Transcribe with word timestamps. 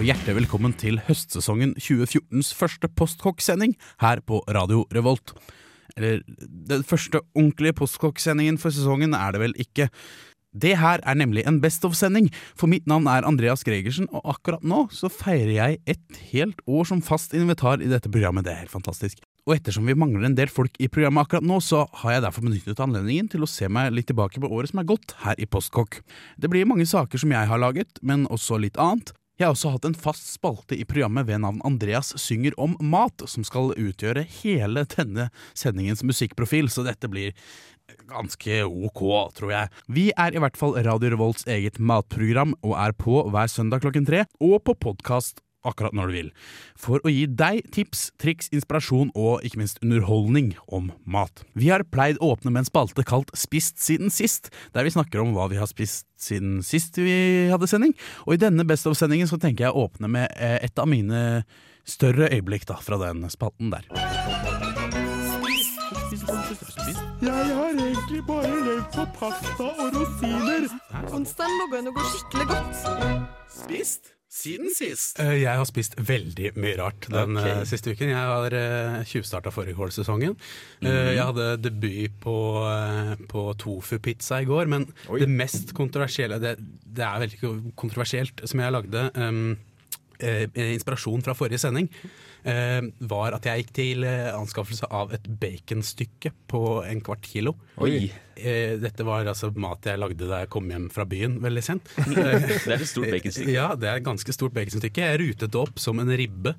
og 0.00 0.06
hjertelig 0.08 0.32
velkommen 0.38 0.72
til 0.80 0.96
høstsesongen 1.04 1.74
2014s 1.76 2.54
første 2.56 2.88
Postkokk-sending 2.96 3.74
her 4.00 4.22
på 4.24 4.38
Radio 4.48 4.86
Revolt. 4.96 5.34
Eller, 5.92 6.22
den 6.48 6.86
første 6.88 7.20
ordentlige 7.34 7.76
Postkokk-sendingen 7.76 8.56
for 8.62 8.72
sesongen 8.72 9.12
er 9.12 9.34
det 9.36 9.42
vel 9.42 9.52
ikke. 9.60 9.90
Det 10.56 10.72
her 10.80 11.04
er 11.04 11.18
nemlig 11.20 11.44
en 11.44 11.58
Best 11.60 11.84
of-sending, 11.84 12.30
for 12.56 12.70
mitt 12.72 12.88
navn 12.88 13.10
er 13.12 13.28
Andreas 13.28 13.60
Gregersen, 13.66 14.08
og 14.08 14.24
akkurat 14.32 14.64
nå 14.64 14.86
så 14.88 15.12
feirer 15.12 15.52
jeg 15.58 15.82
et 15.92 16.24
helt 16.32 16.64
år 16.64 16.88
som 16.88 17.04
fast 17.04 17.36
invitar 17.36 17.84
i 17.84 17.92
dette 17.92 18.08
programmet. 18.08 18.48
Det 18.48 18.54
er 18.54 18.62
helt 18.64 18.72
fantastisk. 18.72 19.20
Og 19.44 19.58
ettersom 19.58 19.84
vi 19.84 19.98
mangler 20.00 20.30
en 20.30 20.38
del 20.38 20.48
folk 20.48 20.80
i 20.80 20.88
programmet 20.88 21.28
akkurat 21.28 21.44
nå, 21.44 21.60
så 21.60 21.84
har 22.00 22.16
jeg 22.16 22.24
derfor 22.24 22.48
benyttet 22.48 22.80
anledningen 22.80 23.28
til 23.28 23.44
å 23.44 23.52
se 23.52 23.68
meg 23.68 23.92
litt 23.92 24.08
tilbake 24.08 24.40
på 24.40 24.48
året 24.48 24.72
som 24.72 24.80
er 24.80 24.88
gått 24.88 25.18
her 25.26 25.36
i 25.36 25.44
Postkokk. 25.44 26.00
Det 26.40 26.48
blir 26.48 26.68
mange 26.68 26.88
saker 26.88 27.20
som 27.20 27.36
jeg 27.36 27.52
har 27.52 27.60
laget, 27.60 28.00
men 28.00 28.24
også 28.32 28.56
litt 28.64 28.80
annet. 28.80 29.12
Jeg 29.40 29.46
har 29.46 29.54
også 29.54 29.70
hatt 29.72 29.86
en 29.88 29.94
fast 29.96 30.26
spalte 30.34 30.76
i 30.76 30.84
programmet 30.84 31.24
ved 31.24 31.40
navn 31.40 31.62
Andreas 31.64 32.10
synger 32.20 32.52
om 32.60 32.74
mat, 32.84 33.22
som 33.24 33.40
skal 33.40 33.72
utgjøre 33.72 34.26
hele 34.42 34.82
denne 34.92 35.30
sendingens 35.56 36.02
musikkprofil, 36.04 36.68
så 36.68 36.84
dette 36.84 37.08
blir 37.08 37.32
ganske 38.10 38.60
ok, 38.68 39.00
tror 39.38 39.54
jeg. 39.54 39.72
Vi 39.88 40.10
er 40.12 40.36
i 40.36 40.42
hvert 40.44 40.60
fall 40.60 40.76
Radio 40.84 41.14
Revolts 41.14 41.48
eget 41.48 41.80
matprogram, 41.80 42.52
og 42.60 42.76
er 42.84 42.92
på 42.92 43.22
hver 43.32 43.48
søndag 43.48 43.80
klokken 43.80 44.04
tre, 44.04 44.26
og 44.44 44.60
på 44.68 44.76
podkast 44.76 45.40
akkurat 45.66 45.94
når 45.96 46.10
du 46.10 46.16
vil, 46.16 46.30
for 46.78 47.02
å 47.04 47.12
gi 47.12 47.26
deg 47.26 47.64
tips, 47.74 48.08
triks, 48.20 48.50
inspirasjon 48.54 49.12
og 49.18 49.44
ikke 49.46 49.60
minst 49.60 49.80
underholdning 49.84 50.54
om 50.72 50.90
mat. 51.04 51.44
Vi 51.58 51.70
har 51.72 51.86
pleid 51.92 52.20
å 52.20 52.32
åpne 52.34 52.52
med 52.52 52.64
en 52.64 52.70
spalte 52.70 53.04
kalt 53.06 53.32
Spist 53.36 53.80
siden 53.82 54.12
sist, 54.12 54.50
der 54.74 54.86
vi 54.86 54.92
snakker 54.94 55.22
om 55.22 55.34
hva 55.36 55.48
vi 55.50 55.58
har 55.60 55.68
spist 55.70 56.06
siden 56.20 56.60
sist 56.66 56.98
vi 57.00 57.48
hadde 57.50 57.68
sending, 57.70 57.94
og 58.26 58.36
i 58.36 58.40
denne 58.40 58.66
Best 58.68 58.88
of-sendingen 58.88 59.28
så 59.30 59.38
tenker 59.40 59.68
jeg 59.68 59.74
å 59.74 59.86
åpne 59.88 60.10
med 60.10 60.28
eh, 60.36 60.58
et 60.64 60.78
av 60.80 60.88
mine 60.90 61.42
større 61.88 62.28
øyeblikk 62.30 62.66
da, 62.68 62.76
fra 62.80 63.00
den 63.00 63.24
spalten 63.32 63.72
der. 63.72 63.88
Jeg 67.20 67.32
har 67.56 67.74
egentlig 67.74 68.22
bare 68.26 68.52
levd 68.64 68.86
på 68.94 69.04
pasta 69.18 69.66
og 69.66 69.96
rosiner. 69.96 70.70
Onsdagen 71.12 71.58
lå 71.60 71.68
an 71.80 71.90
å 71.90 71.96
gå 71.96 72.06
skikkelig 72.14 72.48
godt. 72.54 73.36
Spist? 73.60 74.14
Siden 74.30 74.70
sist? 74.70 75.18
Eh, 75.18 75.40
Jeg 75.42 75.58
har 75.58 75.66
spist 75.66 75.96
veldig 75.98 76.52
mye 76.54 76.76
rart 76.78 77.08
den 77.10 77.34
okay. 77.36 77.64
siste 77.66 77.90
uken. 77.90 78.12
Jeg 78.12 78.28
har 78.30 78.54
uh, 78.54 79.00
tjuvstarta 79.10 79.50
fårikålsesongen. 79.50 80.36
Mm. 80.80 80.90
jeg 80.90 81.24
hadde 81.26 81.48
debut 81.64 82.14
på, 82.22 82.36
på 83.28 83.42
tofu-pizza 83.58 84.38
i 84.40 84.46
går, 84.48 84.70
men 84.70 84.86
det 85.10 85.28
mest 85.28 85.74
kontroversielle 85.76 86.38
det, 86.40 86.54
det 86.86 87.04
er 87.04 87.26
veldig 87.26 87.74
kontroversielt 87.76 88.40
som 88.48 88.62
jeg 88.62 88.76
lagde. 88.78 89.10
Um, 89.18 89.58
eh, 90.22 90.72
inspirasjon 90.74 91.22
fra 91.24 91.34
forrige 91.36 91.60
sending 91.62 91.88
eh, 91.90 92.29
var 92.42 93.36
at 93.36 93.46
jeg 93.46 93.62
gikk 93.62 93.72
til 93.76 94.04
eh, 94.08 94.30
anskaffelse 94.32 94.88
av 94.90 95.12
et 95.16 95.26
baconstykke 95.40 96.32
på 96.50 96.62
en 96.86 97.02
kvart 97.04 97.26
kilo. 97.28 97.54
Oi. 97.82 98.10
Eh, 98.40 98.76
dette 98.80 99.04
var 99.04 99.28
altså 99.28 99.50
mat 99.60 99.84
jeg 99.84 100.00
lagde 100.00 100.28
da 100.28 100.42
jeg 100.42 100.52
kom 100.52 100.70
hjem 100.72 100.88
fra 100.92 101.04
byen 101.08 101.40
veldig 101.44 101.64
sent. 101.64 101.90
Det 102.14 102.26
er 102.26 102.78
et 102.78 102.88
stort 102.88 103.10
baconstykke. 103.12 103.52
Ja, 103.52 103.72
det 103.76 103.90
er 103.90 104.00
et 104.00 104.06
ganske 104.06 104.32
stort 104.34 104.54
baconstykke. 104.56 105.10
Jeg 105.10 105.20
rutet 105.20 105.52
det 105.52 105.60
opp 105.60 105.82
som 105.82 106.00
en 106.00 106.12
ribbe. 106.16 106.54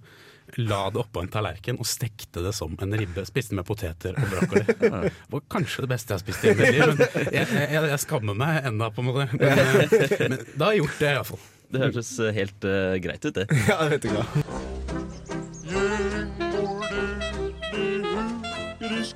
La 0.59 0.89
det 0.91 0.99
oppå 0.99 1.21
en 1.23 1.29
tallerken 1.31 1.77
og 1.79 1.87
stekte 1.87 2.43
det 2.43 2.51
som 2.57 2.73
en 2.83 2.97
ribbe. 2.97 3.23
Spiste 3.27 3.55
med 3.55 3.65
poteter 3.67 4.17
og 4.17 4.33
brokkoli. 4.33 4.65
Det 4.81 5.31
var 5.31 5.45
kanskje 5.53 5.85
det 5.85 5.91
beste 5.93 6.11
jeg 6.11 6.19
har 6.19 6.23
spist 6.25 6.43
i 6.43 6.51
hele 6.51 6.59
mitt 6.59 6.75
liv. 6.75 7.15
Men 7.15 7.37
jeg, 7.37 7.47
jeg, 7.61 7.85
jeg 7.93 8.03
skammer 8.03 8.37
meg 8.43 8.67
ennå, 8.67 8.91
på 8.91 9.03
en 9.03 9.09
måte. 9.11 9.29
Men, 9.37 9.63
eh, 9.63 10.27
men 10.33 10.37
da 10.51 10.67
har 10.67 10.75
jeg 10.75 10.83
gjort 10.83 10.99
det, 10.99 11.15
iallfall. 11.15 11.47
Det 11.71 11.85
hørtes 11.85 12.11
eh, 12.19 12.35
helt 12.35 12.67
uh, 12.67 12.99
greit 13.03 13.25
ut, 13.29 13.33
det. 13.39 13.47
Ja, 13.69 13.79
det 13.85 13.95
vet 13.95 14.09
du 14.09 14.13
hva. 14.17 14.70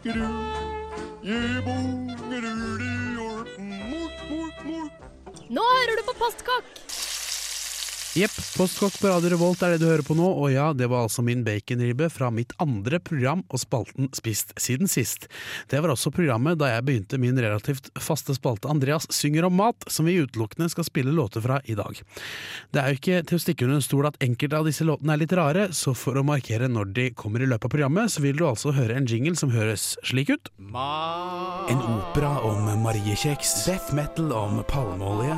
Nå 0.06 0.14
hører 5.66 5.96
du 5.98 6.04
på 6.06 6.14
Postkokk! 6.20 6.95
Jepp, 8.16 8.32
Postkokk 8.58 8.94
på 9.02 9.10
Radio 9.12 9.28
Revolt 9.34 9.60
er 9.66 9.74
det 9.74 9.82
du 9.82 9.90
hører 9.90 10.06
på 10.08 10.16
nå, 10.16 10.24
og 10.24 10.48
ja, 10.48 10.70
det 10.72 10.88
var 10.88 11.04
altså 11.04 11.20
min 11.20 11.42
baconribbe 11.44 12.08
fra 12.08 12.30
mitt 12.32 12.54
andre 12.64 12.96
program 13.04 13.42
og 13.52 13.60
spalten 13.60 14.08
Spist 14.16 14.54
siden 14.56 14.88
sist. 14.88 15.26
Det 15.68 15.82
var 15.84 15.92
også 15.92 16.14
programmet 16.16 16.56
da 16.62 16.70
jeg 16.72 16.86
begynte 16.88 17.20
min 17.20 17.36
relativt 17.36 17.90
faste 18.00 18.32
spalte 18.38 18.70
Andreas 18.72 19.10
synger 19.12 19.50
om 19.50 19.58
mat, 19.60 19.84
som 19.92 20.08
vi 20.08 20.16
utelukkende 20.22 20.72
skal 20.72 20.88
spille 20.88 21.12
låter 21.12 21.44
fra 21.44 21.58
i 21.68 21.76
dag. 21.76 22.00
Det 22.72 22.80
er 22.80 22.94
jo 22.94 23.00
ikke 23.02 23.18
til 23.28 23.36
å 23.36 23.44
stikke 23.44 23.68
under 23.68 23.82
en 23.82 23.84
stol 23.84 24.08
at 24.08 24.20
enkelte 24.24 24.62
av 24.62 24.70
disse 24.70 24.88
låtene 24.88 25.18
er 25.18 25.20
litt 25.26 25.36
rare, 25.36 25.66
så 25.76 25.92
for 25.92 26.16
å 26.16 26.24
markere 26.24 26.70
når 26.72 26.94
de 26.96 27.10
kommer 27.20 27.44
i 27.44 27.50
løpet 27.52 27.68
av 27.68 27.74
programmet, 27.76 28.14
så 28.14 28.24
vil 28.24 28.40
du 28.40 28.46
altså 28.48 28.72
høre 28.78 28.96
en 28.96 29.10
jingle 29.12 29.36
som 29.36 29.52
høres 29.52 29.90
slik 30.08 30.32
ut. 30.32 30.54
En 30.72 31.84
opera 31.84 32.32
om 32.48 32.64
mariekjeks, 32.86 33.58
death 33.68 33.92
metal 33.92 34.32
om 34.40 34.64
palmeolje. 34.72 35.36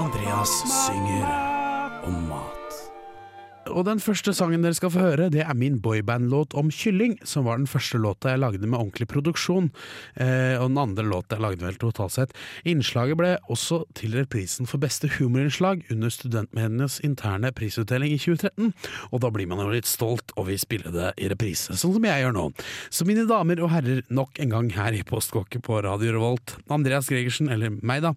Andreas 0.00 0.56
synger 0.86 1.55
om 2.06 2.28
mat. 2.30 2.56
Og 3.72 3.82
den 3.86 3.98
første 4.02 4.30
sangen 4.36 4.62
dere 4.62 4.76
skal 4.76 4.92
få 4.94 5.02
høre, 5.02 5.28
det 5.32 5.42
er 5.42 5.56
min 5.58 5.78
boyband-låt 5.82 6.54
om 6.58 6.68
kylling, 6.72 7.16
som 7.26 7.46
var 7.48 7.58
den 7.58 7.68
første 7.70 7.98
låta 7.98 8.32
jeg 8.32 8.42
lagde 8.42 8.66
med 8.66 8.78
ordentlig 8.78 9.08
produksjon, 9.10 9.70
eh, 10.22 10.54
og 10.60 10.70
den 10.70 10.78
andre 10.78 11.06
låta 11.06 11.36
jeg 11.36 11.44
lagde 11.44 11.66
vel 11.66 11.80
totalt 11.80 12.14
sett. 12.14 12.36
Innslaget 12.68 13.18
ble 13.18 13.32
også 13.50 13.82
tildelt 13.98 14.30
prisen 14.30 14.70
for 14.70 14.82
beste 14.82 15.10
humorinnslag 15.16 15.82
under 15.90 16.12
Studentmedienes 16.12 17.00
interne 17.06 17.50
prisutdeling 17.56 18.14
i 18.14 18.20
2013, 18.22 18.72
og 19.10 19.24
da 19.24 19.32
blir 19.34 19.50
man 19.50 19.64
jo 19.64 19.72
litt 19.74 19.90
stolt 19.90 20.34
og 20.36 20.48
vil 20.50 20.62
spille 20.62 20.94
det 20.94 21.12
i 21.18 21.30
reprise, 21.32 21.74
sånn 21.74 21.96
som 21.98 22.06
jeg 22.06 22.22
gjør 22.22 22.38
nå. 22.38 22.48
Så 22.90 23.08
mine 23.08 23.26
damer 23.28 23.62
og 23.64 23.72
herrer, 23.74 24.04
nok 24.14 24.38
en 24.42 24.54
gang 24.54 24.72
her 24.78 24.94
i 24.94 25.04
Postkokket 25.06 25.66
på 25.66 25.82
Radio 25.82 26.14
Revolt, 26.14 26.58
Andreas 26.70 27.10
Gregersen, 27.10 27.50
eller 27.50 27.74
meg 27.82 28.06
da, 28.06 28.14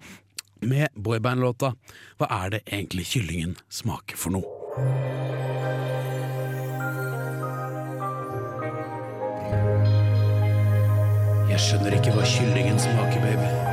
med 0.61 0.93
boyband-låta 0.95 1.73
Hva 2.19 2.29
er 2.43 2.55
det 2.55 2.61
egentlig 2.67 3.07
kyllingen 3.13 3.57
smaker 3.69 4.19
for 4.19 4.35
noe? 4.35 4.57
Jeg 11.49 11.65
skjønner 11.65 11.97
ikke 11.97 12.13
hva 12.15 12.23
kyllingen 12.23 12.79
smaker, 12.79 13.19
baby. 13.25 13.68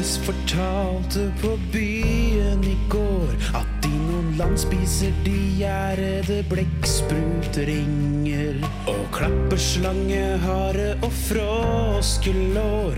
Kompis 0.00 0.16
fortalte 0.24 1.32
på 1.42 1.58
byen 1.72 2.64
i 2.64 2.76
går 2.88 3.28
at 3.54 3.66
i 3.84 3.88
noen 3.88 4.36
land 4.38 4.58
spiser 4.58 5.12
de 5.24 5.54
gjærede 5.58 6.44
blekksprutringer 6.48 8.54
og 8.88 9.06
klapper 9.12 9.56
hare 10.40 10.94
og 11.02 11.12
froskelår. 11.12 12.94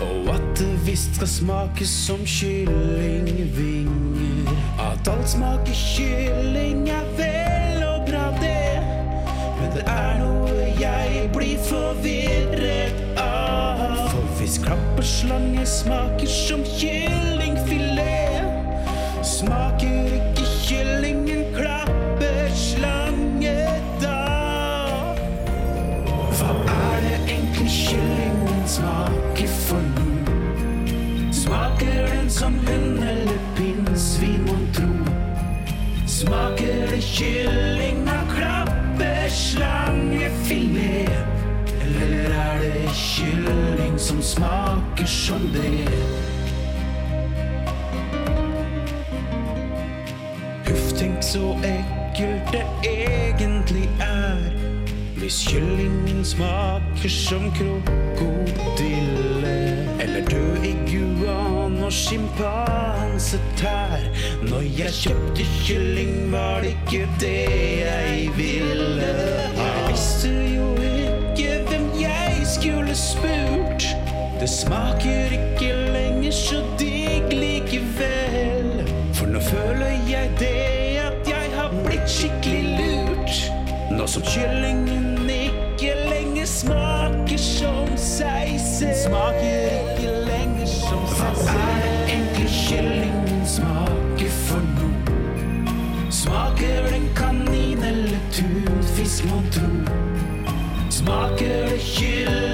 Og 0.00 0.34
at 0.34 0.58
det 0.58 0.86
visst 0.86 1.14
skal 1.14 1.28
smake 1.28 1.86
som 1.86 2.18
kyllingvinger. 2.24 4.48
At 4.80 5.08
alt 5.08 5.28
smaker 5.28 5.74
kylling 5.96 6.88
er 6.88 7.04
vel 7.18 7.82
og 7.84 8.06
bra, 8.08 8.30
det. 8.40 8.82
Men 9.60 9.70
det 9.76 9.84
er 9.86 10.18
noe 10.24 10.50
jeg 10.80 11.30
blir 11.36 11.58
forvirret 11.68 12.23
klapperslange 15.24 15.66
smaker 15.66 16.26
som 16.26 16.64
kyllingfilet, 16.64 18.44
smaker 19.22 20.04
ikke 20.12 20.44
kyllingen 20.66 21.44
klapperslange 21.54 23.56
da. 24.02 24.24
Hva 26.36 26.50
er 26.52 27.00
det 27.06 27.18
egentlig 27.24 27.70
kyllingen 27.72 28.68
smaker 28.68 29.48
for 29.64 29.80
nå? 29.96 30.08
Smaker 31.32 32.06
den 32.12 32.30
som 32.30 32.54
hund 32.68 33.02
eller 33.02 33.38
pinnsvin, 33.56 34.44
mon 34.44 34.68
tro? 34.76 34.92
Smaker 36.06 36.86
det 36.92 37.02
kylling 37.02 38.08
av 38.08 38.26
klappeslangefilet? 38.36 41.33
Er 42.54 42.60
det 42.60 42.90
kylling 42.94 43.98
som 43.98 44.22
smaker 44.22 45.06
som 45.06 45.40
det? 45.52 45.88
Huff, 50.68 50.92
tenk 50.98 51.22
så 51.22 51.58
ekkelt 51.66 52.52
det 52.52 52.62
egentlig 52.86 53.88
er. 54.00 54.38
Hvis 55.18 55.48
kyllingen 55.48 56.24
smaker 56.24 57.08
som 57.08 57.50
krokodille. 57.58 59.56
Eller 60.00 60.22
død 60.30 60.64
iguan 60.64 61.82
og 61.82 61.92
sjimpansetær. 61.92 63.98
Når 64.46 64.60
jeg 64.78 64.92
kjøpte 65.02 65.42
kylling, 65.66 66.32
var 66.32 66.60
det 66.62 66.68
ikke 66.76 67.08
det 67.20 67.50
jeg 67.82 68.30
ville. 68.36 69.12
ha. 69.56 69.64
Jeg 69.64 69.88
visste 69.90 70.30
jo 70.54 70.74
ikke 70.78 71.13
jeg 72.64 72.72
skulle 72.72 72.94
spurt. 72.94 73.96
Det 74.40 74.48
smaker 74.48 75.24
ikke 75.32 75.74
lenger 75.92 76.32
så 76.32 76.62
digg 76.78 77.32
likevel. 77.32 78.88
For 79.14 79.26
nå 79.26 79.40
føler 79.40 79.90
jeg 80.08 80.30
det 80.38 81.00
at 81.02 81.28
jeg 81.28 81.50
har 81.56 81.74
blitt 81.84 82.08
skikkelig 82.08 82.78
lurt. 82.78 83.52
Nå 83.90 84.06
som 84.06 84.22
kyllingen 84.22 85.28
ikke 85.28 85.92
lenger 86.08 86.46
smaker 86.46 87.38
som 87.38 87.90
seg 87.96 88.56
selv. 88.60 88.96
Smaker 89.04 89.76
ikke 89.82 90.14
lenger 90.30 90.66
som 90.66 91.04
seg 91.12 91.36
selv. 91.36 91.52
Hva 91.52 91.68
er 91.68 91.84
det 91.84 92.16
egentlig 92.16 92.48
kyllingen 92.62 93.46
smaker 93.56 94.34
for 94.46 94.64
noe? 94.78 96.08
Smaker 96.10 96.90
den 96.90 97.08
kanin 97.16 97.84
eller 97.84 98.18
tunfisk, 98.32 99.28
mon 99.28 99.44
tro? 99.52 99.68
Smaker 100.90 101.68
det 101.68 101.80
kylling 101.80 102.53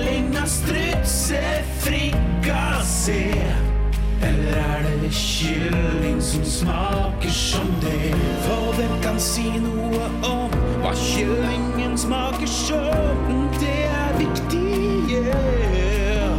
er 4.57 4.83
det 5.03 5.13
kylling 5.13 6.23
som 6.23 6.45
smaker 6.45 7.31
som 7.31 7.67
det? 7.83 8.15
For 8.47 8.75
hvem 8.77 8.95
kan 9.03 9.21
si 9.21 9.47
noe 9.63 10.09
om 10.27 10.51
hva 10.83 10.95
kyllingen 10.97 11.99
smaker 11.99 12.47
som? 12.47 13.39
Det 13.61 13.85
er 13.87 14.19
viktig, 14.19 14.67
yeah. 15.13 16.37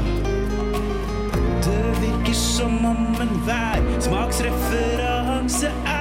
Det 1.63 1.87
virker 2.01 2.33
som 2.33 2.85
om 2.85 3.01
enhver 3.21 3.81
smaksreferanse 3.99 5.73
er 5.85 6.00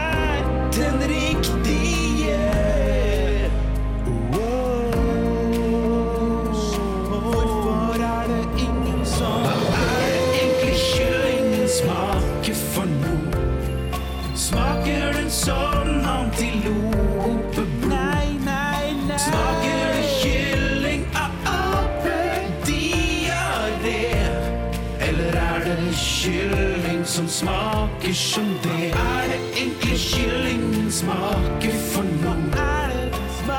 smaker 28.10 28.14
som 28.14 28.44
det? 28.62 28.90
Er 28.90 29.28
det 29.28 29.40
egentlig 29.56 29.98
kyllingen 29.98 30.90
smaker 30.92 31.74
for 31.92 32.02
noen? 32.02 32.50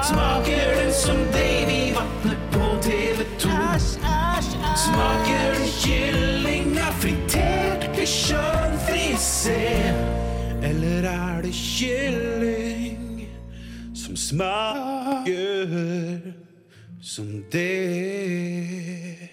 Smaker 0.04 0.76
den 0.76 0.94
som 0.94 1.18
Davy 1.32 1.94
Vatne 1.96 2.36
på 2.52 2.66
TV2? 2.84 3.48
Smaker 4.76 5.56
den 5.56 5.68
kyllinga 5.68 6.92
fritert 7.00 7.84
fritert 7.84 7.96
bichon 7.96 8.76
frisé? 8.88 9.94
Eller 10.64 11.08
er 11.08 11.42
det 11.42 11.54
kylling 11.54 13.30
som 13.94 14.16
smaker 14.16 15.68
som 17.02 17.44
det? 17.52 19.30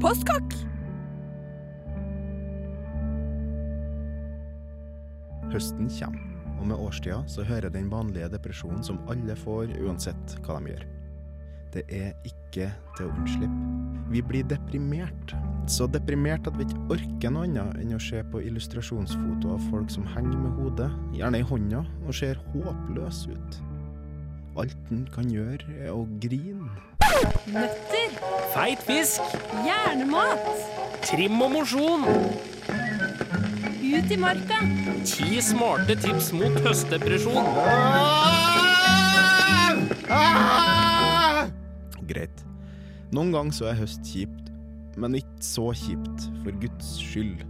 Postkokk! 0.00 0.67
Høsten 5.58 5.88
kommer, 5.90 6.22
og 6.60 6.68
med 6.70 6.78
årstida 6.78 7.16
så 7.26 7.42
hører 7.42 7.72
den 7.74 7.88
vanlige 7.90 8.28
depresjonen 8.30 8.84
som 8.86 9.00
alle 9.10 9.34
får 9.34 9.72
uansett 9.82 10.36
hva 10.46 10.60
de 10.62 10.70
gjør. 10.70 10.84
Det 11.74 11.82
er 11.90 12.12
ikke 12.28 12.68
til 12.94 13.08
å 13.08 13.10
unnslippe. 13.10 13.72
Vi 14.12 14.22
blir 14.24 14.46
deprimert. 14.48 15.34
Så 15.68 15.88
deprimert 15.90 16.46
at 16.46 16.54
vi 16.60 16.64
ikke 16.68 16.84
orker 16.94 17.34
noe 17.34 17.48
annet 17.48 17.74
enn 17.82 17.96
å 17.96 17.98
se 18.00 18.22
på 18.30 18.40
illustrasjonsfoto 18.46 19.50
av 19.56 19.66
folk 19.72 19.90
som 19.90 20.06
henger 20.14 20.38
med 20.44 20.54
hodet, 20.62 20.88
gjerne 21.18 21.42
i 21.42 21.48
hånda, 21.50 21.82
og 22.06 22.14
ser 22.16 22.38
håpløs 22.54 23.24
ut. 23.34 23.58
Alt 24.62 24.94
en 24.94 25.04
kan 25.14 25.26
gjøre, 25.34 25.66
er 25.74 25.90
å 25.90 26.06
grine. 26.22 26.70
Nøtter. 27.50 28.14
Feit 28.54 28.86
fisk, 28.86 29.26
Hjernemat. 29.66 30.46
trim 31.10 31.42
og 31.42 31.50
mosjon. 31.58 32.06
Ut 33.88 34.10
i 34.10 34.16
marka. 34.20 34.58
Ti 35.04 35.40
smarte 35.42 35.94
tips 36.02 36.32
mot 36.36 36.58
høstdepresjon. 36.64 37.46
Greit. 42.08 42.42
Noen 43.14 43.32
ganger 43.32 43.56
så 43.56 43.68
er 43.70 43.78
høst 43.80 44.04
kjipt, 44.08 44.50
men 45.00 45.16
ikke 45.18 45.44
så 45.44 45.70
kjipt, 45.76 46.26
for 46.44 46.58
Guds 46.62 46.90
skyld. 47.00 47.44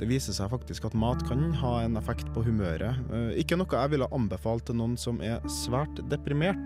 Det 0.00 0.08
viser 0.08 0.32
seg 0.36 0.48
faktisk 0.52 0.86
at 0.88 0.94
mat 0.96 1.20
kan 1.28 1.50
ha 1.60 1.74
en 1.84 1.98
effekt 2.00 2.30
på 2.34 2.44
humøret. 2.46 2.96
Eh, 3.12 3.34
Ikke 3.42 3.58
noe 3.60 3.68
jeg 3.82 3.92
ville 3.92 4.08
anbefalt 4.16 4.64
til 4.70 4.78
noen 4.80 4.96
som 4.96 5.20
er 5.20 5.42
svært 5.60 6.00
deprimert, 6.08 6.60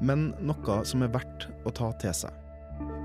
men 0.00 0.30
noe 0.44 0.80
som 0.88 1.02
er 1.04 1.12
verdt 1.12 1.48
å 1.68 1.72
ta 1.76 1.90
til 2.00 2.14
seg. 2.16 2.32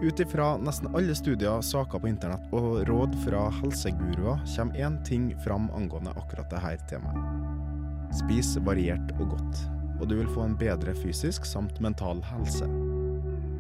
Ut 0.01 0.19
ifra 0.19 0.55
nesten 0.57 0.89
alle 0.95 1.15
studier, 1.15 1.61
saker 1.61 2.01
på 2.01 2.09
internett 2.09 2.47
og 2.57 2.81
råd 2.89 3.13
fra 3.21 3.43
helseguruer 3.59 4.41
kommer 4.55 4.79
én 4.81 4.97
ting 5.05 5.27
fram 5.45 5.69
angående 5.77 6.15
akkurat 6.17 6.49
dette 6.49 6.87
temaet. 6.89 8.15
Spis 8.17 8.55
variert 8.65 9.13
og 9.19 9.35
godt, 9.35 9.61
og 9.99 10.09
du 10.09 10.17
vil 10.17 10.31
få 10.33 10.47
en 10.47 10.57
bedre 10.57 10.95
fysisk 10.97 11.45
samt 11.45 11.79
mental 11.85 12.23
helse. 12.31 12.65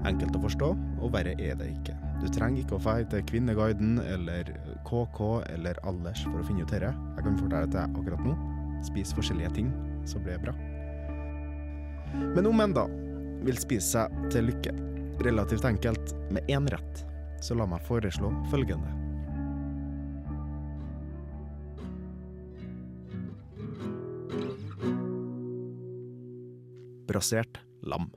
Enkelt 0.09 0.35
å 0.35 0.41
forstå, 0.41 0.71
og 0.97 1.13
verre 1.13 1.37
er 1.37 1.55
det 1.59 1.69
ikke. 1.75 1.93
Du 2.23 2.27
trenger 2.33 2.63
ikke 2.63 2.79
å 2.79 2.81
dra 2.81 2.97
til 3.13 3.23
Kvinneguiden 3.29 3.99
eller 4.01 4.49
KK 4.85 5.21
eller 5.53 5.77
Alders 5.85 6.25
for 6.25 6.41
å 6.41 6.45
finne 6.49 6.65
ut 6.65 6.73
dette. 6.73 6.89
Jeg 6.89 7.25
kan 7.27 7.37
fortelle 7.37 7.69
det 7.69 7.85
akkurat 7.85 8.25
nå. 8.25 8.35
Spis 8.85 9.13
forskjellige 9.13 9.53
ting, 9.61 9.69
så 10.09 10.17
blir 10.17 10.39
det 10.39 10.47
bra. 10.49 10.57
Men 12.33 12.49
om 12.49 12.65
en 12.65 12.73
da 12.73 12.89
vil 13.45 13.61
spise 13.61 13.93
seg 13.93 14.31
til 14.33 14.49
lykke, 14.49 14.73
relativt 15.23 15.65
enkelt, 15.65 16.15
med 16.31 16.49
én 16.49 16.67
rett, 16.71 17.05
så 17.41 17.55
la 17.57 17.65
meg 17.69 17.83
foreslå 17.87 18.31
følgende. 18.51 18.91
Brasert 27.11 27.59
lam. 27.83 28.11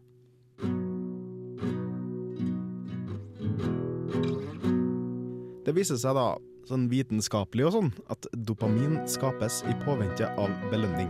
Det 5.65 5.73
viser 5.73 5.97
seg 5.99 6.15
da, 6.17 6.35
sånn 6.69 6.89
vitenskapelig 6.93 7.65
og 7.69 7.73
sånn, 7.79 7.93
at 8.13 8.29
dopamin 8.47 8.99
skapes 9.11 9.63
i 9.69 9.77
påvente 9.85 10.29
av 10.41 10.53
belønning. 10.71 11.09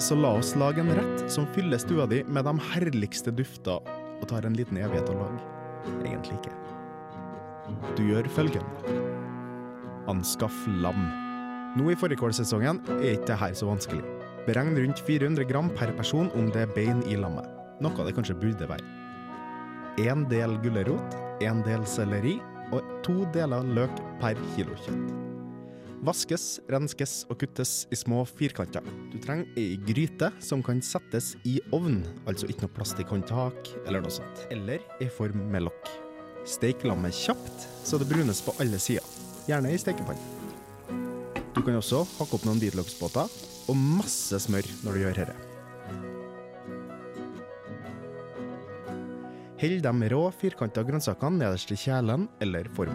Så 0.00 0.16
la 0.18 0.34
oss 0.38 0.54
lage 0.60 0.82
en 0.84 0.92
rett 0.94 1.24
som 1.32 1.48
fyller 1.56 1.80
stua 1.80 2.06
di 2.08 2.20
med 2.28 2.46
de 2.46 2.54
herligste 2.72 3.32
dufter, 3.34 3.80
og 4.18 4.28
tar 4.30 4.46
en 4.46 4.56
liten 4.58 4.80
evighet 4.80 5.10
å 5.12 5.16
lage. 5.18 5.40
Egentlig 6.02 6.38
ikke. 6.40 6.54
Du 7.98 8.04
gjør 8.08 8.28
følgende. 8.32 8.96
Anskaff 10.08 10.56
lam. 10.82 11.02
Nå 11.76 11.90
i 11.92 11.98
fårikålsesongen 12.00 12.80
er 12.98 13.12
ikke 13.14 13.32
det 13.32 13.40
her 13.42 13.56
så 13.58 13.68
vanskelig. 13.68 14.04
Beregn 14.48 14.78
rundt 14.78 15.02
400 15.04 15.44
gram 15.50 15.68
per 15.76 15.92
person 15.98 16.30
om 16.38 16.48
det 16.54 16.64
er 16.64 16.74
bein 16.76 17.02
i 17.06 17.18
lammet. 17.20 17.48
Noe 17.84 18.06
det 18.06 18.16
kanskje 18.16 18.38
burde 18.40 18.70
være. 18.70 18.86
En 20.08 20.24
del 20.30 20.56
gulrot, 20.64 21.18
en 21.44 21.62
del 21.66 21.84
selleri 21.86 22.38
og 22.72 22.84
to 23.04 23.20
deler 23.34 23.66
løk 23.76 24.02
per 24.22 24.38
kilo 24.54 24.76
kjøtt. 24.84 25.07
Vaskes, 26.06 26.60
renskes 26.70 27.24
og 27.26 27.40
kuttes 27.40 27.72
i 27.90 27.96
små 27.98 28.20
firkanter. 28.28 28.84
Du 29.10 29.16
trenger 29.18 29.48
ei 29.58 29.74
gryte 29.82 30.30
som 30.38 30.62
kan 30.62 30.78
settes 30.84 31.32
i 31.48 31.56
ovn, 31.74 32.04
altså 32.30 32.46
ikke 32.46 32.66
noe 32.66 32.74
plastikkhåndtak 32.76 33.72
eller 33.84 34.04
noe 34.04 34.14
sånt. 34.14 34.44
Eller 34.54 34.84
i 35.02 35.08
form 35.10 35.42
med 35.50 35.66
lokk. 35.66 35.90
Steik 36.46 36.84
lammet 36.86 37.16
kjapt, 37.18 37.66
så 37.84 37.98
det 37.98 38.06
brunes 38.10 38.40
på 38.46 38.54
alle 38.62 38.78
sider. 38.80 39.04
Gjerne 39.48 39.72
i 39.74 39.80
stekepanne. 39.80 40.22
Du 41.56 41.64
kan 41.66 41.74
også 41.74 42.04
hakke 42.20 42.38
opp 42.38 42.46
noen 42.46 42.60
hvitløksbåter 42.62 43.34
og 43.68 43.80
masse 43.98 44.38
smør 44.46 44.68
når 44.84 44.94
du 44.94 45.02
gjør 45.02 45.18
dette. 45.18 45.36
Hell 49.58 49.80
de 49.82 50.12
rå, 50.12 50.20
firkanta 50.38 50.86
grønnsakene 50.86 51.42
nederst 51.42 51.74
i 51.74 51.80
kjelen 51.80 52.28
eller 52.38 52.70
forma. 52.76 52.94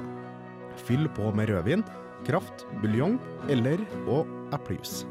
Fyll 0.88 1.10
på 1.12 1.28
med 1.36 1.52
rødvin, 1.52 1.84
kraft, 2.28 2.66
buljong 2.82 3.18
eller 3.52 3.82
og 4.08 4.30
eplejus. 4.56 5.04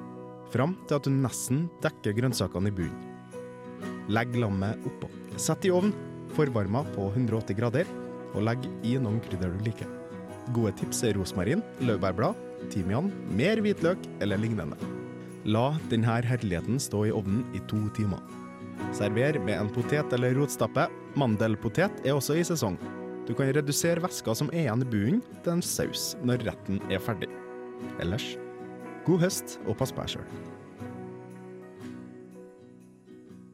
Fram 0.53 0.77
til 0.87 0.99
at 0.99 1.07
du 1.09 1.15
nesten 1.15 1.67
dekker 1.85 2.17
grønnsakene 2.19 2.69
i 2.73 2.77
bunnen. 2.77 3.09
Legg 4.13 4.35
lammet 4.37 4.83
oppå. 4.89 5.09
Sett 5.41 5.65
i 5.65 5.73
ovn, 5.73 5.93
forvarma 6.37 6.83
på 6.93 7.09
180 7.15 7.57
grader, 7.59 7.89
og 8.33 8.45
legg 8.49 8.65
i 8.87 8.97
noen 9.01 9.21
krydder 9.25 9.53
du 9.55 9.65
liker. 9.67 9.89
Gode 10.53 10.75
tips 10.81 11.05
er 11.07 11.17
rosmarin, 11.17 11.63
laurbærblad, 11.87 12.39
timian, 12.73 13.13
mer 13.37 13.63
hvitløk 13.63 14.03
eller 14.25 14.41
lignende. 14.43 14.77
La 15.45 15.73
denne 15.91 16.21
herligheten 16.23 16.79
stå 16.83 17.07
i 17.09 17.15
ovnen 17.15 17.45
i 17.55 17.63
to 17.71 17.81
timer. 17.97 18.21
Server 18.95 19.39
med 19.43 19.59
en 19.59 19.71
potet 19.73 20.13
eller 20.15 20.35
rotstappe. 20.39 20.89
Mandelpotet 21.19 22.03
er 22.05 22.17
også 22.17 22.37
i 22.39 22.45
sesong. 22.47 22.79
Du 23.27 23.35
kan 23.39 23.53
redusere 23.55 24.03
væska 24.03 24.35
som 24.35 24.49
er 24.51 24.65
igjen 24.65 24.83
i 24.83 24.89
bunnen, 24.91 25.21
til 25.45 25.53
en 25.55 25.63
saus 25.63 26.13
når 26.27 26.43
retten 26.49 26.81
er 26.91 27.03
ferdig. 27.03 27.29
Ellers, 28.03 28.33
god 29.07 29.23
høst 29.23 29.61
og 29.67 29.77
pass 29.79 29.95
på 29.95 30.03
deg 30.03 30.17
sjøl. 30.17 30.27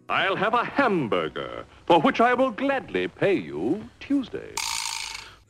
I'll 0.09 0.41
have 0.41 0.55
a 0.55 0.65
hamburger, 0.65 1.67
for 1.87 2.01
which 2.01 2.21
I 2.21 2.33
will 2.33 2.51
gladly 2.51 3.09
pay 3.09 3.37
you 3.37 3.83
Tuesday. 4.01 4.57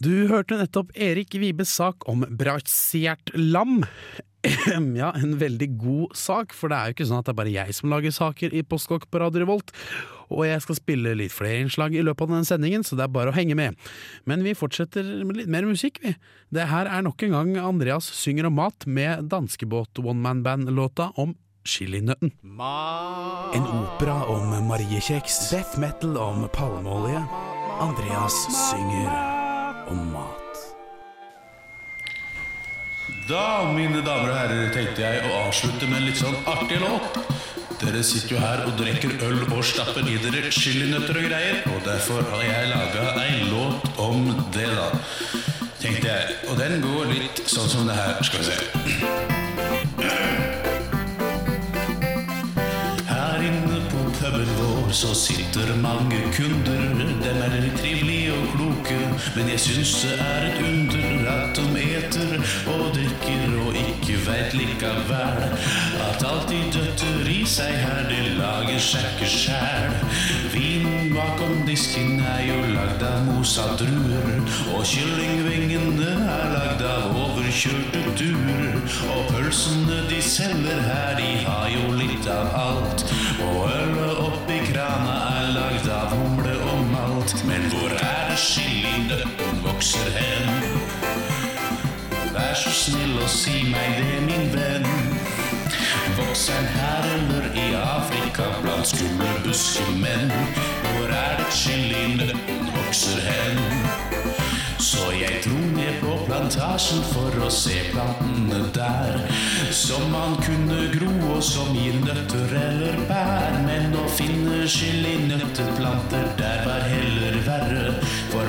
Du 0.03 0.27
hørte 0.31 0.59
nettopp 0.59 0.91
Erik 0.95 1.35
Vibes 1.39 1.71
sak 1.79 2.03
om 2.11 2.25
brasiert 2.39 3.31
lam. 3.35 3.85
Ja, 5.01 5.11
en 5.19 5.35
veldig 5.41 5.69
god 5.81 6.15
sak, 6.17 6.55
for 6.55 6.71
det 6.71 6.79
er 6.79 6.91
jo 6.91 6.97
ikke 6.97 7.07
sånn 7.09 7.23
at 7.23 7.27
det 7.27 7.33
er 7.35 7.41
bare 7.41 7.55
jeg 7.55 7.75
som 7.75 7.91
lager 7.91 8.15
saker 8.15 8.55
i 8.55 8.63
Postkokk 8.63 9.09
på 9.11 9.23
Radio 9.23 9.43
Revolt. 9.43 9.73
Og 10.29 10.45
jeg 10.47 10.63
skal 10.63 10.79
spille 10.79 11.17
litt 11.19 11.35
flere 11.35 11.65
innslag 11.65 11.97
i 11.97 12.05
løpet 12.05 12.27
av 12.27 12.35
denne 12.37 12.49
sendingen, 12.49 12.85
så 12.87 12.99
det 12.99 13.07
er 13.07 13.13
bare 13.17 13.33
å 13.33 13.37
henge 13.37 13.57
med. 13.59 13.79
Men 14.29 14.45
vi 14.47 14.55
fortsetter 14.59 15.07
med 15.27 15.41
litt 15.41 15.51
mer 15.51 15.67
musikk, 15.67 15.99
vi. 16.05 16.15
Det 16.55 16.69
her 16.71 16.91
er 16.91 17.05
nok 17.05 17.25
en 17.27 17.37
gang 17.37 17.55
Andreas 17.65 18.09
synger 18.15 18.51
om 18.51 18.59
mat 18.61 18.87
med 18.87 19.29
danskebåt 19.33 20.03
one 20.05 20.23
man 20.23 20.45
band-låta 20.47 21.11
om 21.19 21.35
chilinøtten. 21.69 22.33
En 23.59 23.71
opera 23.83 24.21
om 24.31 24.53
mariekjeks, 24.69 25.49
death 25.53 25.81
metal 25.81 26.17
om 26.23 26.45
palmeolje. 26.55 27.25
Andreas 27.83 28.45
synger 28.71 29.17
om 29.91 30.13
mat. 30.15 30.48
Da, 33.29 33.73
mine 33.77 34.01
damer 34.01 34.31
og 34.33 34.37
herrer, 34.39 34.71
tenkte 34.73 35.03
jeg 35.03 35.19
å 35.29 35.43
avslutte 35.43 35.85
med 35.85 35.99
en 35.99 36.07
litt 36.07 36.17
sånn 36.17 36.37
artig 36.49 36.79
låt. 36.81 37.19
Dere 37.77 38.01
sitter 38.01 38.33
jo 38.33 38.39
her 38.41 38.63
og 38.65 38.79
drikker 38.79 39.21
øl 39.27 39.43
og 39.53 39.61
stapper 39.69 40.09
i 40.09 40.17
dere 40.23 40.49
chilinøtter 40.49 41.19
og 41.21 41.27
greier, 41.29 41.59
og 41.69 41.83
derfor 41.85 42.25
har 42.33 42.47
jeg 42.47 42.71
laga 42.73 43.05
ei 43.27 43.45
låt 43.51 44.01
om 44.01 44.31
det, 44.57 44.71
da. 44.73 44.89
Tenkte 45.77 46.09
jeg. 46.09 46.39
Og 46.49 46.57
den 46.57 46.81
går 46.81 47.13
litt 47.13 47.45
sånn 47.45 47.69
som 47.69 47.85
det 47.91 47.99
her. 47.99 48.17
Skal 48.25 48.41
vi 48.41 48.47
se. 48.49 48.57
Her 53.13 53.45
inne 53.45 53.85
på 53.93 54.09
puben 54.23 54.51
vår 54.63 54.89
så 55.05 55.13
sitter 55.13 55.77
mange 55.85 56.25
kunder. 56.33 56.97
Dem 56.97 57.45
er 57.45 57.61
trivelige 57.77 58.33
og 58.41 58.45
kloke, 58.57 58.78
men 59.37 59.49
jeg 59.53 59.61
syns 59.61 59.95
det 60.03 60.15
er 60.23 60.47
et 60.49 60.61
under 60.65 61.31
at 61.33 61.59
de 61.59 61.83
eter 61.99 62.35
og 62.73 62.87
drikker 62.97 63.57
og 63.67 63.77
ikke 63.77 64.17
veit 64.27 64.55
likevel 64.57 65.43
at 66.09 66.25
alt 66.25 66.49
de 66.51 66.61
døtter 66.73 67.29
i 67.31 67.43
seg 67.47 67.75
her, 67.83 68.07
det 68.09 68.35
lager 68.39 68.81
seg 68.83 69.05
ikke 69.15 69.29
sjæl. 69.31 69.97
Vin 70.53 71.13
bakom 71.15 71.67
disken 71.67 72.19
er 72.25 72.43
jo 72.49 72.59
lagd 72.73 73.03
av 73.07 73.21
mosa 73.27 73.67
druer, 73.81 74.41
og 74.73 74.85
kyllingvingene 74.89 76.11
er 76.35 76.47
lagd 76.55 76.85
av 76.89 77.19
overkjørte 77.27 78.05
duer. 78.19 78.79
Og 79.13 79.33
pølsene 79.33 80.01
de 80.09 80.21
selger 80.25 80.81
her, 80.87 81.19
de 81.21 81.31
har 81.45 81.69
jo 81.75 81.93
litt 81.99 82.29
av 82.33 82.55
alt. 82.63 83.05
Og 83.45 83.61
ølet 83.69 84.23
oppi 84.29 84.63
krana 84.71 85.19
er 85.37 85.53
lagd 85.59 85.91
av 85.93 86.15
humle 86.17 86.48
malt. 87.33 87.47
Men 87.47 87.71
hvor 87.71 87.89
er 87.89 88.31
det 88.31 88.39
chilinøtten 88.39 89.65
vokser 89.65 90.11
hen? 90.11 90.63
Vær 92.33 92.55
så 92.55 92.71
snill 92.71 93.19
og 93.23 93.29
si 93.29 93.63
meg 93.71 93.99
det, 93.99 94.23
min 94.27 94.53
venn. 94.55 94.87
Vokser 96.17 96.67
her 96.75 97.05
eller 97.15 97.51
i 97.55 97.75
Afrika 97.75 98.43
blant 98.63 98.89
skumle 98.89 99.31
buskemenn? 99.45 100.33
Hvor 100.83 101.09
er 101.09 101.37
det 101.39 101.53
chilinøtten 101.53 102.71
vokser 102.77 103.21
hen? 103.21 104.38
Så 104.89 105.11
jeg 105.13 105.43
dro 105.45 105.59
ned 105.75 105.99
på 106.01 106.15
plantasjen 106.25 107.03
for 107.11 107.35
å 107.45 107.49
se 107.53 107.75
plantene 107.91 108.63
der. 108.73 109.19
Som 109.75 110.07
man 110.15 110.39
kunne 110.41 110.87
gro, 110.95 111.11
og 111.35 111.43
som 111.45 111.75
gir 111.77 111.99
nøtter 112.07 112.55
eller 112.57 112.97
bær. 113.11 113.59
Men 113.67 113.93
å 114.01 114.07
finne 114.09 114.63
chilinøtteplanter, 114.65 116.31
der 116.41 116.65
var 116.65 116.89
heller 116.89 117.37
verre. 117.45 117.99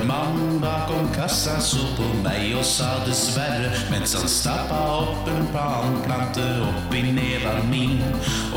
For 0.00 0.06
mannen 0.06 0.60
bakom 0.60 1.10
kassa 1.12 1.58
så 1.60 1.82
på 1.92 2.06
meg 2.24 2.54
og 2.56 2.62
sa 2.64 2.86
dessverre, 3.04 3.68
mens 3.92 4.14
han 4.16 4.30
stappa 4.32 4.78
opp 4.96 5.26
en 5.28 5.44
planplante 5.52 6.46
oppi 6.64 7.02
neva 7.12 7.58
min. 7.68 8.00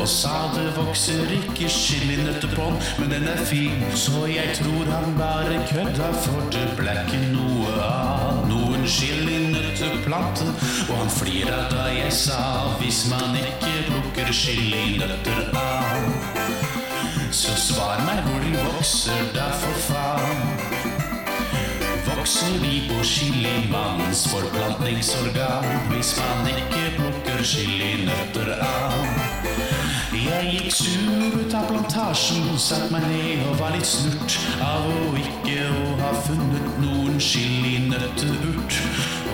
Og 0.00 0.08
sa 0.08 0.32
det 0.54 0.70
vokser 0.78 1.34
ikke 1.36 1.68
chilinøtter 1.68 2.48
på 2.54 2.70
den, 2.70 2.78
men 2.96 3.12
den 3.12 3.28
er 3.28 3.42
fin. 3.50 3.84
Så 3.92 4.24
jeg 4.30 4.56
tror 4.56 4.88
han 4.88 5.12
bare 5.18 5.60
kødda, 5.68 6.08
for 6.24 6.48
det 6.54 6.64
ble 6.80 6.96
ikke 7.02 7.20
noe 7.34 7.76
av 7.90 8.48
noen 8.48 8.88
chilinøtteplante. 8.88 10.48
Og 10.88 10.96
han 10.96 11.12
flira 11.18 11.60
da 11.74 11.90
jeg 11.92 12.16
sa 12.22 12.40
hvis 12.80 13.04
man 13.12 13.36
ikke 13.42 13.74
plukker 13.90 14.32
chilinøtter 14.32 15.52
av. 15.60 16.08
Så 17.28 17.52
svar 17.68 18.00
meg 18.08 18.24
hvor 18.24 18.40
de 18.48 18.56
vokser 18.64 19.28
da, 19.36 19.52
for 19.60 19.86
faen. 19.90 20.83
Vokser 22.24 22.54
de 22.62 22.88
på 22.88 23.02
chilimannens 23.04 24.22
forplantningsorgan 24.32 25.66
hvis 25.90 26.14
man 26.16 26.46
ikke 26.48 26.84
plukker 26.96 27.42
chilinøtter 27.44 28.48
av? 28.64 28.94
Jeg 30.16 30.54
gikk 30.54 30.70
sur 30.72 31.36
ut 31.36 31.58
av 31.58 31.68
plantasjen, 31.68 32.46
satt 32.56 32.88
meg 32.94 33.04
ned 33.10 33.44
og 33.50 33.60
var 33.60 33.76
litt 33.76 33.84
snurt 33.90 34.38
av 34.64 34.88
å 34.88 35.12
ikke 35.20 35.68
å 35.68 35.92
ha 36.00 36.14
funnet 36.24 36.80
noen 36.86 37.20
chilinøtteurt. 37.20 38.80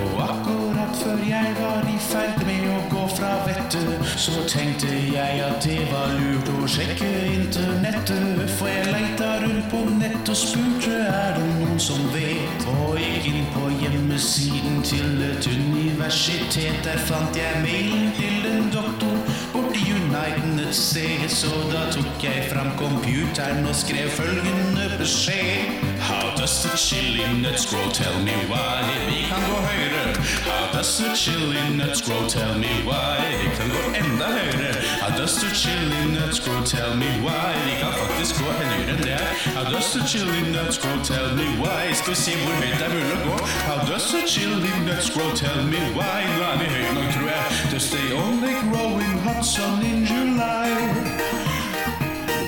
Og 0.01 0.25
akkurat 0.27 0.70
før 1.01 1.19
jeg 1.29 1.55
var 1.59 1.87
i 1.89 1.97
ferd 2.05 2.43
med 2.47 2.67
å 2.71 2.79
gå 2.91 3.05
fra 3.17 3.31
vettet, 3.47 4.07
så 4.21 4.45
tenkte 4.49 4.91
jeg 4.91 5.43
at 5.45 5.65
det 5.65 5.81
var 5.93 6.15
lurt 6.19 6.51
å 6.55 6.69
sjekke 6.71 7.09
internettet. 7.35 8.45
For 8.59 8.71
jeg 8.71 8.91
leita 8.93 9.31
rundt 9.45 9.69
på 9.73 9.83
nett 10.01 10.33
og 10.33 10.39
spurte 10.39 10.97
er 11.07 11.37
det 11.39 11.47
noen 11.49 11.81
som 11.83 12.01
vet. 12.15 12.67
Og 12.77 12.99
gikk 13.01 13.29
inn 13.33 13.47
på 13.55 13.69
hjemmesiden 13.83 14.83
til 14.87 15.23
et 15.31 15.51
universitet. 15.51 16.81
Der 16.87 17.01
fant 17.09 17.37
jeg 17.37 17.63
mailen 17.65 18.11
til 18.19 18.51
en 18.51 18.71
doktor 18.75 19.17
borti 19.53 19.91
Uniten 19.97 20.59
et 20.63 20.75
sted. 20.75 21.29
Så 21.29 21.53
da 21.73 21.87
tok 21.95 22.25
jeg 22.25 22.49
fram 22.53 22.73
computeren 22.81 23.67
og 23.67 23.77
skrev 23.77 24.11
følgende 24.17 24.91
beskjed. 24.99 25.81
How 26.01 26.35
does 26.37 26.63
the 26.63 26.77
chili 26.77 27.27
nuts 27.43 27.67
grow? 27.71 27.87
Tell 27.93 28.19
me 28.25 28.35
why. 28.49 28.83
Vi 29.09 29.27
kan 29.29 29.43
gå 29.51 29.59
høyre. 29.69 30.05
How 30.47 30.70
does 30.73 30.99
the 30.99 31.15
chili 31.15 31.77
nuts 31.77 32.01
grow? 32.01 32.27
Tell 32.29 32.55
me 32.59 32.69
why. 32.85 33.19
Vi 33.43 33.49
kan 33.57 33.69
gå 33.71 33.83
enda 34.01 34.27
høyere. 34.37 34.73
How 35.01 35.11
does 35.19 35.35
the 35.41 35.51
chili 35.55 36.03
nuts 36.15 36.39
grow? 36.45 36.63
Tell 36.65 36.95
me 36.97 37.11
why. 37.25 37.53
Vi 37.67 37.75
kan 37.81 37.93
faktisk 37.93 38.35
gå 38.41 38.51
høyere 38.61 38.91
enn 38.93 39.03
det 39.03 39.19
her. 39.21 39.33
How 39.57 39.65
does 39.73 39.93
the 39.93 40.03
chili 40.11 40.41
nuts 40.55 40.79
grow? 40.79 40.97
Tell 41.05 41.29
me 41.39 41.47
why. 41.63 41.93
Skal 41.95 42.15
vi 42.15 42.21
se 42.25 42.33
hvor 42.43 42.55
høyt 42.63 42.79
det 42.79 42.87
er 42.89 42.95
mulig 42.95 43.19
å 43.19 43.21
gå. 43.29 43.37
How 43.69 43.79
does 43.91 44.11
the 44.13 44.23
chili 44.33 44.75
nuts 44.87 45.11
grow? 45.15 45.31
Tell 45.43 45.63
me 45.73 45.81
why. 45.99 46.21
Nå 46.37 46.43
er 46.53 46.59
vi 46.63 46.73
høyt 46.75 46.93
nok, 46.99 47.13
tror 47.15 47.31
jeg. 47.35 47.47
Does 47.73 47.91
they 47.95 48.07
only 48.25 48.55
grow 48.71 48.91
in 49.07 49.15
hot 49.27 49.45
sun 49.45 49.83
in 49.93 50.07
July? 50.07 51.50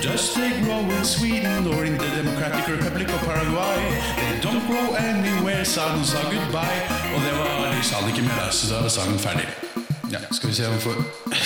Does 0.03 0.35
they 0.35 0.51
grow 0.63 0.79
in 0.79 1.05
Sweden 1.05 1.65
or 1.67 1.85
in 1.85 1.97
the 1.97 2.09
Democratic 2.19 2.67
Republic 2.67 3.07
of 3.07 3.21
Paraguay? 3.21 3.79
They 4.19 4.39
don't 4.41 4.59
grow 4.67 4.95
anywhere, 4.95 5.63
sa 5.63 5.81
han 5.95 6.03
sa 6.03 6.19
goodbye. 6.23 6.81
Og 7.15 7.21
det 7.25 7.31
var 7.39 7.71
de 7.71 7.83
sa 7.83 8.01
det 8.01 8.09
ikke 8.11 8.25
mer, 8.27 8.49
så 8.51 8.73
da 8.73 8.81
var 8.81 8.89
sangen 8.89 9.19
ferdig. 9.19 9.47
Ja, 10.11 10.19
skal 10.31 10.49
vi 10.49 10.55
se 10.55 10.67
om 10.67 10.73
vi 10.73 10.79
får 10.79 10.95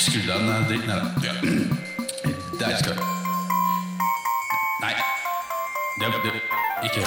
skrudd 0.08 0.30
av 0.34 0.40
den 0.40 0.66
dritten 0.70 0.90
her, 0.90 1.00
da. 1.06 1.10
Ja. 1.28 1.34
Der 2.60 2.78
skal 2.82 2.94
vi. 2.98 3.02
Nei. 4.82 4.94
Det, 6.00 6.08
det, 6.26 6.32
ikke 6.84 7.02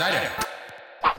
Der, 0.00 0.08
ja. 0.16 0.30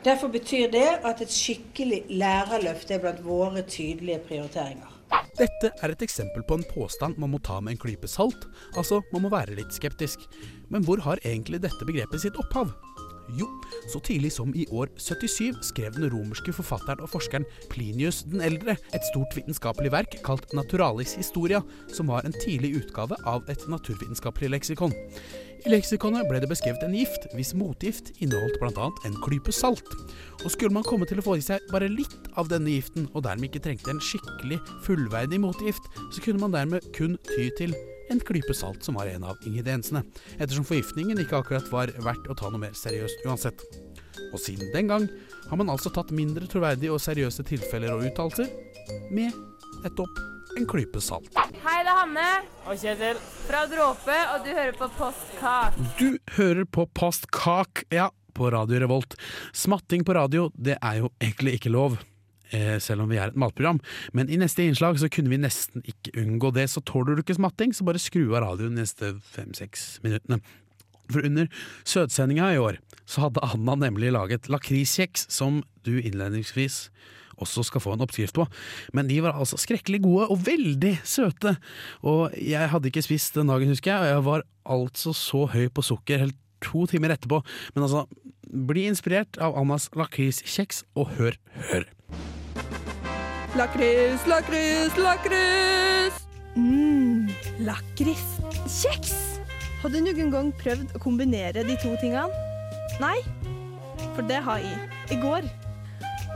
Derfor 0.05 0.27
betyr 0.27 0.71
det 0.71 0.89
at 1.05 1.21
et 1.21 1.31
skikkelig 1.31 2.03
lærerløft 2.09 2.91
er 2.91 2.97
blant 2.97 3.25
våre 3.25 3.61
tydelige 3.61 4.19
prioriteringer. 4.27 4.98
Dette 5.39 5.71
er 5.71 5.93
et 5.93 6.03
eksempel 6.03 6.43
på 6.43 6.57
en 6.59 6.65
påstand 6.73 7.19
man 7.21 7.31
må 7.33 7.39
ta 7.45 7.61
med 7.63 7.75
en 7.75 7.81
klype 7.81 8.09
salt, 8.11 8.47
altså 8.75 8.99
man 9.13 9.23
må 9.23 9.31
være 9.33 9.55
litt 9.57 9.75
skeptisk. 9.75 10.25
Men 10.69 10.83
hvor 10.85 11.01
har 11.05 11.21
egentlig 11.23 11.61
dette 11.63 11.87
begrepet 11.87 12.25
sitt 12.25 12.39
opphav? 12.39 12.73
Jo, 13.37 13.47
så 13.91 14.01
tidlig 14.05 14.31
som 14.33 14.53
i 14.57 14.65
år 14.71 14.89
77 14.97 15.59
skrev 15.69 15.93
den 15.95 16.09
romerske 16.13 16.53
forfatteren 16.55 17.03
og 17.03 17.11
forskeren 17.11 17.45
Plinius 17.69 18.23
den 18.29 18.41
eldre 18.45 18.77
et 18.95 19.05
stort 19.11 19.35
vitenskapelig 19.37 19.91
verk 19.93 20.17
kalt 20.25 20.53
Naturalis 20.57 21.15
Historia, 21.19 21.61
som 21.93 22.09
var 22.09 22.25
en 22.25 22.35
tidlig 22.39 22.75
utgave 22.81 23.17
av 23.29 23.45
et 23.51 23.67
naturvitenskapelig 23.69 24.53
leksikon. 24.55 24.95
I 25.67 25.73
leksikonet 25.73 26.27
ble 26.29 26.39
det 26.39 26.47
beskrevet 26.47 26.83
en 26.85 26.95
gift 26.95 27.27
hvis 27.35 27.51
motgift 27.57 28.13
inneholdt 28.23 28.61
bl.a. 28.61 28.87
en 29.05 29.19
klype 29.25 29.51
salt. 29.51 29.91
Og 30.45 30.53
skulle 30.53 30.73
man 30.73 30.87
komme 30.87 31.07
til 31.09 31.19
å 31.19 31.25
få 31.25 31.35
i 31.35 31.43
seg 31.43 31.65
bare 31.73 31.91
litt 31.91 32.31
av 32.39 32.47
denne 32.51 32.71
giften, 32.71 33.09
og 33.11 33.25
dermed 33.27 33.49
ikke 33.49 33.65
trengte 33.67 33.91
en 33.91 34.03
skikkelig 34.03 34.61
fullverdig 34.87 35.41
motgift, 35.43 35.91
så 36.15 36.23
kunne 36.23 36.45
man 36.45 36.55
dermed 36.55 36.87
kun 36.95 37.19
ty 37.33 37.49
til 37.59 37.75
en 38.09 38.21
klype 38.25 38.55
salt 38.57 38.85
som 38.85 38.97
var 38.99 39.09
en 39.11 39.27
av 39.29 39.37
ingrediensene, 39.47 40.03
ettersom 40.37 40.67
forgiftningen 40.67 41.19
ikke 41.21 41.39
akkurat 41.39 41.69
var 41.73 41.93
verdt 42.03 42.29
å 42.29 42.37
ta 42.37 42.49
noe 42.49 42.61
mer 42.61 42.75
seriøst 42.77 43.25
uansett. 43.27 43.63
Og 44.33 44.41
siden 44.41 44.71
den 44.73 44.89
gang 44.91 45.07
har 45.49 45.59
man 45.59 45.71
altså 45.73 45.91
tatt 45.93 46.11
mindre 46.15 46.49
troverdige 46.49 46.93
og 46.93 47.01
seriøse 47.03 47.45
tilfeller 47.47 47.95
og 47.95 48.05
uttalelser 48.09 48.49
med 49.13 49.33
nettopp 49.83 50.19
en 50.57 50.67
klype 50.69 51.01
salt. 51.03 51.29
Hei, 51.63 51.79
det 51.85 51.91
er 51.91 51.99
Hanne. 52.01 52.29
Og 52.69 52.77
Kjetil. 52.81 53.19
Fra 53.47 53.63
Dråpe, 53.69 54.17
og 54.33 54.45
du 54.45 54.51
hører 54.53 54.75
på 54.77 54.89
Postkak. 54.97 55.77
Du 55.99 56.17
hører 56.37 56.65
på 56.65 56.85
Postkak, 56.97 57.85
ja, 57.93 58.09
på 58.33 58.51
Radio 58.53 58.81
Revolt. 58.83 59.15
Smatting 59.53 60.05
på 60.05 60.15
radio, 60.17 60.49
det 60.55 60.77
er 60.81 61.03
jo 61.03 61.13
egentlig 61.21 61.59
ikke 61.59 61.73
lov. 61.73 61.99
Eh, 62.49 62.79
selv 62.81 63.03
om 63.03 63.11
vi 63.11 63.19
er 63.21 63.29
et 63.29 63.37
matprogram. 63.37 63.77
Men 64.17 64.29
i 64.29 64.39
neste 64.41 64.65
innslag 64.65 64.97
så 64.97 65.09
kunne 65.13 65.29
vi 65.29 65.37
nesten 65.37 65.83
ikke 65.85 66.15
unngå 66.17 66.49
det, 66.55 66.65
så 66.71 66.81
tåler 66.81 67.13
du 67.13 67.21
ikke 67.21 67.37
smatting, 67.37 67.75
så 67.75 67.85
bare 67.85 68.01
skru 68.01 68.23
av 68.31 68.41
radioen 68.41 68.73
de 68.73 68.81
neste 68.81 69.11
fem-seks 69.35 69.99
minuttene. 70.05 70.41
For 71.09 71.25
under 71.25 71.49
Søtsendinga 71.89 72.51
i 72.53 72.61
år 72.61 72.79
så 73.09 73.27
hadde 73.27 73.45
Anna 73.45 73.75
nemlig 73.85 74.11
laget 74.13 74.49
lakriskjeks, 74.49 75.27
som 75.33 75.63
du 75.85 75.95
innledningsvis 75.97 76.87
også 77.39 77.63
skal 77.65 77.83
få 77.83 77.93
en 77.95 78.03
oppskrift 78.03 78.35
på. 78.35 78.45
Men 78.97 79.07
de 79.09 79.21
var 79.23 79.37
altså 79.37 79.59
skrekkelig 79.61 80.01
gode 80.03 80.27
og 80.33 80.41
veldig 80.45 80.97
søte. 81.07 81.55
Og 82.03 82.35
jeg 82.35 82.71
hadde 82.73 82.91
ikke 82.91 83.05
spist 83.05 83.37
den 83.37 83.51
dagen, 83.51 83.71
husker 83.71 83.93
jeg, 83.93 84.01
og 84.01 84.09
jeg 84.09 84.25
var 84.27 84.45
altså 84.79 85.13
så 85.15 85.45
høy 85.53 85.69
på 85.71 85.85
sukker 85.85 86.25
helt 86.25 86.39
to 86.65 86.83
timer 86.91 87.15
etterpå. 87.15 87.39
Men 87.75 87.87
altså, 87.87 88.03
bli 88.49 88.89
inspirert 88.89 89.39
av 89.41 89.55
Annas 89.59 89.87
lakriskjeks, 89.95 90.83
og 90.99 91.15
hør, 91.15 91.39
hør. 91.71 91.87
Lakris, 93.59 94.21
lakris, 94.23 94.93
lakris! 94.97 96.19
Mmm, 96.55 97.27
lakriskjeks! 97.67 99.11
Har 99.81 99.91
du 99.91 99.97
noen 99.99 100.31
gang 100.31 100.51
prøvd 100.61 100.93
å 100.95 101.01
kombinere 101.03 101.65
de 101.67 101.75
to 101.81 101.91
tingene? 101.99 102.31
Nei? 103.03 103.17
For 104.15 104.23
det 104.29 104.39
har 104.45 104.63
jeg. 104.63 104.79
I 105.11 105.19
går. 105.19 105.49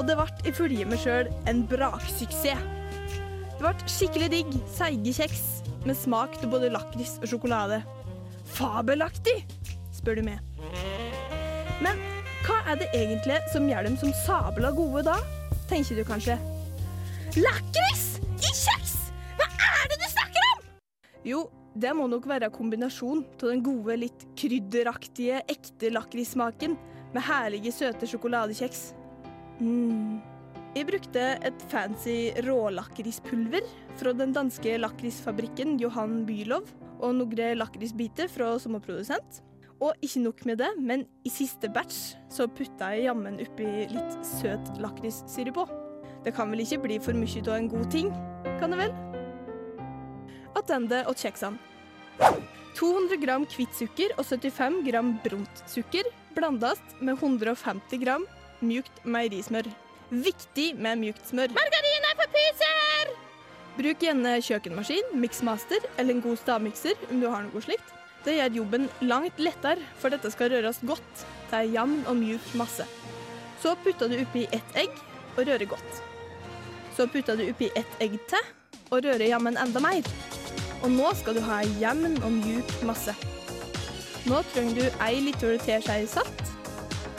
Og 0.02 0.04
det 0.10 0.18
ble 0.20 0.52
ifølge 0.52 0.90
meg 0.90 1.00
sjøl 1.00 1.32
en 1.48 1.64
braksuksess. 1.72 2.68
Det 3.08 3.62
ble 3.62 3.74
skikkelig 3.88 4.32
digg, 4.34 4.58
seige 4.76 5.16
kjeks 5.22 5.46
med 5.88 5.96
smak 5.96 6.36
av 6.42 6.52
både 6.58 6.74
lakris 6.76 7.22
og 7.22 7.30
sjokolade. 7.32 7.86
Fabelaktig, 8.58 9.46
spør 9.96 10.20
du 10.20 10.28
meg. 10.28 10.44
Men 11.80 12.04
hva 12.44 12.66
er 12.68 12.84
det 12.84 12.92
egentlig 12.92 13.40
som 13.56 13.72
gjør 13.72 13.88
dem 13.88 13.96
som 14.04 14.12
sabla 14.26 14.76
gode 14.76 15.08
da, 15.08 15.22
tenker 15.72 15.96
du 15.96 16.04
kanskje. 16.04 16.36
Lakris 17.32 18.20
i 18.38 18.50
kjeks! 18.52 18.96
Hva 19.40 19.46
er 19.48 19.88
det 19.90 20.00
du 20.02 20.08
snakker 20.12 20.48
om?! 20.52 20.66
Jo, 21.26 21.40
det 21.74 21.94
må 21.98 22.06
nok 22.12 22.28
være 22.30 22.52
kombinasjon 22.54 23.24
av 23.40 23.48
den 23.48 23.64
gode, 23.66 23.96
litt 24.04 24.26
krydderaktige, 24.38 25.40
ekte 25.50 25.90
lakrissmaken 25.94 26.76
med 27.16 27.26
herlige, 27.26 27.74
søte 27.74 28.10
sjokoladekjeks. 28.10 28.84
Mm. 29.62 30.20
Jeg 30.74 30.90
brukte 30.90 31.24
et 31.46 31.66
fancy 31.72 32.18
rålakrispulver 32.46 33.66
fra 34.00 34.14
den 34.18 34.34
danske 34.36 34.76
lakrisfabrikken 34.82 35.80
Johan 35.82 36.24
Bylov, 36.30 36.70
og 37.04 37.18
noen 37.18 37.58
lakrisbiter 37.58 38.30
fra 38.32 38.56
sommerprodusent. 38.62 39.42
Og 39.84 40.06
ikke 40.06 40.22
nok 40.24 40.46
med 40.48 40.62
det, 40.62 40.70
men 40.80 41.08
i 41.26 41.32
siste 41.34 41.72
batch 41.74 42.14
så 42.32 42.46
putta 42.48 42.94
jeg 42.94 43.10
jammen 43.10 43.42
oppi 43.44 43.88
litt 43.92 44.20
søt 44.38 44.76
lakrissirup 44.84 45.64
på. 45.64 45.83
Det 46.24 46.32
kan 46.36 46.52
vel 46.52 46.64
ikke 46.64 46.80
bli 46.86 47.00
for 47.04 47.18
mye 47.18 47.44
av 47.44 47.58
en 47.58 47.70
god 47.72 47.90
ting, 47.92 48.12
kan 48.62 48.72
det 48.72 48.80
vel? 48.80 48.94
Attende 50.56 51.04
og 51.10 51.18
kjeksene. 51.20 51.60
200 52.78 53.20
gram 53.22 53.44
hvitt 53.50 53.76
sukker 53.78 54.14
og 54.18 54.26
75 54.26 54.80
gram 54.88 55.12
brunt 55.24 55.64
sukker 55.70 56.08
blandes 56.34 56.80
med 57.00 57.20
150 57.20 58.02
gram 58.02 58.26
mjukt 58.64 59.04
meierismør. 59.06 59.68
Viktig 60.14 60.74
med 60.78 61.02
mjukt 61.02 61.28
smør. 61.30 61.54
Margarin 61.58 62.08
er 62.10 62.18
for 62.20 62.34
pyser! 62.34 63.12
Bruk 63.74 64.06
gjerne 64.06 64.36
kjøkkenmaskin, 64.46 65.14
miksmaster 65.18 65.82
eller 65.98 66.16
en 66.16 66.24
god 66.24 66.40
stavmikser 66.42 67.08
om 67.10 67.22
du 67.22 67.28
har 67.30 67.46
noe 67.48 67.66
slikt. 67.66 67.94
Det 68.24 68.38
gjør 68.38 68.60
jobben 68.62 68.88
langt 69.04 69.42
lettere, 69.42 69.84
for 70.00 70.14
dette 70.14 70.32
skal 70.32 70.54
røres 70.54 70.80
godt 70.88 71.26
til 71.50 71.60
ei 71.60 71.74
jevn 71.74 72.06
og 72.08 72.16
mjuk 72.22 72.54
masse. 72.60 72.88
Så 73.60 73.76
putter 73.84 74.12
du 74.12 74.22
oppi 74.22 74.48
ett 74.56 74.80
egg 74.80 74.94
og 75.36 75.44
rører 75.44 75.68
godt. 75.76 76.04
Så 76.98 77.08
putter 77.08 77.38
du 77.38 77.48
oppi 77.50 77.72
ett 77.76 78.02
egg 78.04 78.20
til 78.30 78.52
og 78.94 79.02
rører 79.06 79.26
jammen 79.26 79.58
enda 79.58 79.82
mer. 79.82 80.06
Og 80.84 80.92
nå 80.92 81.14
skal 81.18 81.38
du 81.38 81.42
ha 81.46 81.62
ei 81.64 81.72
jevn 81.82 82.20
og 82.22 82.32
mjuk 82.36 82.74
masse. 82.88 83.16
Nå 84.28 84.42
trenger 84.54 84.78
du 84.78 85.02
ei 85.04 85.16
liter 85.24 85.58
teskje 85.64 86.06
salt 86.12 86.44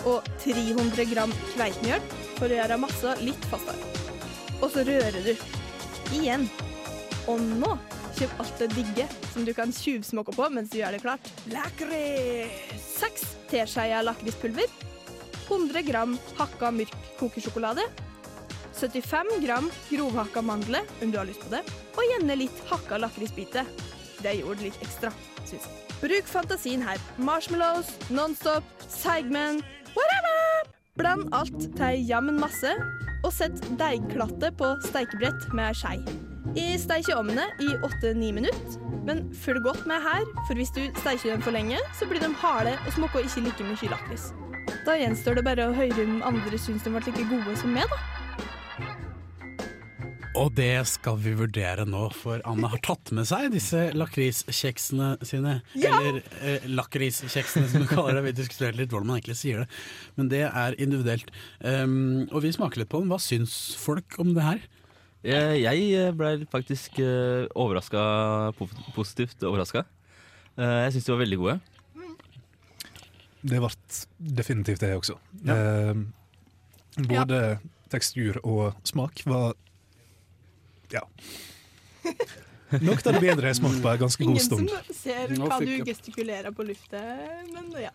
og 0.09 0.25
300 0.45 1.07
gram 1.11 1.33
kveitmjøl 1.55 2.07
for 2.37 2.53
å 2.53 2.59
gjøre 2.59 2.81
massa 2.81 3.17
litt 3.25 3.51
fastere. 3.51 3.91
Og 4.61 4.71
så 4.73 4.85
rører 4.87 5.21
du. 5.25 5.35
Igjen. 6.15 6.47
Og 7.31 7.41
nå 7.41 7.73
kommer 8.15 8.45
alt 8.45 8.61
det 8.61 8.69
digge 8.77 9.07
som 9.33 9.47
du 9.47 9.53
kan 9.57 9.73
tjuvsmokke 9.75 10.35
på 10.37 10.49
mens 10.55 10.71
du 10.71 10.79
gjør 10.79 10.95
det 10.95 11.03
klart. 11.03 11.31
Lakris! 11.51 12.53
Seks 12.85 13.25
teskjeer 13.51 14.05
lakrispulver. 14.07 14.69
100 15.49 15.83
gram 15.89 16.15
hakka 16.39 16.71
mørk 16.73 16.95
kokesjokolade. 17.19 17.85
75 18.75 19.39
gram 19.45 19.71
grovhakka 19.91 20.43
mandler 20.43 20.83
om 21.03 21.11
du 21.11 21.19
har 21.19 21.29
lyst 21.29 21.45
på 21.47 21.53
det. 21.55 21.63
Og 21.95 22.05
gjerne 22.11 22.39
litt 22.43 22.65
hakka 22.71 22.99
lakrisbiter. 23.03 23.69
Det 24.23 24.37
gjorde 24.41 24.63
det 24.63 24.71
litt 24.71 24.85
ekstra, 24.85 25.13
syns 25.45 25.67
jeg. 25.67 25.81
Bruk 26.03 26.29
fantasien 26.29 26.83
her. 26.85 27.01
Marshmallows, 27.17 27.91
Nonstop, 28.11 28.65
Seigmen, 28.89 29.63
whatever! 29.95 30.71
Bland 30.99 31.33
alt 31.35 31.59
til 31.75 31.87
ei 31.87 32.05
jammen 32.07 32.37
masse, 32.39 32.71
og 33.25 33.33
sett 33.33 33.59
deigklatte 33.81 34.53
på 34.59 34.75
steikebrett 34.85 35.49
med 35.57 35.71
ei 35.71 35.79
skei. 35.79 35.97
Jeg 36.55 36.79
steiker 36.83 37.19
ovnen 37.19 37.41
i 37.65 37.71
8-9 37.89 38.31
minutter, 38.37 38.77
men 39.09 39.25
følg 39.35 39.65
godt 39.65 39.89
med 39.91 40.05
her, 40.05 40.23
for 40.47 40.55
hvis 40.59 40.71
du 40.77 40.85
steiker 41.01 41.33
dem 41.33 41.43
for 41.43 41.57
lenge, 41.57 41.81
så 41.99 42.07
blir 42.07 42.23
de 42.23 42.31
harde 42.43 42.77
og 42.85 42.93
smaker 42.95 43.27
ikke 43.27 43.47
like 43.49 43.67
mye 43.67 43.91
lakris. 43.91 44.31
Da 44.85 44.95
gjenstår 45.01 45.41
det 45.41 45.47
bare 45.47 45.71
å 45.71 45.77
høre 45.77 46.05
om 46.05 46.23
andre 46.27 46.61
syns 46.61 46.85
de 46.85 46.93
ble 46.93 47.03
like 47.09 47.27
gode 47.33 47.57
som 47.59 47.75
meg, 47.75 47.89
da. 47.91 48.14
Og 50.35 50.51
det 50.57 50.83
skal 50.91 51.19
vi 51.23 51.33
vurdere 51.39 51.85
nå, 51.87 52.09
for 52.19 52.43
Anne 52.49 52.69
har 52.73 52.81
tatt 52.83 53.13
med 53.15 53.29
seg 53.29 53.53
disse 53.55 53.87
lakriskjeksene 53.95 55.13
sine. 55.27 55.59
Ja! 55.79 55.95
Eller 56.01 56.23
eh, 56.43 56.67
lakriskjeksene, 56.71 57.69
som 57.71 57.85
du 57.85 57.91
kaller 57.91 58.19
det. 58.19 58.25
Vi 58.27 58.37
diskuterte 58.41 58.81
litt 58.81 58.91
hvordan 58.91 59.13
man 59.13 59.21
egentlig 59.21 59.39
sier 59.39 59.63
det. 59.63 59.83
Men 60.19 60.31
det 60.33 60.43
er 60.49 60.79
individuelt. 60.83 61.31
Um, 61.61 62.25
og 62.31 62.43
vi 62.47 62.55
smaker 62.57 62.83
litt 62.83 62.91
på 62.91 63.03
den. 63.05 63.13
Hva 63.13 63.21
syns 63.23 63.55
folk 63.79 64.19
om 64.23 64.35
det 64.35 64.47
her? 64.47 64.65
Jeg, 65.25 65.61
jeg 65.63 66.17
ble 66.19 66.35
faktisk 66.53 66.99
uh, 67.01 67.47
overraska, 67.55 68.03
positivt 68.97 69.47
overraska. 69.47 69.87
jeg 70.59 70.93
syns 70.95 71.07
de 71.07 71.15
var 71.15 71.23
veldig 71.23 71.41
gode. 71.41 71.61
Det 73.45 73.61
ble 73.61 73.71
definitivt 74.41 74.81
det 74.81 74.95
også. 74.97 75.19
Ja. 75.45 75.57
Eh, 75.57 75.99
både 77.11 77.41
tekstur 77.93 78.39
og 78.43 78.79
smak 78.89 79.21
var 79.29 79.53
ja. 80.95 81.05
Nok 82.85 83.05
av 83.07 83.15
det 83.15 83.21
bedre 83.23 83.51
jeg 83.53 83.61
smakte 83.61 83.83
på 83.85 83.91
en 83.93 84.01
ganske 84.01 84.27
god 84.27 84.41
stund. 84.43 84.67
Ingen 84.67 84.87
som 84.89 84.97
ser 84.99 85.35
hva 85.39 85.59
du 85.63 85.73
gestikulerer 85.87 86.55
på 86.55 86.67
luftet, 86.67 87.51
men 87.55 87.71
ja. 87.83 87.93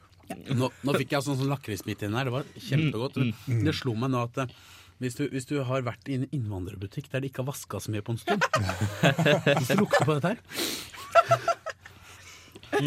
Nå, 0.54 0.70
nå 0.86 0.94
fikk 0.94 1.16
jeg 1.16 1.26
sånn, 1.26 1.40
sånn 1.40 1.50
lakrisbit 1.50 2.04
inn 2.06 2.16
her. 2.16 2.30
Det 2.30 2.34
var 2.36 2.46
kjempegodt. 2.54 3.18
mm. 3.18 3.64
Det 3.66 3.74
slo 3.76 3.96
meg 3.98 4.14
nå 4.14 4.22
at 4.28 4.44
eh, 4.44 4.54
hvis 5.02 5.16
du, 5.18 5.24
hvis 5.32 5.48
du 5.50 5.56
har 5.66 5.84
vært 5.88 6.12
i 6.12 6.20
en 6.20 6.28
innvandrerbutikk 6.36 7.08
der 7.12 7.24
de 7.24 7.32
ikke 7.32 7.42
har 7.44 7.50
vaska 7.50 7.80
så 7.82 7.92
mye 7.94 8.04
på 8.04 8.14
en 8.14 8.20
stund 8.20 8.44
Hvis 9.58 9.72
du 9.72 9.80
lukter 9.80 10.04
på 10.06 10.18
dette 10.20 10.34
her, 10.34 10.40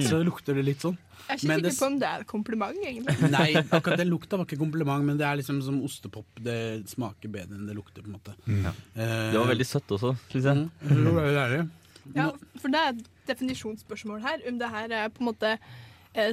så 0.07 0.21
lukter 0.23 0.57
det 0.57 0.65
litt 0.67 0.85
sånn. 0.85 0.99
Jeg 1.29 1.35
er 1.35 1.39
ikke 1.39 1.49
Men 1.49 1.63
det- 1.63 1.73
sikker 1.73 1.83
på 1.87 1.87
om 1.93 1.99
det 2.03 2.09
er 2.09 2.21
et 2.21 2.27
kompliment, 2.27 2.79
egentlig. 2.85 3.31
Nei, 3.37 3.53
akkurat 3.63 3.99
den 4.03 4.11
lukta 4.11 4.37
var 4.41 4.45
ikke 4.47 4.59
kompliment, 4.61 5.05
men 5.05 5.17
det 5.21 5.27
er 5.27 5.37
liksom 5.41 5.63
som 5.63 5.79
ostepop. 5.87 6.27
Det 6.43 6.59
smaker 6.91 7.29
bedre 7.33 7.55
enn 7.57 7.67
det 7.71 7.77
lukter, 7.79 8.03
på 8.03 8.11
en 8.11 8.19
måte. 8.19 8.35
Ja. 8.47 8.73
Eh, 8.97 9.31
Det 9.33 9.39
var 9.41 9.49
veldig 9.55 9.67
søtt 9.67 9.95
også, 9.99 10.17
syns 10.33 10.45
jeg. 10.45 10.67
Mm. 10.83 11.71
Ja, 12.17 12.31
for 12.59 12.69
det 12.75 12.81
er 12.83 12.89
et 12.97 13.09
definisjonsspørsmål 13.29 14.21
her, 14.25 14.41
om 14.49 14.59
det 14.59 14.69
her 14.71 14.89
er 15.05 15.09
på 15.15 15.23
en 15.23 15.29
måte 15.31 15.59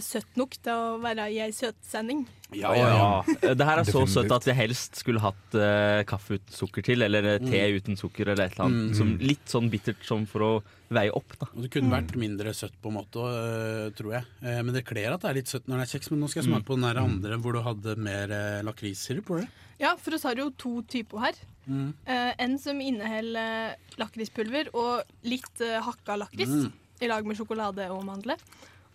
søtt 0.04 0.36
nok 0.36 0.58
til 0.60 0.74
å 0.76 0.98
være 1.00 1.30
i 1.32 1.38
ei 1.40 1.52
søtsending. 1.56 2.26
Ja, 2.52 2.72
ja. 2.76 3.22
Det 3.54 3.66
her 3.68 3.78
er 3.80 3.86
så 3.88 4.02
søtt 4.10 4.32
at 4.34 4.44
jeg 4.50 4.56
helst 4.58 4.98
skulle 4.98 5.22
hatt 5.22 5.54
uh, 5.56 6.02
kaffe 6.10 6.40
uten 6.40 6.52
sukker 6.58 6.82
til, 6.84 7.04
eller 7.06 7.24
eh, 7.36 7.38
te 7.44 7.60
Mm. 7.62 7.78
uten 7.78 7.96
sukker, 8.00 8.32
eller 8.34 8.46
et 8.50 8.56
eller 8.58 8.66
annet. 8.66 8.90
Mm. 8.90 8.96
Som, 8.98 9.12
litt 9.22 9.46
sånn 9.54 9.70
bittert 9.70 10.02
som 10.04 10.26
for 10.26 10.42
å 10.48 10.50
veie 10.90 11.12
opp, 11.14 11.36
da. 11.40 11.46
Det 11.54 11.70
kunne 11.72 11.94
vært 11.94 12.16
mindre 12.18 12.52
søtt, 12.58 12.74
på 12.82 12.90
en 12.90 12.98
måte, 12.98 13.22
uh, 13.22 13.92
tror 13.96 14.16
jeg. 14.18 14.26
Uh, 14.42 14.58
men 14.66 14.74
det 14.74 14.84
kler 14.90 15.14
at 15.14 15.22
det 15.22 15.30
er 15.30 15.38
litt 15.40 15.52
søtt 15.54 15.70
når 15.70 15.84
det 15.84 15.86
er 15.88 15.94
kjeks. 15.94 16.10
Men 16.12 16.20
nå 16.26 16.30
skal 16.34 16.42
jeg 16.44 16.50
smake 16.50 16.66
Mm. 16.66 16.70
på 16.72 16.80
den 16.80 16.88
der 16.90 17.02
andre 17.04 17.38
hvor 17.38 17.54
du 17.54 17.62
hadde 17.62 17.96
mer 18.10 18.36
lakrissirup. 18.66 19.30
var 19.30 19.46
det? 19.46 19.50
Ja, 19.80 19.94
for 19.96 20.18
oss 20.18 20.24
har 20.28 20.36
jo 20.36 20.50
to 20.58 20.82
typer 20.90 21.20
her. 21.24 21.34
Mm. 21.70 21.94
Eh, 22.10 22.34
en 22.40 22.58
som 22.60 22.82
inneholder 22.82 23.70
eh, 23.70 23.76
lakrispulver 24.02 24.74
og 24.74 25.04
litt 25.24 25.62
hakka 25.62 26.18
lakris 26.18 26.50
Mm. 26.50 26.72
i 27.00 27.08
lag 27.08 27.24
med 27.30 27.38
sjokolade 27.38 27.86
og 27.94 28.04
mandler. 28.04 28.42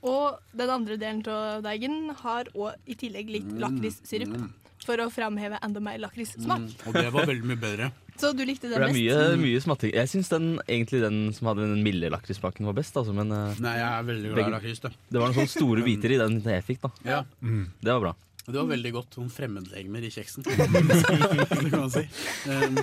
Og 0.05 0.37
den 0.57 0.71
andre 0.71 0.99
delen 1.01 1.23
av 1.33 1.63
deigen 1.65 2.11
har 2.21 2.51
òg 2.53 2.75
i 2.87 2.95
tillegg 3.01 3.31
litt 3.33 3.49
Mm. 3.49 3.59
lakrissirup. 3.63 4.35
Mm. 4.37 4.53
For 4.85 5.01
å 5.01 5.07
framheve 5.09 5.57
enda 5.65 5.81
mer 5.81 5.97
lakrissmak. 6.03 6.61
Mm. 6.61 6.73
Og 6.91 6.93
det 6.93 7.13
var 7.15 7.25
veldig 7.25 7.47
mye 7.49 7.61
bedre. 7.61 7.87
Så 8.21 8.35
du 8.37 8.45
likte 8.45 8.69
den 8.69 8.77
det 8.77 8.91
best? 8.91 8.99
mye, 8.99 9.37
mye 9.41 9.61
smatting. 9.65 9.95
Jeg 9.97 10.11
syns 10.13 10.29
egentlig 10.69 11.01
den 11.01 11.33
som 11.33 11.49
hadde 11.49 11.65
den 11.65 11.81
milde 11.83 12.11
lakrissmaken, 12.13 12.67
var 12.69 12.77
best. 12.77 12.95
Altså, 13.01 13.15
men, 13.17 13.33
eh, 13.33 13.57
Nei, 13.65 13.73
jeg 13.81 13.89
er 13.89 14.05
veldig 14.11 14.35
glad 14.35 14.45
i 14.45 14.53
lakriss 14.53 14.83
lakris. 14.85 14.85
Det. 14.85 15.11
Det 15.17 15.23
var 15.23 15.33
noen 15.33 15.39
sånne 15.41 15.55
store 15.57 15.83
biter 15.89 16.13
i 16.13 16.21
den 16.21 16.37
jeg 16.43 16.67
fikk, 16.69 16.81
da. 16.85 16.91
Ja. 17.15 17.23
Det 17.41 17.91
var 17.97 18.01
bra. 18.05 18.15
Det 18.45 18.55
var 18.61 18.69
veldig 18.69 18.93
godt. 18.93 19.17
Noen 19.17 19.33
fremmedlegemer 19.33 20.05
i 20.05 20.13
kjeksen. 20.13 20.45
det 20.45 21.71
kan 21.73 21.81
man 21.81 21.91
si. 21.91 22.05
Um, 22.53 22.77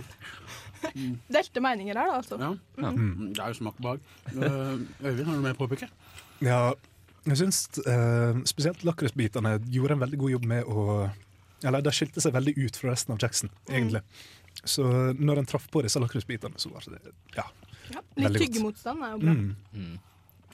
Delte 1.30 1.62
meninger 1.62 1.94
her, 2.02 2.08
da, 2.10 2.18
altså. 2.18 2.40
ja. 2.42 2.56
Mm. 2.90 3.34
Det 3.36 3.44
er 3.46 3.54
jo 3.54 3.60
smak 3.62 3.78
behag. 3.78 4.00
Uh, 4.34 4.82
Øyvind, 5.06 5.28
har 5.30 5.36
du 5.38 5.44
mer 5.46 5.54
å 5.54 5.60
påpeke? 5.62 5.92
Ja, 6.42 6.74
jeg 7.30 7.38
syns 7.38 7.64
eh, 7.86 8.38
spesielt 8.50 8.84
lakrisbitene 8.88 9.58
gjorde 9.70 9.98
en 9.98 10.04
veldig 10.04 10.20
god 10.24 10.32
jobb 10.36 10.46
med 10.50 10.70
å 10.70 10.86
Eller 11.62 11.84
de 11.86 11.92
skilte 11.94 12.22
seg 12.24 12.34
veldig 12.34 12.56
ut 12.58 12.78
fra 12.82 12.94
resten 12.96 13.14
av 13.14 13.22
Jackson, 13.22 13.52
egentlig. 13.70 14.02
Så 14.66 14.84
når 15.18 15.42
en 15.42 15.50
traff 15.50 15.68
på 15.72 15.84
disse 15.86 16.02
lakrisbitene, 16.02 16.58
så 16.58 16.72
var 16.74 16.86
det 16.90 17.14
ja, 17.36 17.46
Ja, 17.92 18.02
litt 18.02 18.26
veldig 18.26 18.40
godt. 18.40 18.42
tyggemotstand 18.46 19.04
er 19.06 19.12
jo 19.14 19.20
bra. 19.22 19.36
Mm. 19.78 20.00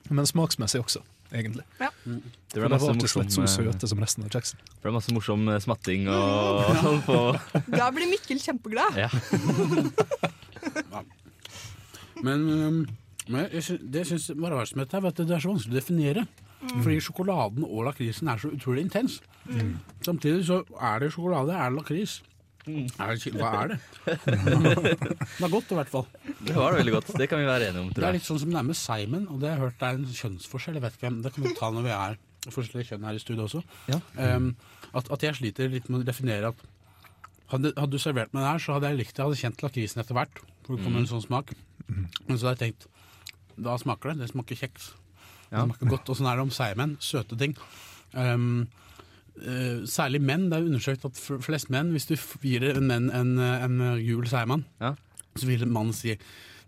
Men 0.09 0.27
smaksmessig 0.27 0.81
også, 0.83 1.01
egentlig. 1.31 1.63
Ja. 1.79 1.89
Det 2.03 2.59
ble 2.59 2.69
masse 2.71 2.87
var 2.87 2.99
ikke 2.99 3.11
slett 3.11 3.33
så 3.35 3.43
eh, 3.45 3.51
søte 3.51 3.89
som 3.91 4.03
resten 4.03 4.27
av 4.27 4.35
Jackson. 4.35 4.59
Det 4.73 4.83
ble 4.83 4.93
masse 4.95 5.15
morsom 5.15 5.47
eh, 5.51 5.59
smatting 5.63 6.07
og 6.11 6.67
sånn 6.83 7.01
på 7.07 7.19
Da 7.71 7.89
blir 7.95 8.11
Mikkel 8.11 8.43
kjempeglad. 8.43 8.99
Ja. 8.99 9.09
Men, 12.23 12.43
um, 12.49 12.79
men 13.29 13.47
jeg 13.53 13.79
det 13.83 14.03
jeg 14.03 14.11
syns 14.13 14.31
var 14.39 14.55
rart 14.55 14.75
med 14.75 14.87
dette, 14.87 14.99
er 14.99 15.09
at 15.11 15.19
det 15.23 15.35
er 15.35 15.43
så 15.43 15.51
vanskelig 15.51 15.75
å 15.75 15.79
definere. 15.79 16.27
Mm. 16.61 16.81
Fordi 16.81 16.97
sjokoladen 17.05 17.65
og 17.67 17.83
lakrisen 17.85 18.31
er 18.31 18.41
så 18.41 18.49
utrolig 18.49 18.87
intens. 18.87 19.19
Mm. 19.45 19.75
Samtidig 20.05 20.45
så 20.47 20.63
er 20.81 21.03
det 21.03 21.11
sjokolade, 21.13 21.53
er 21.53 21.69
det 21.69 21.77
lakris. 21.77 22.21
Mm. 22.67 22.87
Er 22.99 23.13
det, 23.13 23.33
hva 23.39 23.51
er 23.61 23.67
det? 23.71 23.77
det 24.05 25.45
er 25.45 25.51
godt 25.51 25.71
i 25.71 25.77
hvert 25.77 25.91
fall. 25.91 26.07
Det 26.41 26.55
var 26.55 26.73
det 26.73 26.81
veldig 26.81 26.95
godt. 26.97 27.11
Det 27.19 27.29
kan 27.29 27.39
vi 27.39 27.45
være 27.47 27.69
enige 27.69 27.83
om, 27.85 27.91
Det 27.95 28.03
er 28.03 28.17
litt 28.17 28.27
sånn 28.27 28.41
som 28.41 28.51
det 28.51 28.59
er 28.59 28.67
med 28.67 28.79
Simon, 28.79 29.27
og 29.31 29.39
det 29.41 29.51
har 29.51 29.55
jeg 29.55 29.63
hørt 29.67 29.85
er 29.87 29.99
en 29.99 30.17
kjønnsforskjell. 30.21 30.79
Jeg 30.79 30.85
vet 30.87 30.97
ikke, 30.97 31.05
hvem. 31.07 31.21
Det 31.23 31.33
kan 31.35 31.45
vi 31.45 31.53
ta 31.59 31.69
når 31.75 31.85
vi 31.85 31.93
er 31.95 32.17
forskjellige 32.47 32.89
kjønn 32.91 33.07
her 33.07 33.15
i 33.15 33.21
studio 33.23 33.45
også. 33.47 33.61
Ja. 33.91 34.01
Um, 34.17 34.51
at, 34.95 35.07
at 35.13 35.23
jeg 35.23 35.39
sliter 35.39 35.71
litt 35.71 35.87
med 35.91 36.03
å 36.03 36.07
definere 36.07 36.51
at 36.51 36.67
hadde, 37.51 37.71
hadde 37.77 37.95
du 37.95 38.01
servert 38.03 38.33
meg 38.35 38.43
det 38.43 38.51
her, 38.51 38.63
så 38.63 38.75
hadde 38.75 38.91
jeg 38.91 38.99
likt 38.99 39.13
det. 39.13 39.21
Jeg 39.21 39.29
hadde 39.29 39.41
kjent 39.41 39.63
lakrisen 39.63 40.03
etter 40.03 40.17
hvert. 40.17 40.43
For 40.65 40.75
det 40.75 40.83
kommer 40.83 41.03
en 41.03 41.09
sånn 41.09 41.23
smak. 41.23 41.53
Men 41.87 42.35
så 42.35 42.49
hadde 42.49 42.57
jeg 42.57 42.63
tenkt 42.65 42.89
da 43.57 43.73
smaker 43.81 44.11
det. 44.11 44.21
Det 44.21 44.31
smaker 44.33 44.59
kjeks. 44.59 44.91
Ja. 45.51 45.61
Det 45.63 45.67
smaker 45.69 45.91
godt. 45.95 46.09
Og 46.11 46.19
sånn 46.19 46.29
er 46.31 46.35
det 46.39 46.45
om 46.47 46.53
seigmenn. 46.53 46.97
Søte 47.03 47.37
ting. 47.39 47.55
Um, 48.13 48.67
uh, 49.41 49.85
særlig 49.89 50.21
menn. 50.23 50.49
Det 50.51 50.59
er 50.59 50.67
undersøkt 50.69 51.05
at 51.07 51.21
flest 51.45 51.69
menn, 51.73 51.91
hvis 51.95 52.07
du 52.09 52.15
gir 52.43 52.67
en 52.73 52.87
menn 52.89 53.09
en, 53.15 53.35
en 53.39 53.77
gul 54.03 54.27
seigmann, 54.29 54.65
så 55.37 55.45
vil 55.49 55.65
mannen 55.69 55.93
si 55.93 56.17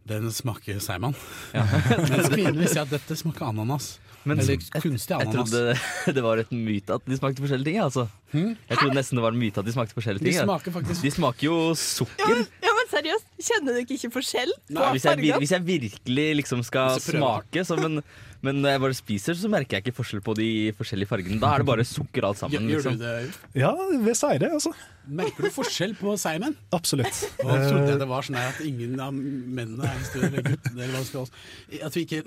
den 0.10 0.30
smaker 0.34 0.80
seigmann. 0.82 1.15
Mens 1.54 2.30
kvinnen 2.32 2.58
vil 2.62 2.70
si 2.72 2.80
at 2.82 2.89
dette 2.94 3.18
smaker 3.20 3.52
ananas. 3.52 3.98
Men 4.28 4.39
Eller 4.42 4.58
kunstig 4.60 4.82
kunstig 4.84 5.15
Jeg 5.15 5.32
trodde 5.32 5.60
det 6.18 6.24
var 6.26 6.42
et 6.42 6.50
myte 6.52 6.92
at 6.98 7.06
de 7.08 7.15
smakte 7.18 7.39
forskjellige 7.44 7.70
ting. 7.72 7.78
Altså. 7.82 8.04
Jeg 8.36 8.76
trodde 8.78 8.98
nesten 8.98 9.15
det 9.20 9.24
var 9.24 9.32
en 9.36 9.39
myte 9.39 9.62
at 9.62 9.65
de 9.70 9.74
smakte 9.74 9.96
forskjellige 9.96 10.26
ting. 10.26 10.36
De 10.36 10.44
smaker 10.44 10.76
faktisk- 10.76 11.06
De 11.08 11.12
smaker 11.15 11.46
jo 11.48 11.56
sukker. 11.80 12.42
Ja, 12.65 12.74
men 12.76 12.79
seriøst, 12.91 13.30
kjenner 13.49 13.78
dere 13.80 13.97
ikke 13.97 14.12
forskjell 14.17 14.52
på 14.69 14.89
hvis, 14.95 15.06
jeg, 15.10 15.36
hvis 15.43 15.54
jeg 15.56 15.65
virkelig 15.67 16.28
liksom 16.41 16.63
skal 16.67 16.99
smake, 17.04 17.63
så, 17.67 17.78
men, 17.80 17.99
men 18.45 18.62
når 18.63 18.75
jeg 18.75 18.82
bare 18.86 18.97
spiser, 18.97 19.38
så 19.39 19.49
merker 19.52 19.78
jeg 19.80 19.86
ikke 19.88 19.97
forskjell 19.99 20.21
på 20.25 20.36
de 20.39 20.47
forskjellige 20.78 21.10
fargene. 21.10 21.39
Da 21.41 21.54
er 21.56 21.63
det 21.63 21.67
bare 21.69 21.86
sukker 21.88 22.28
alt 22.30 22.39
sammen. 22.41 22.69
Gjør 22.71 22.86
du 22.86 22.89
Liksom. 22.89 23.02
det? 23.02 23.60
Ja, 23.62 23.73
ved 24.06 24.15
seire, 24.17 24.39
det, 24.45 24.52
altså. 24.60 24.73
Merker 25.10 25.47
du 25.47 25.49
forskjell 25.56 25.95
på 25.97 26.13
seigmenn? 26.21 26.54
Absolutt. 26.75 27.21
Og 27.41 27.49
jeg 27.49 27.69
trodde 27.71 27.93
Eh, 27.95 27.97
det 27.97 28.08
var 28.12 28.25
sånn 28.28 28.38
at 28.38 28.60
ingen 28.62 28.99
av 29.02 29.13
mennene 29.15 29.88
er 29.89 29.95
en 29.97 30.04
større 30.06 30.28
eller 30.30 30.45
gutt. 30.52 30.67
Eller 30.69 30.91
hva 30.93 31.02
skal 31.08 31.25
vi 31.71 31.80
At 31.88 31.95
vi 31.97 32.04
ikke 32.06 32.19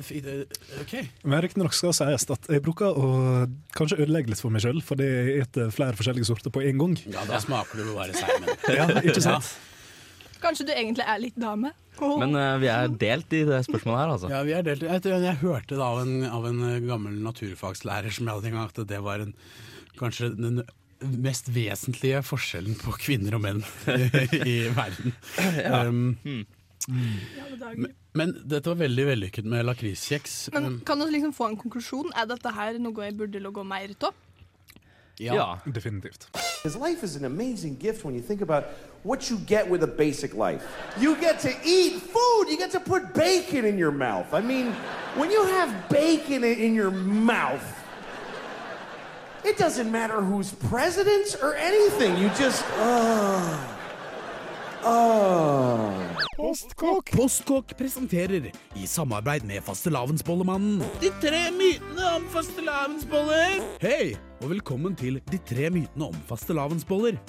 OK. 0.82 0.94
Men 1.22 1.44
riktignok 1.44 1.76
skal 1.78 1.94
sies 1.94 2.26
at 2.34 2.48
jeg 2.50 2.64
bruker 2.66 2.90
å 2.98 3.12
kanskje 3.78 4.00
ødelegge 4.02 4.32
litt 4.34 4.42
for 4.42 4.50
meg 4.50 4.64
sjøl, 4.66 4.82
fordi 4.82 5.06
jeg 5.06 5.46
spiser 5.46 5.70
flere 5.74 5.94
forskjellige 5.98 6.26
sorter 6.32 6.50
på 6.54 6.64
én 6.66 6.80
gang. 6.82 6.96
Ja, 7.14 7.22
da 7.30 7.38
smaker 7.44 7.78
du 7.78 7.92
å 7.92 7.98
være 8.00 8.18
seigmenn. 8.18 8.58
Ja, 8.74 8.88
ikke 9.04 9.22
sant? 9.22 9.52
Kanskje 10.42 10.66
du 10.68 10.72
egentlig 10.74 11.06
er 11.06 11.20
litt 11.22 11.36
dame? 11.38 11.70
Men 12.02 12.34
uh, 12.34 12.56
vi 12.58 12.68
er 12.72 12.88
delt 12.98 13.34
i 13.36 13.42
det 13.46 13.60
spørsmålet 13.68 14.00
her, 14.00 14.12
altså. 14.16 14.30
Ja, 14.32 14.40
vi 14.48 14.54
er 14.56 14.64
delt. 14.66 14.82
Jeg, 14.88 15.02
tror- 15.04 15.22
jeg 15.22 15.38
hørte 15.42 15.76
det 15.78 15.84
av 15.86 16.00
en, 16.02 16.14
av 16.26 16.46
en 16.48 16.62
eh, 16.68 16.78
gammel 16.88 17.18
naturfagslærer 17.22 18.10
som 18.16 18.26
jeg 18.26 18.34
hadde 18.38 18.50
en 18.50 18.56
gang, 18.58 18.70
at 18.72 18.80
det 18.90 19.00
var 19.04 19.22
en, 19.26 19.34
kanskje 20.00 20.32
den 20.38 20.62
mest 21.22 21.48
vesentlige 21.52 22.20
forskjellen 22.24 22.76
på 22.78 22.92
kvinner 23.02 23.34
og 23.38 23.42
menn 23.44 23.62
i, 24.46 24.56
verden. 24.74 25.14
Ja. 25.62 25.84
Um, 25.86 26.44
Hmm. 26.82 27.12
men, 27.78 27.92
men 28.18 28.32
dette 28.50 28.66
var 28.72 28.78
veldig 28.80 29.04
vellykket 29.06 29.46
med 29.46 29.62
lakriskjeks. 29.68 30.32
Men 30.50 30.64
Um, 30.66 30.78
kan 30.88 30.98
du 30.98 31.04
liksom 31.12 31.30
få 31.36 31.46
en 31.52 31.56
konklusjon? 31.60 32.08
Er 32.18 32.26
dette 32.26 32.50
her 32.56 32.74
noe 32.82 33.04
jeg 33.06 33.14
burde 33.20 33.38
logge 33.44 33.62
mer 33.62 33.92
ut 33.94 34.06
av? 34.08 34.16
Ja. 35.16 35.58
Definitivt. 35.64 36.28
His 36.62 36.76
life 36.76 37.02
is 37.02 37.16
an 37.16 37.24
amazing 37.24 37.76
gift 37.76 38.04
when 38.04 38.14
you 38.14 38.22
think 38.22 38.40
about 38.40 38.64
what 39.02 39.28
you 39.30 39.38
get 39.46 39.68
with 39.68 39.82
a 39.82 39.86
basic 39.86 40.34
life. 40.34 40.62
You 40.98 41.16
get 41.16 41.40
to 41.40 41.50
eat 41.64 42.00
food, 42.00 42.48
you 42.48 42.56
get 42.56 42.70
to 42.70 42.80
put 42.80 43.12
bacon 43.14 43.64
in 43.64 43.78
your 43.78 43.90
mouth. 43.90 44.32
I 44.32 44.40
mean, 44.40 44.72
when 45.16 45.30
you 45.30 45.44
have 45.44 45.88
bacon 45.88 46.44
in 46.44 46.74
your 46.74 46.90
mouth, 46.90 47.64
it 49.44 49.58
doesn't 49.58 49.90
matter 49.90 50.22
who's 50.22 50.52
president 50.52 51.36
or 51.42 51.56
anything. 51.56 52.16
You 52.16 52.28
just, 52.38 52.64
uh, 52.78 53.58
uh. 54.84 56.22
Postkokk. 56.36 57.12
Postkokk 57.14 57.74
presenterer, 57.78 58.48
i 58.74 58.86
samarbeid 58.86 59.44
med 59.46 59.62
fastelavnsbollemannen, 59.64 60.82
De 61.00 61.10
tre 61.22 61.44
mytene 61.54 62.08
om 62.16 62.26
fastelavnsboller. 62.32 63.62
Hei, 63.82 64.14
og 64.42 64.50
velkommen 64.54 64.96
til 64.98 65.20
De 65.30 65.38
tre 65.48 65.70
mytene 65.70 66.08
om 66.10 66.18
fastelavnsboller. 66.28 67.20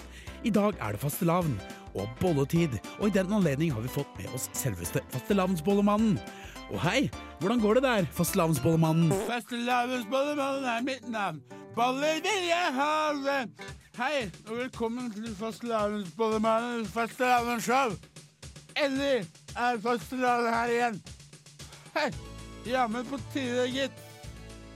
I 0.43 0.51
dag 0.51 0.79
er 0.81 0.95
det 0.95 1.03
fastelavn 1.03 1.53
og 1.93 2.09
bolletid, 2.19 2.79
og 2.99 3.07
i 3.07 3.13
den 3.13 3.31
anledning 3.31 3.71
har 3.75 3.83
vi 3.85 3.91
fått 3.91 4.09
med 4.17 4.33
oss 4.33 4.49
selveste 4.57 5.03
fastelavnsbollemannen. 5.13 6.17
Og 6.73 6.81
hei, 6.81 7.11
hvordan 7.39 7.59
går 7.59 7.73
det 7.73 7.83
der, 7.83 8.05
fastelavnsbollemannen? 8.11 9.11
Fastelavnsbollemannen 9.27 10.65
er 10.65 10.81
mitt 10.81 11.09
navn. 11.09 11.41
Boller 11.75 12.13
vil 12.25 12.47
jeg 12.47 12.71
ha. 12.73 13.43
Hei, 13.97 14.31
og 14.49 14.57
velkommen 14.57 15.11
til 15.13 15.35
fastelavnsbollemannen 15.35 16.87
fastelavnsshow. 16.89 17.93
Endelig 18.85 19.27
er 19.55 19.77
fastelavn 19.85 20.49
her 20.49 20.73
igjen. 20.73 20.99
Hei, 21.93 22.09
jammen 22.65 23.05
på 23.05 23.21
tide, 23.33 23.69
gitt. 23.69 24.03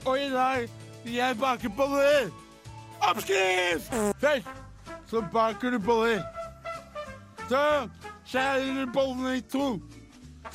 Og 0.06 0.20
i 0.20 0.30
dag 0.30 0.70
vil 1.04 1.18
jeg 1.18 1.38
bake 1.38 1.68
boller. 1.76 2.30
Oppskrift! 3.10 3.90
Først 4.22 4.46
så 5.10 5.24
baker 5.32 5.70
du 5.70 5.78
boller. 5.78 6.22
Så 7.48 7.88
skjærer 8.24 8.84
du 8.84 8.92
bollene 8.92 9.36
i 9.36 9.40
to. 9.40 9.80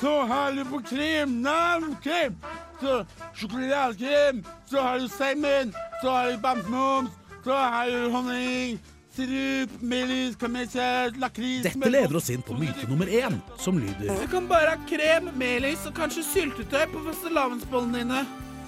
Så 0.04 0.22
har 0.28 0.52
du 0.52 0.64
på 0.64 0.82
krem, 0.84 1.30
navnkrem. 1.42 2.34
Så 2.80 3.04
sjokoladekrem. 3.34 4.44
Så 4.70 4.80
har 4.80 4.98
du 4.98 5.08
seigmenn. 5.08 5.72
Så 6.02 6.10
har 6.10 6.26
du 6.32 6.36
bamsemums. 6.42 7.10
Så 7.44 7.52
har 7.56 7.88
du 7.88 8.10
honning. 8.12 8.76
Sirup, 9.16 9.80
melis, 9.80 10.36
kamelsert, 10.36 11.16
lakris 11.22 11.62
Dette 11.62 11.88
leder 11.88 12.16
oss 12.18 12.28
inn 12.34 12.42
på 12.42 12.56
myte 12.58 12.84
nummer 12.90 13.06
én, 13.06 13.36
som 13.62 13.78
lyder 13.78 14.10
Du 14.20 14.26
kan 14.28 14.48
bare 14.50 14.74
ha 14.74 14.88
krem, 14.90 15.28
melis 15.38 15.86
og 15.86 15.94
kanskje 15.94 16.24
syltetøy 16.32 16.88
på 16.90 17.04
fastelavnsbollene 17.06 18.02
dine. 18.02 18.24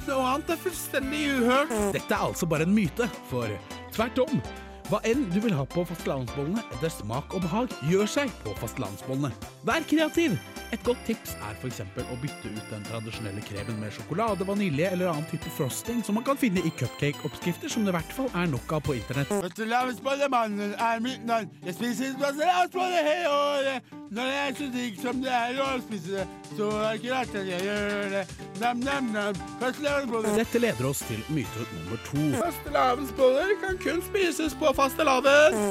Noe 0.06 0.28
annet 0.36 0.54
er 0.54 0.62
fullstendig 0.62 1.24
uhørt. 1.34 1.74
Dette 1.98 2.14
er 2.14 2.28
altså 2.30 2.46
bare 2.46 2.64
en 2.64 2.76
myte, 2.78 3.10
for 3.28 3.50
tvert 3.96 4.22
om. 4.22 4.38
Hva 4.86 5.00
enn 5.02 5.24
du 5.32 5.40
vil 5.42 5.54
ha 5.56 5.64
på 5.66 5.82
fastelavnsbollene 5.88 6.62
etter 6.76 6.92
smak 6.94 7.32
og 7.34 7.42
behag, 7.42 7.72
gjør 7.90 8.06
seg 8.06 8.30
på 8.44 8.52
fastelavnsbollene. 8.60 9.32
Vær 9.66 9.82
kreativ! 9.90 10.36
Et 10.74 10.82
godt 10.86 11.02
tips 11.06 11.32
er 11.46 11.58
f.eks. 11.58 11.80
å 11.82 12.16
bytte 12.22 12.50
ut 12.50 12.70
den 12.70 12.86
tradisjonelle 12.86 13.42
kremen 13.46 13.80
med 13.82 13.94
sjokolade, 13.94 14.46
vanilje 14.46 14.92
eller 14.94 15.10
annen 15.10 15.26
type 15.30 15.50
frosting 15.54 16.02
som 16.06 16.18
man 16.18 16.26
kan 16.26 16.38
finne 16.38 16.62
i 16.62 16.72
cupcake-oppskrifter 16.78 17.70
som 17.70 17.86
det 17.86 17.94
i 17.94 17.96
hvert 17.98 18.14
fall 18.14 18.30
er 18.34 18.50
nok 18.50 18.76
av 18.78 18.82
på 18.86 18.96
internett. 18.98 19.30
Fastelavnsbollemannen 19.30 20.74
er 20.74 21.02
mitt 21.02 21.26
navn. 21.26 21.50
Jeg 21.66 21.78
spiser 21.78 22.14
fastelavnsboller 22.22 23.10
hele 23.10 23.34
året. 23.34 23.94
Når 24.06 24.28
det 24.30 24.34
er 24.38 24.52
så 24.54 24.66
digg 24.70 24.98
som 25.02 25.22
det 25.22 25.32
er 25.34 25.56
å 25.58 25.68
spise 25.82 26.12
det, 26.14 26.26
så 26.54 26.66
er 26.70 26.84
det 26.84 26.98
ikke 27.00 27.14
rart 27.14 27.32
at 27.40 27.48
jeg 27.50 27.64
gjør 27.66 28.12
det. 28.12 28.24
Nam-nam-nam. 28.60 29.40
Fastelavnsbolle. 29.62 30.34
Dette 30.38 30.62
leder 30.62 30.90
oss 30.90 31.02
til 31.08 31.22
myte 31.34 31.66
nummer 31.72 32.02
to. 32.06 32.22
Fastelavnsboller 32.38 33.54
kan 33.64 33.80
kun 33.82 34.02
spises 34.06 34.54
på 34.58 34.70
fastelavn. 34.76 35.26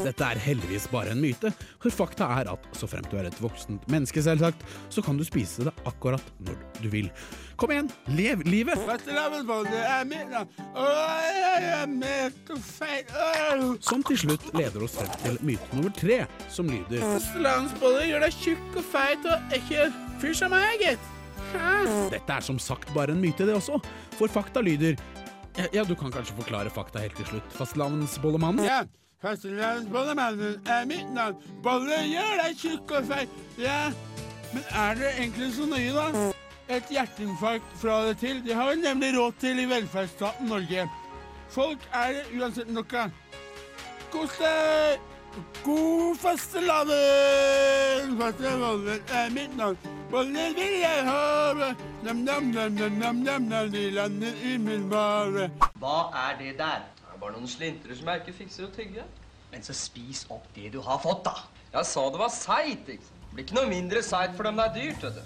Dette 0.06 0.28
er 0.28 0.42
heldigvis 0.42 0.88
bare 0.92 1.14
en 1.14 1.22
myte, 1.22 1.52
for 1.82 1.94
fakta 1.94 2.28
er 2.40 2.50
at 2.56 2.70
så 2.76 2.90
fremt 2.90 3.12
du 3.12 3.20
er 3.20 3.30
et 3.30 3.42
voksent 3.42 3.86
menneske, 3.92 4.24
selvsagt, 4.26 4.66
så 4.90 5.04
kan 5.06 5.20
du 5.20 5.26
spise 5.28 5.68
det 5.68 5.74
akkurat 5.86 6.34
når 6.46 6.58
du 6.82 6.90
vil. 6.94 7.10
Kom 7.56 7.72
igjen, 7.72 7.90
lev 8.18 8.42
livet! 8.50 8.76
Som 13.86 14.04
til 14.10 14.22
slutt 14.26 14.50
leder 14.58 14.84
oss 14.84 14.98
frem 15.00 15.18
til 15.24 15.40
myte 15.46 15.70
nummer 15.78 15.94
tre, 15.96 16.24
som 16.52 16.68
lyder 16.72 17.04
Fastelavnsboller 17.06 18.10
gjør 18.10 18.26
deg 18.28 18.40
tjukk 18.44 18.80
og 18.82 18.88
feit 18.92 19.30
og 19.30 19.56
ekkel. 19.56 19.94
Fyr 20.20 20.36
som 20.36 20.52
meg, 20.56 20.82
gitt. 20.84 21.12
Dette 22.12 22.36
er 22.36 22.44
som 22.44 22.58
sagt 22.60 22.92
bare 22.96 23.14
en 23.16 23.22
myte, 23.22 23.46
det 23.48 23.56
også, 23.56 23.80
for 24.18 24.32
fakta 24.32 24.64
lyder 24.66 24.98
ja, 25.74 25.84
du 25.84 25.96
kan 25.96 26.12
kanskje 26.12 26.36
forklare 26.36 26.72
fakta 26.74 27.00
helt 27.04 27.16
til 27.20 27.28
slutt, 27.30 27.56
Fastlandsbollemannen? 27.56 28.66
Ja, 28.68 28.82
fastelavnsbollemannen 29.24 30.60
er 30.68 30.88
mitt 30.90 31.08
navn. 31.16 31.40
Bolle 31.64 32.02
gjør 32.10 32.36
deg 32.44 32.60
tjukk 32.60 32.96
og 33.00 33.08
feit. 33.12 33.40
Ja, 33.62 33.80
men 34.54 34.68
er 34.72 35.00
det 35.00 35.14
egentlig 35.16 35.52
så 35.56 35.70
nøye, 35.70 35.96
da? 35.96 36.30
Et 36.76 36.94
hjerteinfarkt 36.94 37.76
fra 37.78 38.00
det 38.08 38.18
til, 38.24 38.40
det 38.46 38.56
har 38.58 38.72
vi 38.74 38.82
nemlig 38.82 39.14
råd 39.18 39.42
til 39.42 39.62
i 39.62 39.68
velferdsstaten 39.70 40.50
Norge. 40.50 40.88
Folk 41.54 41.90
er 41.94 42.18
det 42.20 42.24
uansett 42.40 42.72
nok 42.74 42.96
av. 43.06 43.20
Kos 44.14 44.40
deg! 44.42 45.15
God 45.66 46.18
fastelavn! 46.22 48.16
Fastelavn 48.20 48.88
er 48.94 49.32
mitt 49.36 49.56
navn. 49.58 49.78
Boller 50.12 50.54
vil 50.56 50.76
jeg 50.80 51.04
ha. 51.08 51.74
Lander 52.06 52.40
i 54.46 54.58
min 54.62 54.88
mage. 54.92 55.50
Hva 55.82 55.98
er 56.28 56.38
det 56.40 56.58
der? 56.60 56.86
Det 56.96 57.12
er 57.12 57.20
bare 57.20 57.36
noen 57.36 57.50
slintre 57.50 57.96
som 57.98 58.08
jeg 58.12 58.24
ikke 58.24 58.38
fikser 58.44 58.68
å 58.68 58.72
tygge. 58.76 59.04
Men 59.52 59.64
så 59.66 59.76
spis 59.76 60.26
opp 60.34 60.48
det 60.56 60.72
du 60.74 60.82
har 60.84 61.00
fått, 61.04 61.24
da. 61.28 61.36
Jeg 61.76 61.86
sa 61.92 62.10
det 62.12 62.20
var 62.22 62.32
seigt. 62.34 62.88
Det 62.88 63.34
blir 63.34 63.44
ikke 63.44 63.58
noe 63.58 63.72
mindre 63.72 64.04
seigt 64.06 64.36
for 64.38 64.48
dem 64.48 64.60
det 64.62 64.70
er 64.70 64.76
dyrt, 64.80 65.02
vet 65.04 65.16
du. 65.20 65.24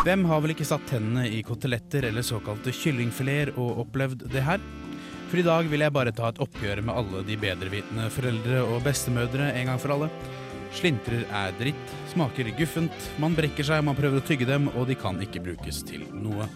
Hvem 0.00 0.24
har 0.30 0.40
vel 0.40 0.54
ikke 0.54 0.68
satt 0.68 0.86
tennene 0.88 1.26
i 1.28 1.42
koteletter 1.46 2.08
eller 2.08 2.24
såkalte 2.24 2.72
kyllingfileter 2.72 3.52
og 3.60 3.84
opplevd 3.84 4.24
det 4.32 4.42
her? 4.46 4.62
For 5.30 5.38
i 5.38 5.46
dag 5.46 5.68
vil 5.70 5.84
jeg 5.84 5.94
bare 5.94 6.10
ta 6.10 6.26
et 6.32 6.40
oppgjør 6.42 6.80
med 6.82 6.96
alle 6.98 7.20
de 7.22 7.36
bedrevitende 7.38 8.08
foreldre 8.10 8.64
og 8.66 8.80
bestemødre 8.82 9.52
en 9.60 9.68
gang 9.70 9.78
for 9.78 9.94
alle. 9.94 10.08
Slintrer 10.74 11.22
er 11.22 11.54
dritt, 11.54 11.92
smaker 12.10 12.50
guffent, 12.58 13.06
man 13.22 13.36
brekker 13.38 13.68
seg, 13.68 13.84
man 13.86 13.94
prøver 13.94 14.18
å 14.18 14.26
tygge 14.26 14.48
dem, 14.48 14.66
og 14.74 14.88
de 14.90 14.96
kan 14.98 15.22
ikke 15.22 15.42
brukes 15.44 15.84
til 15.86 16.02
noe. 16.18 16.48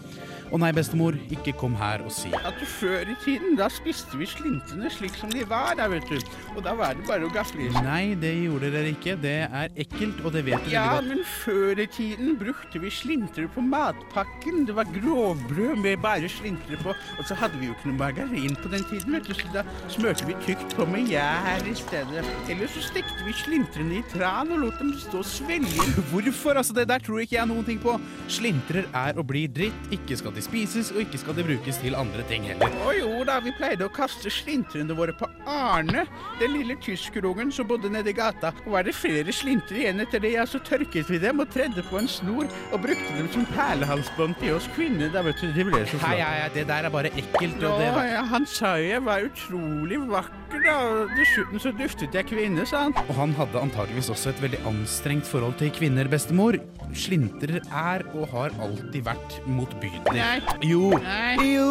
Å 0.53 0.59
nei, 0.61 0.69
bestemor, 0.77 1.15
ikke 1.33 1.53
kom 1.57 1.73
her 1.79 2.03
og 2.05 2.11
si 2.13 2.29
At 2.45 2.59
før 2.77 3.09
i 3.11 3.15
tiden, 3.23 3.55
da 3.57 3.65
spiste 3.73 4.17
vi 4.19 4.27
slintrene 4.29 4.91
slik 4.93 5.15
som 5.17 5.31
de 5.33 5.41
var 5.49 5.73
der, 5.79 5.89
vet 5.89 6.05
du. 6.09 6.19
Og 6.55 6.61
da 6.65 6.75
var 6.77 6.93
det 6.95 7.05
bare 7.07 7.25
å 7.25 7.31
gafle 7.33 7.65
i 7.65 7.71
seg. 7.73 7.83
Nei, 7.87 8.03
det 8.21 8.31
gjorde 8.45 8.69
dere 8.73 8.91
ikke. 8.93 9.15
Det 9.23 9.33
er 9.47 9.73
ekkelt, 9.85 10.21
og 10.25 10.35
det 10.35 10.43
vet 10.47 10.61
du 10.67 10.71
Ja, 10.73 10.85
veldig 10.97 11.01
godt. 11.01 11.09
men 11.09 11.23
før 11.41 11.81
i 11.81 11.87
tiden 11.95 12.35
brukte 12.39 12.81
vi 12.83 12.91
slintrer 12.93 13.47
på 13.55 13.63
matpakken. 13.65 14.65
Det 14.69 14.75
var 14.77 14.89
grovbrød 14.95 15.81
med 15.81 15.99
bare 16.03 16.29
slintrer 16.31 16.79
på. 16.83 16.93
Og 17.19 17.25
så 17.27 17.37
hadde 17.39 17.57
vi 17.59 17.69
jo 17.71 17.75
ikke 17.75 17.89
noe 17.91 17.99
margarin 18.03 18.55
på 18.61 18.71
den 18.71 18.85
tiden, 18.91 19.17
vet 19.17 19.27
du, 19.27 19.33
så 19.39 19.51
da 19.55 19.65
smørte 19.91 20.27
vi 20.29 20.37
tykt 20.45 20.75
på 20.77 20.85
med 20.91 21.09
gjær 21.11 21.65
i 21.67 21.75
stedet. 21.79 22.25
Eller 22.51 22.71
så 22.71 22.83
stekte 22.85 23.25
vi 23.25 23.33
slintrene 23.41 23.99
i 23.99 24.05
tran 24.13 24.53
og 24.55 24.63
lot 24.67 24.79
dem 24.81 24.93
stå 25.01 25.23
og 25.23 25.27
svelge. 25.29 25.89
Hvorfor? 26.13 26.61
Altså, 26.61 26.77
det 26.77 26.87
der 26.91 27.03
tror 27.03 27.23
ikke 27.25 27.39
jeg 27.39 27.49
noen 27.51 27.65
ting 27.67 27.81
på. 27.81 27.97
Slintrer 28.31 28.85
er 28.93 29.17
og 29.19 29.27
blir 29.33 29.49
dritt. 29.51 29.91
Ikke 29.95 30.17
skal 30.19 30.34
de 30.35 30.43
spises, 30.43 30.91
og 30.93 31.01
ikke 31.05 31.21
skal 31.21 31.37
de 31.37 31.45
brukes 31.47 31.79
til 31.81 31.95
andre 31.97 32.23
ting 32.29 32.45
heller. 32.49 32.73
Å 32.85 32.93
jo 32.97 33.23
da, 33.27 33.39
vi 33.43 33.53
pleide 33.55 33.87
å 33.87 33.91
kaste 33.93 34.31
slintrene 34.31 34.95
våre 34.97 35.15
på 35.17 35.29
Arne, 35.49 36.05
den 36.41 36.53
lille 36.57 36.75
tyskerungen 36.83 37.51
som 37.55 37.67
bodde 37.69 37.89
nede 37.93 38.11
i 38.11 38.15
gata. 38.17 38.51
Og 38.65 38.75
var 38.75 38.85
det 38.87 38.95
flere 38.97 39.33
slintre 39.35 39.79
igjen 39.83 40.03
etter 40.03 40.21
det, 40.23 40.33
ja, 40.35 40.45
så 40.49 40.59
tørket 40.65 41.09
vi 41.11 41.19
dem 41.23 41.41
og 41.43 41.49
tredde 41.53 41.83
på 41.89 41.99
en 42.01 42.09
snor 42.11 42.49
og 42.71 42.81
brukte 42.83 43.17
dem 43.17 43.29
som 43.33 43.47
perlehalsbånd 43.55 44.37
til 44.41 44.55
oss 44.57 44.67
kvinner. 44.75 45.11
Da 45.13 45.23
vet 45.25 45.39
du, 45.41 45.49
de 45.55 45.67
ble 45.69 45.83
så 45.85 45.99
Hei, 46.03 46.15
flott. 46.15 46.19
ja, 46.21 46.31
ja, 46.43 46.49
det 46.55 46.67
der 46.69 46.89
er 46.89 46.93
bare 46.93 47.13
ekkelt, 47.15 47.61
og 47.63 47.79
det 47.81 47.91
var... 47.95 48.09
ja, 48.11 48.23
han 48.35 48.47
sa 48.49 48.75
jo 48.81 48.89
jeg 48.91 49.05
var 49.05 49.25
utrolig 49.29 50.01
vakker, 50.11 50.61
da. 50.65 50.77
Dessuten 51.15 51.61
så 51.61 51.71
duftet 51.75 52.15
jeg 52.15 52.27
kvinne, 52.29 52.65
sa 52.67 52.85
han. 52.87 52.97
Og 53.07 53.15
han 53.17 53.35
hadde 53.39 53.61
antageligvis 53.69 54.11
også 54.13 54.33
et 54.33 54.41
veldig 54.43 54.61
anstrengt 54.69 55.29
forhold 55.29 55.55
til 55.61 55.71
kvinner, 55.75 56.09
bestemor. 56.11 56.59
Slintrer 56.95 57.59
er 57.65 58.05
og 58.15 58.29
har 58.31 58.53
alltid 58.63 59.01
vært 59.07 59.39
motbydelig. 59.51 60.21
Nei. 60.25 60.41
Jo. 60.65 60.89
Nei. 61.03 61.53
Jo. 61.53 61.69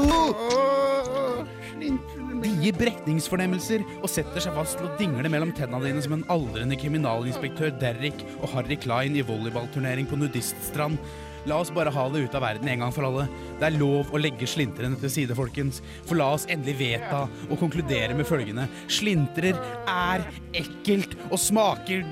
De 2.44 2.50
gir 2.60 2.76
brekningsfornemmelser 2.76 3.82
og 3.96 4.08
setter 4.12 4.42
seg 4.44 4.54
fast 4.56 4.76
til 4.78 4.88
å 4.88 4.96
dingle 4.98 5.30
mellom 5.32 5.52
tennene 5.56 5.88
dine 5.88 6.02
som 6.04 6.14
en 6.16 6.24
aldrende 6.32 6.76
kriminalinspektør 6.78 7.72
Derrick 7.80 8.20
og 8.36 8.50
Harry 8.52 8.76
Klein 8.80 9.16
i 9.16 9.24
volleyballturnering 9.26 10.08
på 10.10 10.18
nudiststrand. 10.20 11.00
La 11.48 11.58
oss 11.60 11.72
bare 11.74 11.92
ha 11.92 12.04
det 12.12 12.22
ut 12.24 12.36
av 12.36 12.44
verden 12.44 12.70
en 12.72 12.84
gang 12.84 12.94
for 12.94 13.08
alle. 13.08 13.26
Det 13.60 13.68
er 13.68 13.76
lov 13.76 14.12
å 14.12 14.20
legge 14.20 14.48
slintrene 14.48 14.96
til 15.00 15.12
side, 15.12 15.36
folkens. 15.36 15.82
For 16.08 16.16
la 16.20 16.30
oss 16.36 16.46
endelig 16.52 16.78
vedta 16.80 17.26
og 17.48 17.58
konkludere 17.60 18.16
med 18.16 18.28
følgende. 18.28 18.68
Slintrer 18.88 19.60
er 19.90 20.24
ekkelt 20.56 21.18
og 21.30 21.36
smaker 21.40 22.06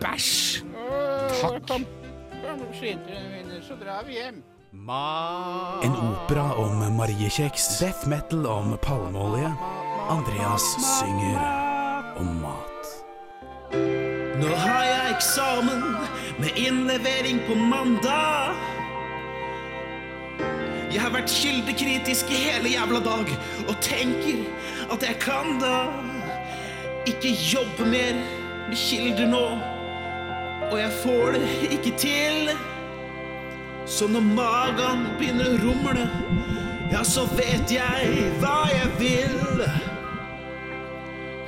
bæsj. 0.00 0.64
Takk. 1.42 1.60
Kom, 1.68 1.86
kom, 2.40 2.66
slintrene 2.78 3.28
mine, 3.36 3.62
så 3.64 3.76
drar 3.80 4.04
vi 4.08 4.20
hjem. 4.20 4.42
En 5.82 5.94
opera 5.96 6.54
om 6.54 6.96
mariekjeks, 6.96 7.78
death 7.78 8.08
metal 8.08 8.46
om 8.46 8.78
palmeolje. 8.82 9.52
Andreas 10.08 10.64
synger 10.98 11.38
om 12.18 12.40
mat. 12.42 12.88
Nå 14.40 14.50
har 14.50 14.82
jeg 14.84 15.14
eksamen 15.14 15.84
med 16.42 16.58
innlevering 16.58 17.38
på 17.46 17.54
mandag. 17.54 18.58
Jeg 20.90 21.00
har 21.04 21.14
vært 21.14 21.30
kildekritisk 21.30 22.34
i 22.34 22.42
hele 22.48 22.74
jævla 22.74 23.00
dag 23.06 23.32
og 23.68 23.80
tenker 23.80 24.42
at 24.90 25.06
jeg 25.06 25.22
kan 25.22 25.58
da 25.62 25.86
ikke 27.06 27.30
jobbe 27.46 27.86
mer 27.94 28.18
med 28.66 28.76
kilder 28.76 29.30
nå. 29.30 29.48
Og 30.72 30.78
jeg 30.82 30.94
får 31.04 31.36
det 31.38 31.74
ikke 31.78 31.98
til. 32.08 32.56
Så 33.86 34.06
når 34.08 34.20
magen 34.34 35.02
begynner 35.18 35.52
å 35.52 35.58
rumle, 35.60 36.06
ja, 36.92 37.02
så 37.04 37.26
vet 37.36 37.68
jeg 37.72 38.28
hva 38.40 38.64
jeg 38.72 38.92
vil. 39.00 39.64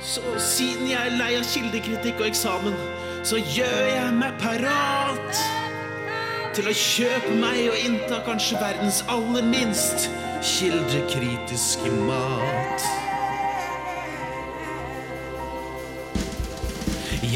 Så 0.03 0.21
siden 0.41 0.85
jeg 0.91 0.99
er 1.01 1.17
lei 1.17 1.31
av 1.39 1.47
kildekritikk 1.49 2.21
og 2.21 2.29
eksamen, 2.29 2.77
så 3.25 3.41
gjør 3.41 3.89
jeg 3.89 4.13
meg 4.19 4.37
parat 4.41 5.41
til 6.57 6.69
å 6.69 6.77
kjøpe 6.77 7.33
meg 7.41 7.63
og 7.71 7.81
innta 7.81 8.21
kanskje 8.25 8.61
verdens 8.61 9.01
aller 9.13 9.45
minst 9.45 10.07
kildekritiske 10.45 11.91
mat. 12.05 13.06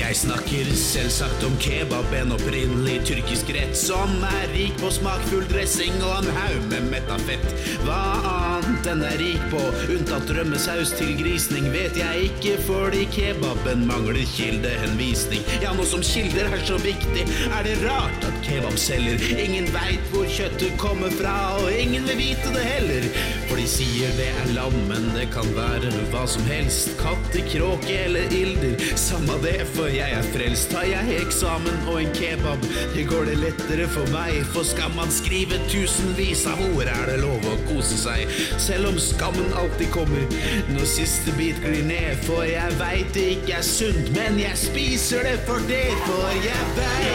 Jeg 0.01 0.15
snakker 0.17 0.69
selvsagt 0.75 1.43
om 1.45 1.53
kebab, 1.61 2.07
en 2.17 2.33
opprinnelig 2.33 2.95
tyrkisk 3.05 3.51
rett 3.53 3.75
som 3.77 4.09
er 4.25 4.47
rik 4.49 4.73
på 4.81 4.89
smakfull 4.89 5.43
dressing 5.51 5.93
og 6.01 6.23
en 6.23 6.29
haug 6.39 6.63
med 6.71 6.87
metta 6.89 7.19
fett. 7.27 7.45
Hva 7.85 7.99
annet 8.31 8.81
den 8.87 9.03
er 9.05 9.19
rik 9.21 9.43
på, 9.51 9.61
unntatt 9.93 10.31
rømmesaus 10.33 10.95
til 10.97 11.13
grisning, 11.19 11.69
vet 11.75 11.99
jeg 12.01 12.31
ikke, 12.31 12.55
fordi 12.65 13.03
kebaben 13.13 13.85
mangler 13.91 14.25
kildehenvisning. 14.33 15.45
Ja, 15.61 15.75
nå 15.77 15.85
som 15.85 16.01
kilder 16.05 16.49
er 16.49 16.65
så 16.65 16.81
viktig, 16.81 17.27
er 17.51 17.69
det 17.69 17.77
rart 17.85 18.25
at 18.25 18.41
kebab 18.47 18.81
selger. 18.81 19.21
Ingen 19.37 19.69
veit 19.75 20.01
hvor 20.15 20.25
kjøttet 20.25 20.81
kommer 20.81 21.13
fra, 21.21 21.37
og 21.61 21.69
ingen 21.77 22.09
vil 22.09 22.23
vite 22.23 22.55
det 22.57 22.65
heller, 22.65 23.09
fordi 23.51 23.65
de 23.65 23.67
sier 23.67 24.11
det 24.15 24.29
er 24.31 24.51
lam, 24.55 24.75
men 24.87 25.09
det 25.11 25.25
kan 25.33 25.47
være 25.55 25.89
hva 26.13 26.21
som 26.29 26.45
helst. 26.47 26.93
Katte, 27.01 27.41
kråke 27.51 27.97
eller 28.05 28.31
ilder, 28.31 28.77
samme 28.99 29.35
det, 29.43 29.65
for 29.73 29.91
jeg 29.91 30.15
er 30.15 30.27
frelst. 30.31 30.71
Tar 30.71 30.87
jeg 30.87 31.17
eksamen 31.19 31.81
og 31.91 31.99
en 31.99 32.13
kebab, 32.15 32.63
det 32.95 33.03
går 33.09 33.27
det 33.27 33.35
lettere 33.41 33.89
for 33.91 34.07
meg. 34.15 34.37
For 34.53 34.67
skal 34.67 34.93
man 34.95 35.11
skrive 35.11 35.59
tusenvis 35.71 36.45
av 36.47 36.63
ord, 36.69 36.87
er 36.87 37.11
det 37.11 37.19
lov 37.25 37.43
å 37.51 37.57
kose 37.67 37.99
seg. 37.99 38.31
Selv 38.61 38.93
om 38.93 38.99
skammen 39.01 39.51
alltid 39.59 39.91
kommer 39.97 40.39
når 40.71 40.87
siste 40.93 41.35
bit 41.35 41.59
glir 41.65 41.83
ned. 41.89 42.23
For 42.23 42.47
jeg 42.47 42.79
veit 42.79 43.11
det 43.17 43.27
ikke 43.35 43.59
er 43.59 43.67
sunt, 43.67 44.13
men 44.15 44.39
jeg 44.39 44.63
spiser 44.63 45.27
det 45.27 45.39
for 45.49 45.59
det. 45.67 45.89
For 46.07 46.39
jeg 46.39 46.71
veit, 46.79 47.11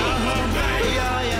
ja, 0.99 1.36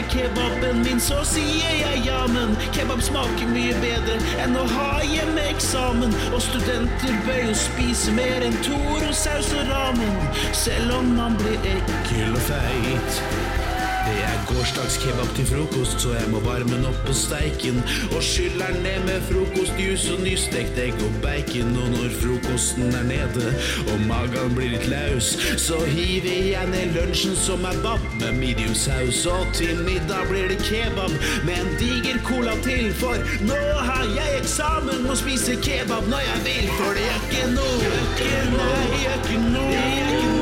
nekter 0.00 0.28
kebaben 0.28 0.82
min, 0.82 1.00
så 1.00 1.24
sier 1.24 1.74
jeg 1.80 2.04
ja, 2.04 2.26
men 2.28 2.56
kebab 2.72 3.02
smaker 3.02 3.48
mye 3.50 3.74
bedre 3.80 4.18
enn 4.42 4.56
å 4.56 4.64
ha 4.68 5.00
hjemmeeksamen. 5.04 6.12
Og 6.34 6.42
studenter 6.42 7.14
bør 7.26 7.40
jo 7.50 7.54
spise 7.54 8.12
mer 8.12 8.44
enn 8.46 8.56
Toro-saus 8.64 9.52
og 9.54 9.70
ramen, 9.70 10.20
selv 10.52 10.94
om 11.00 11.16
man 11.16 11.36
blir 11.40 11.58
ekkel 11.76 12.34
og 12.34 12.44
feit. 12.48 13.49
Gårsdagskebab 14.50 15.30
til 15.36 15.46
frokost, 15.46 16.00
så 16.02 16.14
jeg 16.14 16.28
må 16.32 16.40
varme 16.44 16.74
den 16.74 16.86
opp 16.88 16.98
på 17.06 17.14
steiken. 17.14 17.78
Og 18.16 18.22
skyller 18.24 18.72
den 18.74 18.82
ned 18.86 19.04
med 19.06 19.26
frokostjus 19.28 20.08
og 20.14 20.22
nystekt 20.24 20.78
egg 20.82 20.98
og 21.06 21.18
bacon. 21.24 21.70
Og 21.82 21.92
når 21.94 22.16
frokosten 22.22 22.94
er 23.00 23.06
nede 23.08 23.52
og 23.92 24.02
magen 24.08 24.56
blir 24.56 24.74
litt 24.74 24.88
løs, 24.90 25.32
så 25.60 25.78
hiver 25.86 26.50
jeg 26.50 26.72
ned 26.72 26.96
lunsjen 26.98 27.36
som 27.38 27.64
er 27.70 27.78
bab 27.84 28.02
med 28.22 28.40
mediumsaus. 28.42 29.22
Og 29.30 29.46
til 29.54 29.84
middag 29.86 30.26
blir 30.32 30.50
det 30.50 30.58
kebab 30.66 31.14
med 31.46 31.56
en 31.60 31.72
diger 31.80 32.20
cola 32.26 32.56
til, 32.66 32.90
for 33.00 33.16
nå 33.46 33.62
har 33.86 34.04
jeg 34.16 34.42
eksamen 34.42 35.06
og 35.06 35.18
spiser 35.22 35.62
kebab 35.64 36.10
når 36.10 36.26
jeg 36.26 36.44
vil, 36.48 36.68
for 36.80 36.98
det 36.98 37.08
er 37.14 37.24
ikke 37.30 37.48
noe. 37.56 37.96
Ikke 38.18 38.30
er 38.34 39.18
ikke 39.22 39.42
noe. 39.50 40.39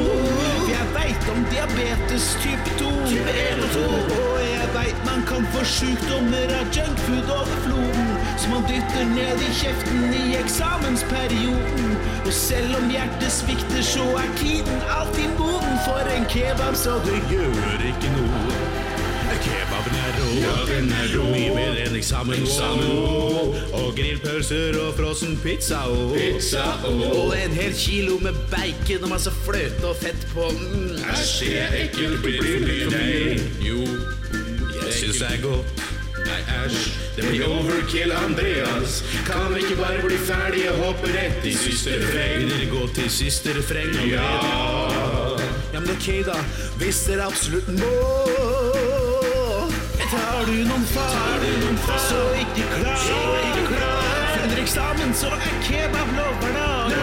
Veit 1.19 1.31
om 1.37 1.45
diabetes 1.51 2.37
type 2.43 2.71
2, 2.79 2.91
type 3.07 3.31
1 3.31 3.63
og 3.63 3.71
2. 3.71 3.83
Og 4.23 4.41
jeg 4.43 4.69
veit 4.75 5.05
man 5.07 5.23
kan 5.27 5.47
få 5.53 5.65
sjukdommer 5.65 6.53
av 6.61 6.71
junkfood-overfloden, 6.75 8.11
som 8.39 8.55
man 8.55 8.67
dytter 8.69 9.05
ned 9.15 9.43
i 9.43 9.53
kjeften 9.61 10.15
i 10.15 10.37
eksamensperioden. 10.39 11.97
Og 12.27 12.33
selv 12.33 12.77
om 12.81 12.91
hjertet 12.91 13.33
svikter, 13.33 13.83
så 13.83 14.05
er 14.23 14.35
tiden 14.37 14.83
alltid 14.99 15.31
moden 15.39 15.81
for 15.87 16.13
en 16.17 16.29
kebab, 16.29 16.77
så 16.77 17.01
det 17.07 17.23
gjør 17.33 17.89
ikke 17.93 18.15
noe. 18.19 18.78
Kebaben 19.79 19.99
er 19.99 20.12
rå, 20.19 20.29
ja, 20.41 20.77
den 20.77 20.91
er 20.91 21.19
rå. 21.19 21.25
Mye 21.31 21.51
bedre 21.55 21.83
enn 21.87 21.97
eksamen. 21.97 22.41
eksamen. 22.43 23.53
Og 23.79 23.93
grillpølser 23.95 24.79
og 24.83 24.95
frossen 24.97 25.37
pizza. 25.43 25.85
Og, 25.87 26.17
pizza 26.17 26.64
og. 26.88 27.05
og 27.19 27.35
en 27.38 27.55
hel 27.55 27.75
kilo 27.79 28.19
med 28.23 28.35
bacon 28.51 29.07
og 29.07 29.12
masse 29.12 29.31
fløte 29.45 29.85
og 29.87 29.97
fett 30.01 30.27
på. 30.33 30.49
Mm. 30.51 30.97
Æsj, 31.12 31.45
det 31.45 31.61
er 31.62 31.77
ekkelt. 31.85 32.19
Blir 32.25 32.43
det 32.43 32.57
for 32.57 32.67
mye 32.67 32.91
meg? 32.97 33.47
Jo, 33.69 33.85
jeg 34.83 34.99
syns 34.99 35.23
det 35.23 35.31
er 35.31 35.43
godt. 35.47 35.87
Nei, 36.27 36.41
æsj, 36.59 36.83
det 37.17 37.29
blir 37.29 37.47
overkill, 37.47 38.12
Andreas. 38.19 39.01
Kan 39.31 39.47
vi 39.55 39.62
ikke 39.62 39.79
bare 39.79 40.03
bli 40.03 40.19
ferdige 40.27 40.73
og 40.75 40.87
hoppe 40.88 41.12
rett 41.14 41.47
i 41.47 41.55
siste 41.55 42.01
refreng? 42.03 42.51
Gå 42.75 42.88
til 42.99 43.11
siste 43.21 43.55
refreng? 43.61 43.95
Ja. 44.11 44.27
Ja, 45.73 45.81
men 45.81 45.91
ok, 45.95 46.11
da. 46.27 46.41
Hvis 46.83 47.05
dere 47.07 47.31
absolutt 47.31 47.71
må. 47.79 48.58
Tar 50.09 50.47
du 50.47 50.64
noen 50.64 50.85
fag, 50.88 51.42
så 52.01 52.21
ikke 52.40 52.64
klar. 52.73 53.99
For 54.33 54.55
eksamen 54.62 55.12
så 55.14 55.29
er 55.37 55.59
kebab 55.66 56.12
lovhverdag. 56.16 56.94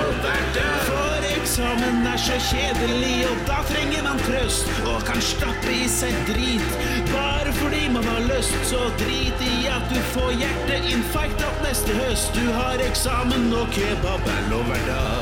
For 0.88 1.28
eksamen 1.30 2.08
er 2.10 2.18
så 2.18 2.40
kjedelig, 2.48 3.28
og 3.30 3.44
da 3.50 3.60
trenger 3.70 4.02
man 4.08 4.18
trøst. 4.26 4.72
Og 4.90 5.06
kan 5.06 5.22
stappe 5.22 5.70
i 5.76 5.86
seg 5.92 6.18
drit, 6.32 6.66
bare 7.14 7.54
fordi 7.62 7.84
man 7.94 8.10
har 8.10 8.26
lyst. 8.32 8.58
Så 8.72 8.82
drit 9.04 9.46
i 9.52 9.56
at 9.70 9.86
du 9.94 10.02
får 10.16 10.32
hjerteinfarkt 10.42 11.46
opp 11.46 11.62
neste 11.68 11.94
høst. 12.02 12.34
Du 12.34 12.50
har 12.58 12.82
eksamen, 12.90 13.52
og 13.54 13.70
kebab 13.78 14.34
er 14.34 14.50
lovhverdag. 14.50 15.15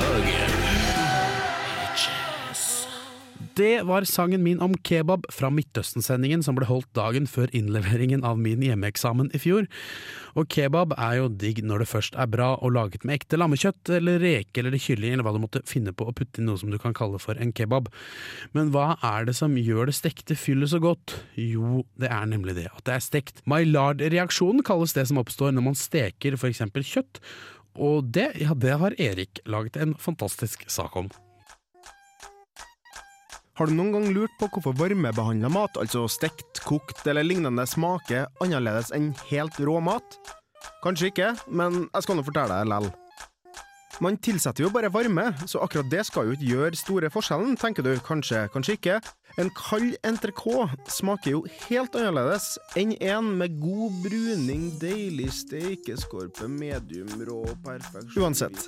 Det 3.54 3.84
var 3.86 4.06
sangen 4.10 4.42
min 4.42 4.62
om 4.64 4.74
kebab 4.82 5.28
fra 5.30 5.52
Midtøsten-sendingen 5.54 6.42
som 6.42 6.56
ble 6.58 6.66
holdt 6.66 6.90
dagen 6.98 7.28
før 7.30 7.52
innleveringen 7.54 8.24
av 8.26 8.40
min 8.42 8.64
hjemmeeksamen 8.66 9.30
i 9.30 9.42
fjor. 9.42 9.68
Og 10.34 10.48
kebab 10.50 10.96
er 10.98 11.20
jo 11.20 11.28
digg 11.30 11.62
når 11.62 11.84
det 11.84 11.90
først 11.92 12.18
er 12.18 12.32
bra 12.34 12.54
og 12.56 12.74
laget 12.74 13.06
med 13.06 13.20
ekte 13.20 13.38
lammekjøtt 13.38 13.92
eller 14.00 14.18
reke 14.24 14.64
eller 14.64 14.80
kylling 14.82 15.14
eller 15.14 15.28
hva 15.28 15.36
du 15.36 15.42
måtte 15.44 15.62
finne 15.70 15.94
på 15.94 16.08
å 16.10 16.16
putte 16.18 16.42
i 16.42 16.48
noe 16.48 16.58
som 16.58 16.74
du 16.74 16.80
kan 16.82 16.96
kalle 16.98 17.20
for 17.22 17.38
en 17.38 17.54
kebab. 17.54 17.92
Men 18.58 18.72
hva 18.74 18.96
er 19.06 19.28
det 19.30 19.36
som 19.38 19.54
gjør 19.60 19.92
det 19.92 19.98
stekte 20.00 20.38
fyllet 20.40 20.74
så 20.74 20.82
godt? 20.82 21.14
Jo, 21.38 21.84
det 22.02 22.10
er 22.10 22.26
nemlig 22.32 22.58
det 22.58 22.72
at 22.72 22.82
det 22.90 22.96
er 22.96 23.06
stekt. 23.06 23.44
Maillard-reaksjonen 23.50 24.66
kalles 24.66 24.98
det 24.98 25.06
som 25.12 25.22
oppstår 25.22 25.54
når 25.54 25.68
man 25.70 25.78
steker 25.78 26.40
eksempel 26.44 26.86
kjøtt, 26.88 27.22
og 27.82 28.10
det, 28.14 28.32
ja, 28.42 28.54
det 28.58 28.74
har 28.82 28.98
Erik 29.02 29.42
laget 29.50 29.78
en 29.82 29.94
fantastisk 29.98 30.66
sak 30.70 30.98
om. 30.98 31.14
Har 33.54 33.70
du 33.70 33.76
noen 33.78 33.92
gang 33.94 34.06
lurt 34.10 34.34
på 34.40 34.48
hvorfor 34.50 34.74
varmebehandla 34.80 35.50
mat, 35.54 35.76
altså 35.78 36.08
stekt, 36.10 36.64
kokt 36.66 37.04
eller 37.06 37.22
lignende, 37.22 37.68
smaker 37.70 38.26
annerledes 38.42 38.90
enn 38.98 39.12
helt 39.30 39.60
rå 39.62 39.76
mat? 39.78 40.18
Kanskje 40.82 41.12
ikke, 41.12 41.28
men 41.54 41.84
jeg 41.86 42.06
skal 42.06 42.18
nå 42.18 42.24
fortelle 42.26 42.58
deg 42.58 42.72
lell. 42.72 42.90
Man 44.02 44.18
tilsetter 44.18 44.66
jo 44.66 44.72
bare 44.74 44.90
varme, 44.90 45.28
så 45.46 45.62
akkurat 45.62 45.92
det 45.92 46.02
skal 46.10 46.32
jo 46.32 46.34
ikke 46.34 46.50
gjøre 46.50 46.80
store 46.80 47.12
forskjellen, 47.14 47.54
tenker 47.62 47.86
du 47.86 47.92
kanskje, 48.02 48.48
kanskje 48.56 48.80
ikke. 48.80 48.98
En 49.42 49.50
kald 49.58 49.96
entrecôte 50.06 50.92
smaker 50.94 51.34
jo 51.34 51.40
helt 51.66 51.96
annerledes 51.98 52.52
enn 52.78 52.92
en 53.02 53.32
med 53.40 53.56
god 53.62 53.96
bruning, 54.04 54.68
deilig 54.82 55.32
steikeskorpe, 55.40 56.46
medium 56.52 57.10
rå, 57.26 57.40
perfeksjon 57.66 58.22
Uansett, 58.22 58.68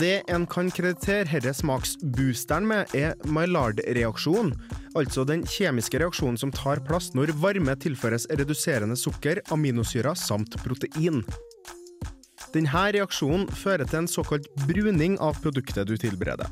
det 0.00 0.22
en 0.32 0.46
kan 0.48 0.70
kreditere 0.72 1.28
herre 1.28 1.52
smaksboosteren 1.56 2.68
med, 2.70 2.94
er 2.96 3.12
Maillard-reaksjonen, 3.28 4.54
altså 4.96 5.26
den 5.28 5.44
kjemiske 5.44 6.00
reaksjonen 6.00 6.40
som 6.40 6.54
tar 6.54 6.80
plass 6.88 7.12
når 7.16 7.34
varme 7.42 7.76
tilføres 7.80 8.24
reduserende 8.40 8.96
sukker, 8.96 9.42
aminosyrer 9.52 10.16
samt 10.16 10.56
protein. 10.64 11.20
Denne 12.54 12.88
reaksjonen 12.96 13.46
fører 13.52 13.84
til 13.86 14.02
en 14.02 14.10
såkalt 14.10 14.48
bruning 14.64 15.20
av 15.22 15.36
produktet 15.44 15.86
du 15.86 15.94
tilbereder. 16.00 16.48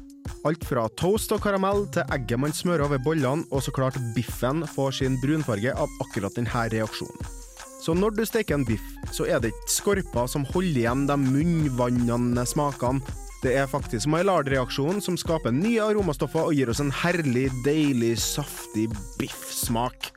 Alt 0.48 0.64
fra 0.68 0.86
toast 1.00 1.32
og 1.34 1.42
karamell 1.44 1.86
til 1.94 2.06
egget 2.14 2.40
man 2.40 2.54
smører 2.54 2.86
over 2.86 3.00
bollene, 3.02 3.46
og 3.50 3.64
så 3.64 3.74
klart 3.74 3.98
biffen 4.14 4.62
får 4.74 5.00
sin 5.00 5.18
brunfarge 5.22 5.74
av 5.74 5.92
akkurat 6.04 6.36
denne 6.38 6.68
reaksjonen. 6.74 7.34
Så 7.78 7.94
når 7.94 8.16
du 8.16 8.24
steker 8.26 8.58
en 8.58 8.66
biff, 8.66 8.84
så 9.14 9.26
er 9.30 9.40
det 9.40 9.52
ikke 9.52 9.72
skorper 9.72 10.30
som 10.30 10.46
holder 10.50 10.82
igjen 10.82 11.06
de 11.08 11.16
munnvannende 11.22 12.44
smakene. 12.46 13.02
Det 13.38 13.52
er 13.54 13.68
faktisk 13.70 14.10
Maillard-reaksjonen 14.10 14.98
som 15.04 15.14
skaper 15.16 15.54
nye 15.54 15.78
aromastoffer 15.84 16.48
og 16.48 16.56
gir 16.58 16.72
oss 16.72 16.80
en 16.82 16.90
herlig, 16.90 17.46
deilig, 17.62 18.16
saftig 18.18 18.88
biffsmak. 19.20 20.10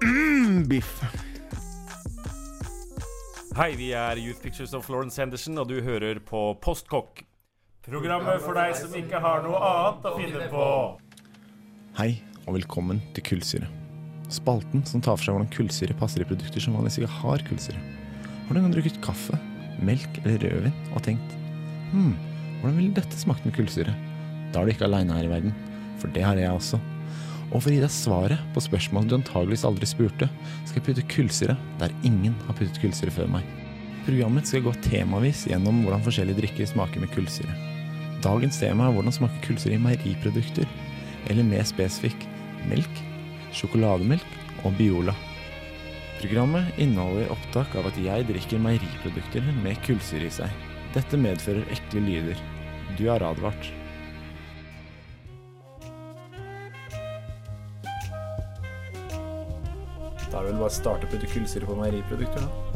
mm, 0.00 0.64
biff. 0.70 1.02
Hei, 3.52 3.74
vi 3.76 3.90
er 3.92 4.16
Youth 4.16 4.40
Pictures 4.40 4.72
of 4.72 4.86
Florence 4.86 5.20
Henderson, 5.20 5.58
og 5.60 5.68
du 5.68 5.82
hører 5.84 6.22
på 6.24 6.54
Postkokk. 6.64 7.20
Programmet 7.82 8.38
for 8.44 8.54
deg 8.54 8.76
som 8.78 8.92
ikke 8.94 9.18
har 9.18 9.40
noe 9.42 9.58
annet 9.58 10.04
å 10.06 10.10
finne 10.14 10.44
på. 10.52 10.66
Hei, 11.98 12.12
og 12.46 12.54
velkommen 12.54 13.00
til 13.16 13.24
Kullsyre. 13.26 13.66
Spalten 14.30 14.84
som 14.86 15.02
tar 15.02 15.16
for 15.16 15.26
seg 15.26 15.34
hvordan 15.34 15.50
kullsyre 15.50 15.96
passer 15.98 16.22
i 16.22 16.26
produkter 16.28 16.62
som 16.62 16.76
vanligvis 16.78 17.00
ikke 17.00 17.16
har 17.16 17.42
kullsyre. 17.48 17.80
Har 18.46 18.54
du 18.54 18.60
en 18.60 18.68
gang 18.68 18.76
drukket 18.76 19.00
kaffe, 19.02 19.40
melk 19.82 20.20
eller 20.22 20.38
rødvin 20.44 20.76
og 20.92 21.02
tenkt 21.08 21.34
hm, 21.90 22.12
hvordan 22.60 22.78
ville 22.78 22.94
dette 23.00 23.18
smakt 23.18 23.42
med 23.48 23.56
kullsyre? 23.58 23.96
Da 24.54 24.62
er 24.62 24.70
du 24.70 24.74
ikke 24.76 24.86
aleine 24.86 25.18
her 25.18 25.26
i 25.26 25.32
verden, 25.34 25.58
for 25.98 26.14
det 26.14 26.22
har 26.22 26.38
jeg 26.38 26.54
også. 26.54 26.78
Og 27.50 27.56
for 27.58 27.72
å 27.72 27.74
gi 27.74 27.82
deg 27.82 27.96
svaret 27.96 28.46
på 28.54 28.62
spørsmålet 28.62 29.10
du 29.10 29.18
antageligvis 29.18 29.66
aldri 29.66 29.90
spurte, 29.90 30.30
skal 30.68 30.78
jeg 30.78 30.86
putte 30.86 31.08
kullsyre 31.16 31.58
der 31.82 31.98
ingen 32.06 32.38
har 32.46 32.54
puttet 32.54 32.78
kullsyre 32.78 33.18
før 33.18 33.34
meg. 33.34 33.50
Programmet 34.06 34.46
skal 34.46 34.62
gå 34.70 34.78
temavis 34.86 35.48
gjennom 35.50 35.82
hvordan 35.82 36.06
forskjellige 36.06 36.44
drikker 36.44 36.74
smaker 36.76 37.02
med 37.02 37.10
kullsyre. 37.18 37.71
Dagens 38.22 38.60
tema 38.60 38.86
er 38.86 38.94
hvordan 38.94 39.14
smaker 39.14 39.40
kullsyre 39.42 39.74
i 39.74 39.82
meieriprodukter, 39.82 40.68
eller 41.32 41.46
mer 41.46 41.64
spesifikk 41.66 42.22
melk, 42.70 43.00
sjokolademelk 43.50 44.62
og 44.62 44.76
Biola. 44.78 45.14
Programmet 46.20 46.78
inneholder 46.78 47.32
opptak 47.34 47.74
av 47.80 47.88
at 47.90 47.98
jeg 47.98 48.28
drikker 48.28 48.62
meieriprodukter 48.62 49.48
med 49.64 49.80
kullsyre 49.82 50.28
i 50.28 50.34
seg. 50.38 50.54
Dette 50.94 51.18
medfører 51.18 51.66
ekle 51.74 52.04
lyder. 52.06 52.42
Du 52.94 53.08
er 53.10 53.24
advart. 53.26 53.72
Da 60.28 60.38
er 60.38 60.46
det 60.46 60.52
vel 60.52 60.62
bare 60.62 60.70
å 60.70 60.76
starte 60.78 61.10
å 61.10 61.10
putte 61.10 61.32
kullsyre 61.34 61.66
på 61.66 61.80
meieriprodukter, 61.80 62.46
da. 62.46 62.71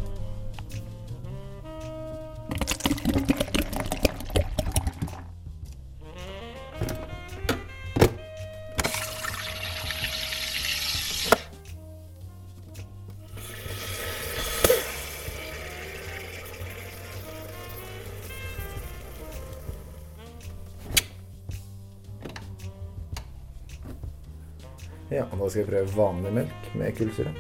Da 25.47 25.53
skal 25.53 25.63
jeg 25.63 25.71
prøve 25.71 25.95
vanlig 25.95 26.33
melk 26.41 26.73
med 26.75 26.97
kullsyre. 26.99 27.31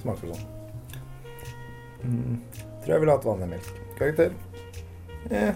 Smaker 0.00 0.32
sånn. 0.32 0.46
Mm. 2.00 2.38
Tror 2.80 2.94
jeg 2.94 3.02
ville 3.02 3.16
hatt 3.16 3.28
vanlig 3.28 3.50
melk. 3.52 3.70
Karakter? 3.98 4.32
Eh. 5.30 5.54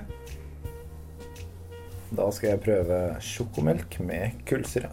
Da 2.15 2.29
skal 2.37 2.53
jeg 2.53 2.63
prøve 2.67 2.99
sjokomelk 3.25 3.99
med 4.05 4.45
kullsyre. 4.49 4.93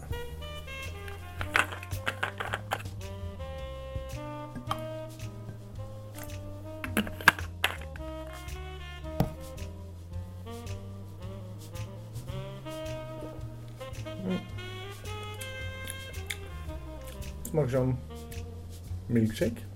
Milkshake. 19.32 19.66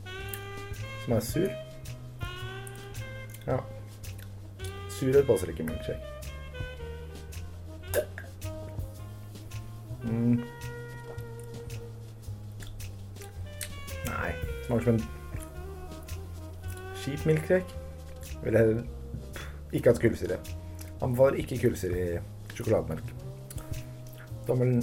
Som 1.04 1.12
er 1.12 1.20
sur. 1.20 1.48
Ja. 3.46 3.56
Surhet 4.90 5.26
passer 5.26 5.48
ikke 5.48 5.62
milkshake. 5.62 6.00
Mm. 10.04 10.42
Nei. 14.06 14.32
Smaker 14.66 14.84
som 14.84 14.94
en 14.94 15.02
kjip 17.04 17.26
milkshake. 17.26 17.66
Ville 18.44 18.58
heller 18.58 18.82
ikke 19.72 19.90
hatt 19.90 20.00
kullsyre. 20.00 20.38
Anbefaler 21.02 21.40
ikke 21.40 21.58
kullsyre 21.64 22.04
i 22.04 22.18
sjokolademelk. 22.54 23.14
Tommelen 24.46 24.82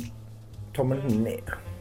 Tommelen 0.74 1.24
ned. 1.24 1.73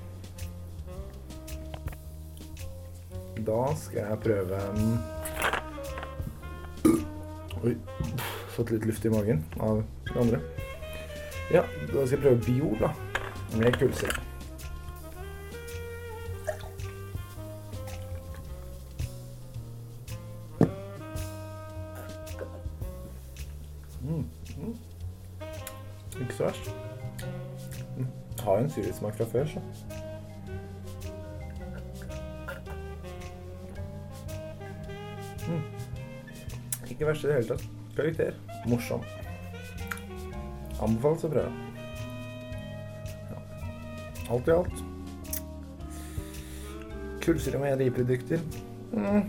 Da 3.47 3.75
skal 3.77 3.99
jeg 3.99 4.19
prøve 4.23 4.59
Oi. 7.63 7.77
Fått 8.55 8.71
litt 8.71 8.85
luft 8.87 9.05
i 9.07 9.11
magen 9.11 9.45
av 9.61 9.81
det 10.07 10.19
andre. 10.21 10.41
Ja, 11.51 11.63
da 11.63 12.05
skal 12.07 12.19
jeg 12.19 12.21
prøve 12.23 12.41
Biol, 12.47 12.77
da. 12.81 12.93
Med 13.59 13.79
kullsyre. 13.79 14.21
Mm. 24.03 24.25
Mm. 24.59 24.77
Ikke 26.21 26.35
så 26.35 26.45
verst. 26.45 26.71
Mm. 27.97 28.07
Jeg 28.07 28.45
har 28.45 28.59
jo 28.59 28.65
en 28.65 28.71
surhetssmak 28.71 29.17
fra 29.17 29.25
før, 29.25 29.45
så. 29.47 30.02
Ikke 37.03 37.11
verst 37.11 37.25
i 37.25 37.27
det 37.27 37.35
hele 37.35 37.49
tatt. 37.49 37.63
Karakter. 37.97 38.37
Morsom. 38.71 39.01
Anbefales 40.87 41.25
å 41.27 41.31
prøve. 41.33 41.51
Ja. 43.33 43.41
Alt 44.37 44.51
i 44.51 44.55
alt. 44.55 44.83
Kullsyre 47.25 47.59
og 47.59 47.65
meieriprodukter. 47.65 48.47
Mm. 48.95 49.27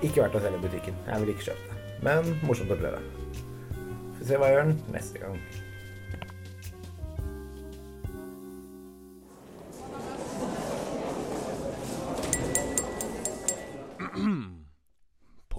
Ikke 0.00 0.22
verdt 0.22 0.40
å 0.40 0.44
selge 0.46 0.64
butikken. 0.64 0.96
Jeg 1.10 1.26
vil 1.26 1.34
ikke 1.34 1.48
kjøpe 1.50 1.68
det. 1.68 2.00
Men 2.08 2.32
morsomt 2.48 2.72
å 2.72 2.80
prøve. 2.80 3.04
Får 4.16 4.28
se 4.30 4.40
hva 4.40 4.48
jeg 4.48 4.62
gjør 4.62 4.76
neste 4.96 5.26
gang. 5.26 5.40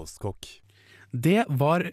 Postkokk. 0.07 0.47
Det 1.11 1.43
var 1.59 1.89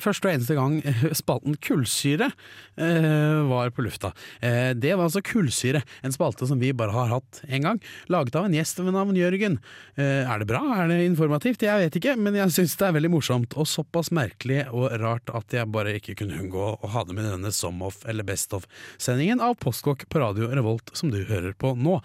første 0.00 0.24
og 0.24 0.32
eneste 0.32 0.54
gang 0.56 0.78
eh, 0.88 1.02
spalten 1.14 1.56
Kullsyre 1.62 2.30
eh, 2.30 3.40
var 3.50 3.72
på 3.74 3.84
lufta. 3.84 4.12
Eh, 4.40 4.70
det 4.78 4.94
var 4.94 5.08
altså 5.08 5.20
Kullsyre, 5.26 5.82
en 6.02 6.14
spalte 6.14 6.46
som 6.48 6.62
vi 6.62 6.70
bare 6.76 6.94
har 6.94 7.10
hatt 7.10 7.42
én 7.48 7.66
gang. 7.66 7.80
Laget 8.12 8.38
av 8.38 8.46
en 8.46 8.56
gjest 8.56 8.80
ved 8.80 8.94
navn 8.94 9.18
Jørgen. 9.18 9.58
Eh, 9.98 10.22
er 10.22 10.42
det 10.42 10.48
bra? 10.48 10.62
Er 10.78 10.90
det 10.90 11.00
informativt? 11.04 11.66
Jeg 11.66 11.84
vet 11.84 11.98
ikke, 12.00 12.16
men 12.16 12.38
jeg 12.38 12.54
syns 12.56 12.78
det 12.80 12.88
er 12.88 12.96
veldig 12.96 13.12
morsomt. 13.12 13.56
Og 13.58 13.68
såpass 13.68 14.12
merkelig 14.14 14.64
og 14.70 14.88
rart 15.02 15.34
at 15.34 15.58
jeg 15.58 15.70
bare 15.74 15.96
ikke 15.98 16.16
kunne 16.22 16.38
unngå 16.40 16.68
å 16.78 16.92
ha 16.94 17.06
det 17.08 17.18
med 17.18 17.28
denne 17.28 17.52
Som-off 17.54 18.04
eller 18.08 18.26
Best 18.26 18.54
of-sendingen 18.56 19.42
av 19.44 19.58
Postkokk 19.62 20.06
på 20.08 20.22
Radio 20.22 20.50
Revolt, 20.54 20.94
som 20.98 21.12
du 21.12 21.20
hører 21.26 21.52
på 21.58 21.74
nå. 21.78 21.98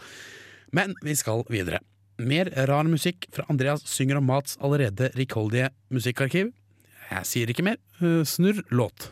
Men 0.76 0.98
vi 1.06 1.16
skal 1.16 1.46
videre. 1.54 1.86
Mer 2.18 2.50
rar 2.68 2.88
musikk 2.90 3.28
fra 3.34 3.46
Andreas 3.50 3.84
synger 3.86 4.18
om 4.18 4.26
Mats 4.26 4.58
allerede 4.62 5.12
rikholdige 5.18 5.70
musikkarkiv. 5.94 6.50
Jeg 7.08 7.28
sier 7.30 7.52
ikke 7.52 7.64
mer. 7.64 7.78
Eh, 8.02 8.24
Snurr 8.28 8.64
låt. 8.74 9.12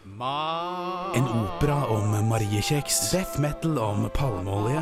En 1.15 1.27
opera 1.29 1.85
om 1.93 2.15
mariekjeks. 2.29 3.11
Death 3.13 3.39
metal 3.39 3.77
om 3.79 4.09
palmeolje. 4.13 4.81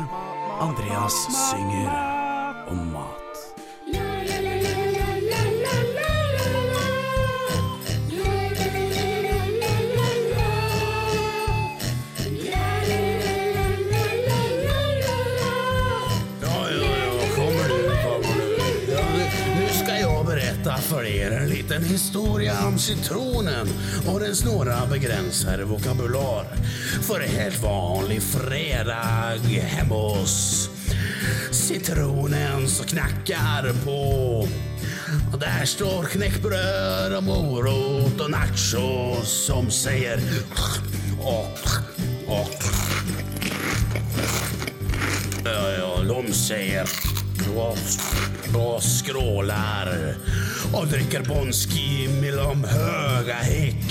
Andreas 0.64 1.20
synger 1.50 1.92
om 2.72 2.88
mat. 2.94 3.23
Historia 21.94 22.66
om 22.66 22.78
citronen 22.78 23.68
og 24.06 24.20
den 24.20 24.36
snåra 24.36 24.86
begränsade 24.90 25.64
vokabular. 25.64 26.46
For 27.02 27.20
helt 27.20 27.62
vanlig 27.62 28.22
fredag 28.22 29.38
hjemme 29.48 29.94
hos 29.94 30.68
citronen 31.50 32.68
som 32.68 32.86
knackar 32.86 33.70
på. 33.84 34.02
Og 35.32 35.38
der 35.40 35.64
står 35.64 36.10
knäckbröd 36.16 37.14
og 37.16 37.24
morot 37.24 38.20
og 38.20 38.30
nachos 38.30 39.30
som 39.46 39.70
sier 39.70 40.18
og, 41.22 41.62
og, 42.26 42.50
Ja, 45.44 45.70
ja, 45.78 46.22
de 46.22 46.32
säger 46.32 47.23
skrålar 48.80 50.14
och 50.72 50.86
dricker 50.86 51.20
Bonski 51.20 52.08
med 52.20 52.36
de 52.36 52.64
höga 52.64 53.34
häck. 53.34 53.84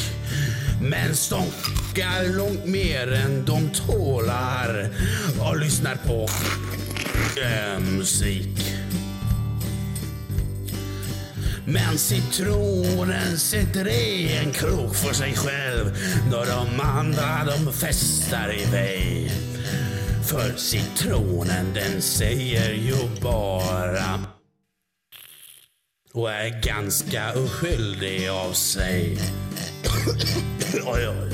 Men 0.82 1.10
de 1.30 1.46
k***ar 1.96 2.38
långt 2.38 2.66
mer 2.66 3.12
än 3.12 3.46
de 3.46 3.70
tålar 3.70 4.90
och 5.40 5.60
lyssnar 5.60 5.96
på 5.96 6.30
musik. 7.80 8.74
Men 11.66 11.98
citronen 11.98 13.38
sitter 13.38 13.88
i 13.88 14.38
en 14.38 14.52
krok 14.52 14.96
för 14.96 15.14
sig 15.14 15.34
själv 15.36 15.98
när 16.32 16.46
de 16.46 16.82
andra 16.82 17.46
de 17.46 17.74
festar 17.74 18.54
iväg. 18.62 19.32
För 20.26 20.54
citronen 20.58 21.74
den 21.74 22.02
säger 22.02 22.74
ju 22.74 23.22
bara 23.22 24.20
och 26.14 26.32
är 26.32 26.62
ganska 26.62 27.34
oskyldig 27.34 28.30
av 28.30 28.54
sig. 28.54 29.18
oj, 30.86 31.08
oj. 31.08 31.34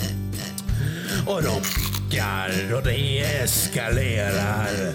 Och 1.27 1.43
de 1.43 1.61
pickar 1.61 2.73
och 2.73 2.83
det 2.83 3.19
eskalerar. 3.19 4.93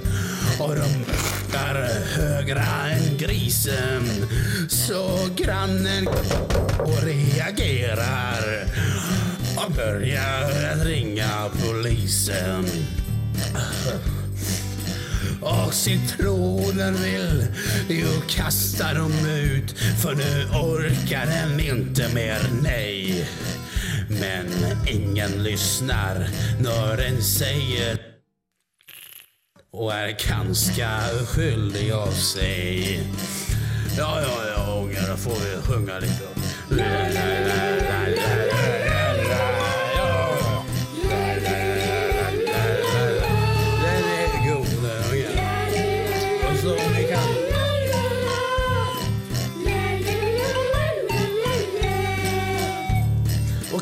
Och 0.61 0.77
de 0.77 1.05
pickar 1.05 1.89
högre 2.17 2.61
än 2.61 3.19
grisen. 3.19 4.29
Så 4.69 5.29
grannen 5.37 6.09
och 6.79 7.03
reagerar 7.03 8.67
och 9.57 9.73
börjar 9.73 10.85
ringa 10.85 11.51
polisen. 11.61 12.67
Och 15.41 15.75
citronen 15.75 16.95
vill 16.95 17.47
ju 17.89 18.07
kasta 18.29 18.95
dem 18.95 19.13
ut 19.27 19.79
för 20.03 20.15
nu 20.15 20.45
orkar 20.45 21.27
den 21.27 21.61
inte 21.61 22.15
mer, 22.15 22.39
nej. 22.63 23.29
Men 24.09 24.47
ingen 24.87 25.43
lyssnar 25.43 26.29
när 26.61 26.97
den 26.97 27.23
säger 27.23 27.99
och 29.73 29.95
är 29.95 30.29
ganska 30.29 31.01
skyldig 31.27 31.93
av 31.93 32.13
sig. 32.13 33.01
Ja, 33.99 34.21
ja, 34.23 34.49
ja 34.57 34.81
ungar, 34.83 35.11
då 35.11 35.17
får 35.17 35.31
vi 35.31 35.63
sjunga 35.63 35.99
lite. 35.99 36.25
La, 36.69 36.85
la, 36.85 37.25
la, 37.47 38.04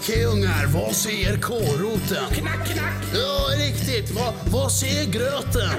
Okej 0.03 0.25
ungar, 0.25 0.67
vad 0.67 0.95
säger 0.95 1.39
kålroten? 1.39 2.27
Knack, 2.33 2.67
knack! 2.67 2.95
Ja, 3.15 3.49
riktigt. 3.59 4.11
Vad, 4.11 4.35
vad 4.53 4.73
säger 4.73 5.05
gröten? 5.05 5.71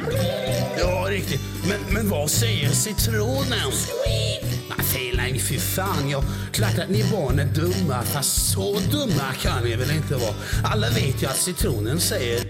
Ja, 0.78 1.06
riktigt. 1.10 1.42
Men, 1.68 1.94
men 1.94 2.10
vad 2.10 2.30
säger 2.32 2.70
citronen? 2.70 3.72
Nej, 4.08 4.44
feeling, 4.80 5.40
fy 5.40 5.60
fan. 5.60 6.10
Ja, 6.10 6.24
klart 6.52 6.80
att 6.80 6.90
ni 6.90 7.04
barn 7.12 7.40
är 7.40 7.46
dumma, 7.46 8.04
fast 8.04 8.52
så 8.54 8.80
dumma 8.92 9.34
kan 9.42 9.64
ni 9.64 9.76
väl 9.76 9.92
inte 9.92 10.16
vara. 10.16 10.36
Alla 10.64 10.90
vet 10.90 11.24
ju 11.24 11.28
att 11.28 11.38
citronen 11.38 12.00
säger 12.00 12.42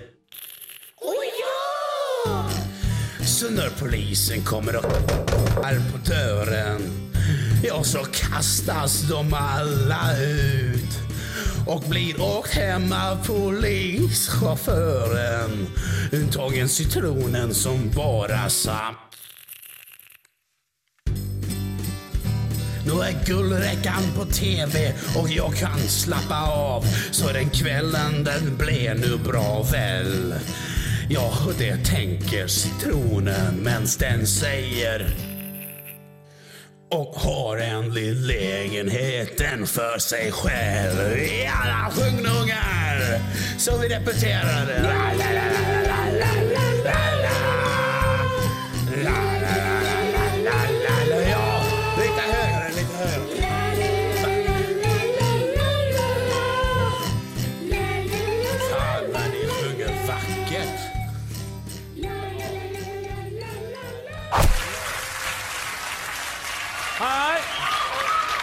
Så 3.26 3.50
när 3.50 3.70
polisen 3.80 4.42
kommer 4.44 4.76
och 4.76 4.86
är 5.66 5.92
på 5.92 5.98
dörren 6.10 7.04
Ja, 7.66 7.84
så 7.84 8.00
kastas 8.00 9.02
de 9.10 9.34
alla 9.34 10.18
ut 10.18 10.73
och 11.68 11.84
blir 11.90 12.22
åkt 12.22 12.54
hem 12.54 12.94
av 12.94 13.26
polischauffören. 13.26 15.68
Untagen 16.12 16.70
citronen 16.70 17.54
som 17.54 17.90
bara 17.96 18.50
sa 18.50 18.96
Nå 22.86 23.04
er 23.04 23.26
guldräckan 23.26 24.04
på 24.16 24.26
TV 24.26 24.94
og 25.16 25.32
jeg 25.32 25.54
kan 25.56 25.80
slappe 25.88 26.36
av. 26.36 26.84
Så 27.12 27.32
den 27.32 27.50
kvällen 27.50 28.24
den 28.28 28.58
ble 28.60 28.94
nu 29.00 29.18
bra 29.24 29.64
vel. 29.72 30.34
Ja, 31.10 31.32
det 31.58 31.86
tenker 31.86 32.48
citronen 32.48 33.64
mens 33.64 33.98
den 33.98 34.28
säger 34.28 35.33
och 36.94 37.16
har 37.16 37.58
en 37.58 37.94
liten 37.94 38.28
lägenheten 38.28 39.68
för 39.68 40.00
sig 40.00 40.32
själv. 40.32 41.18
Jalla, 41.18 41.92
alla 41.96 42.24
nu 42.24 42.30
ungar! 42.30 43.20
Så 43.58 43.78
vi 43.78 43.88
repeterar 43.88 45.53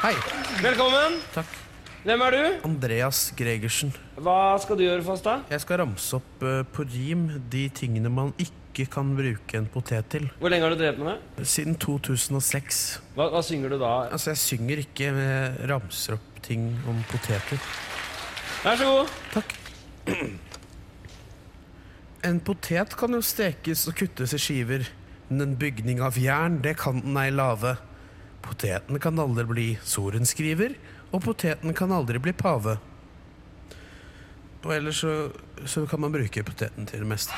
Hei. 0.00 0.14
Velkommen. 0.64 1.18
Takk. 1.34 1.48
Hvem 2.06 2.22
er 2.24 2.32
du? 2.32 2.44
Andreas 2.64 3.18
Gregersen. 3.36 3.90
Hva 4.16 4.54
skal 4.56 4.78
du 4.78 4.86
gjøre 4.86 5.04
oss, 5.12 5.20
da? 5.20 5.34
Jeg 5.52 5.60
skal 5.60 5.82
ramse 5.82 6.16
opp 6.16 6.44
eh, 6.48 6.62
på 6.72 6.86
rim 6.88 7.26
de 7.52 7.66
tingene 7.76 8.08
man 8.08 8.30
ikke 8.40 8.86
kan 8.94 9.10
bruke 9.18 9.58
en 9.58 9.66
potet 9.68 10.08
til. 10.14 10.24
Hvor 10.40 10.48
lenge 10.48 10.64
har 10.64 10.72
du 10.72 10.80
drevet 10.80 11.02
med 11.04 11.10
det? 11.36 11.44
Siden 11.52 11.76
2006. 11.76 12.80
Hva, 13.18 13.26
hva 13.34 13.42
synger 13.44 13.74
du 13.74 13.76
da? 13.82 13.90
Altså, 14.06 14.30
jeg 14.32 14.40
synger 14.40 14.80
ikke, 14.86 15.10
men 15.18 15.28
jeg 15.28 15.68
ramser 15.74 16.16
opp 16.16 16.40
ting 16.48 16.64
om 16.88 17.04
poteter. 17.12 17.60
Vær 18.64 18.80
så 18.80 18.88
god. 18.94 19.12
Takk. 19.36 19.54
En 22.24 22.40
potet 22.48 22.96
kan 22.96 23.20
jo 23.20 23.20
stekes 23.24 23.84
og 23.92 24.00
kuttes 24.00 24.32
i 24.32 24.40
skiver, 24.40 24.88
men 25.28 25.44
en 25.44 25.54
bygning 25.60 26.00
av 26.04 26.16
jern, 26.20 26.62
det 26.64 26.78
kan 26.80 27.04
den 27.04 27.20
ei 27.20 27.28
lave. 27.36 27.76
Poteten 28.44 28.98
kan 29.00 29.18
aldri 29.20 29.44
bli 29.48 29.78
sorenskriver, 29.84 30.74
og 31.12 31.22
poteten 31.24 31.74
kan 31.76 31.92
aldri 31.92 32.18
bli 32.22 32.32
pave. 32.36 32.76
Og 34.60 34.72
ellers 34.74 35.00
så, 35.00 35.30
så 35.64 35.86
kan 35.88 36.00
man 36.04 36.12
bruke 36.12 36.42
poteten 36.44 36.86
til 36.88 37.00
det 37.04 37.08
meste. 37.08 37.32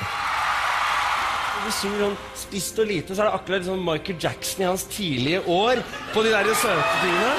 Hvis 1.63 1.77
du 1.85 1.89
sånn 1.95 2.17
spist 2.35 2.79
og 2.83 2.89
lite, 2.89 3.15
så 3.15 3.23
er 3.23 3.29
det 3.29 3.35
akkurat 3.37 3.61
liksom 3.63 3.85
Michael 3.87 4.17
Jackson 4.19 4.65
i 4.65 4.67
hans 4.67 4.83
tidlige 4.91 5.39
år 5.47 5.79
på 6.11 6.23
de 6.25 6.33
der 6.33 6.49
søte 6.59 6.95
tingene. 6.99 7.35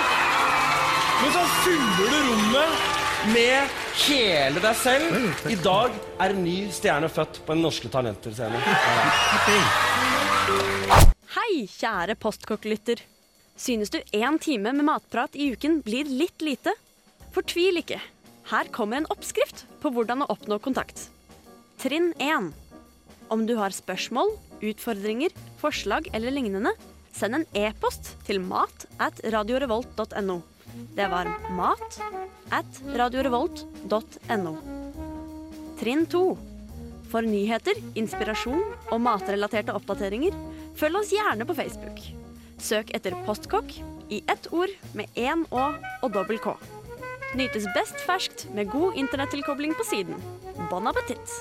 Men 1.21 1.31
så 1.35 1.43
fyller 1.61 2.09
du 2.09 2.17
rommet 2.31 2.73
med 3.35 3.59
hele 4.05 4.59
deg 4.65 4.77
selv. 4.81 5.05
I 5.53 5.57
dag 5.61 5.91
er 6.21 6.29
en 6.33 6.43
ny 6.45 6.59
stjerne 6.73 7.09
født 7.12 7.43
på 7.45 7.53
en 7.55 7.62
Norske 7.65 7.89
Talenter-scene. 7.93 8.59
Hei, 11.37 11.53
kjære 11.69 12.15
postkokk-lytter. 12.21 12.99
Synes 13.57 13.91
du 13.91 14.01
én 14.11 14.39
time 14.43 14.73
med 14.73 14.85
matprat 14.85 15.37
i 15.39 15.53
uken 15.53 15.79
blir 15.87 16.09
litt 16.11 16.43
lite? 16.43 16.73
Fortvil 17.35 17.79
ikke. 17.79 18.01
Her 18.51 18.71
kommer 18.75 18.99
en 18.99 19.07
oppskrift 19.15 19.63
på 19.83 19.93
hvordan 19.95 20.25
å 20.25 20.31
oppnå 20.35 20.59
kontakt. 20.63 21.07
Trinn 21.79 22.11
1. 22.19 22.51
Om 23.31 23.45
du 23.47 23.55
har 23.61 23.71
spørsmål, 23.75 24.33
utfordringer, 24.59 25.31
forslag 25.63 26.11
eller 26.13 26.35
lignende, 26.35 26.75
send 27.15 27.39
en 27.39 27.47
e-post 27.55 28.17
til 28.27 28.43
mat 28.43 28.89
at 28.99 29.23
radiorevolt.no. 29.23 30.41
Det 30.99 31.07
var 31.13 31.31
mat 31.55 32.01
at 32.51 32.83
radiorevolt.no. 32.99 34.57
Trinn 35.79 36.05
2. 36.11 36.25
For 37.15 37.23
nyheter, 37.23 37.79
inspirasjon 37.95 38.67
og 38.91 39.01
matrelaterte 39.07 39.79
oppdateringer, 39.79 40.35
følg 40.75 41.05
oss 41.05 41.15
gjerne 41.15 41.47
på 41.47 41.55
Facebook. 41.55 42.03
Søk 42.63 42.91
etter 42.95 43.17
Postkokk 43.27 43.73
i 44.13 44.23
ett 44.31 44.49
ord 44.53 44.73
med 44.95 45.11
én 45.19 45.45
Å 45.51 45.67
og 46.03 46.13
dobbel 46.15 46.39
K. 46.43 46.55
Nytes 47.35 47.67
best 47.75 47.99
ferskt 48.07 48.47
med 48.55 48.71
god 48.71 48.99
internettilkobling 49.01 49.75
på 49.75 49.87
siden. 49.89 50.19
Bon 50.71 50.87
appétit! 50.87 51.39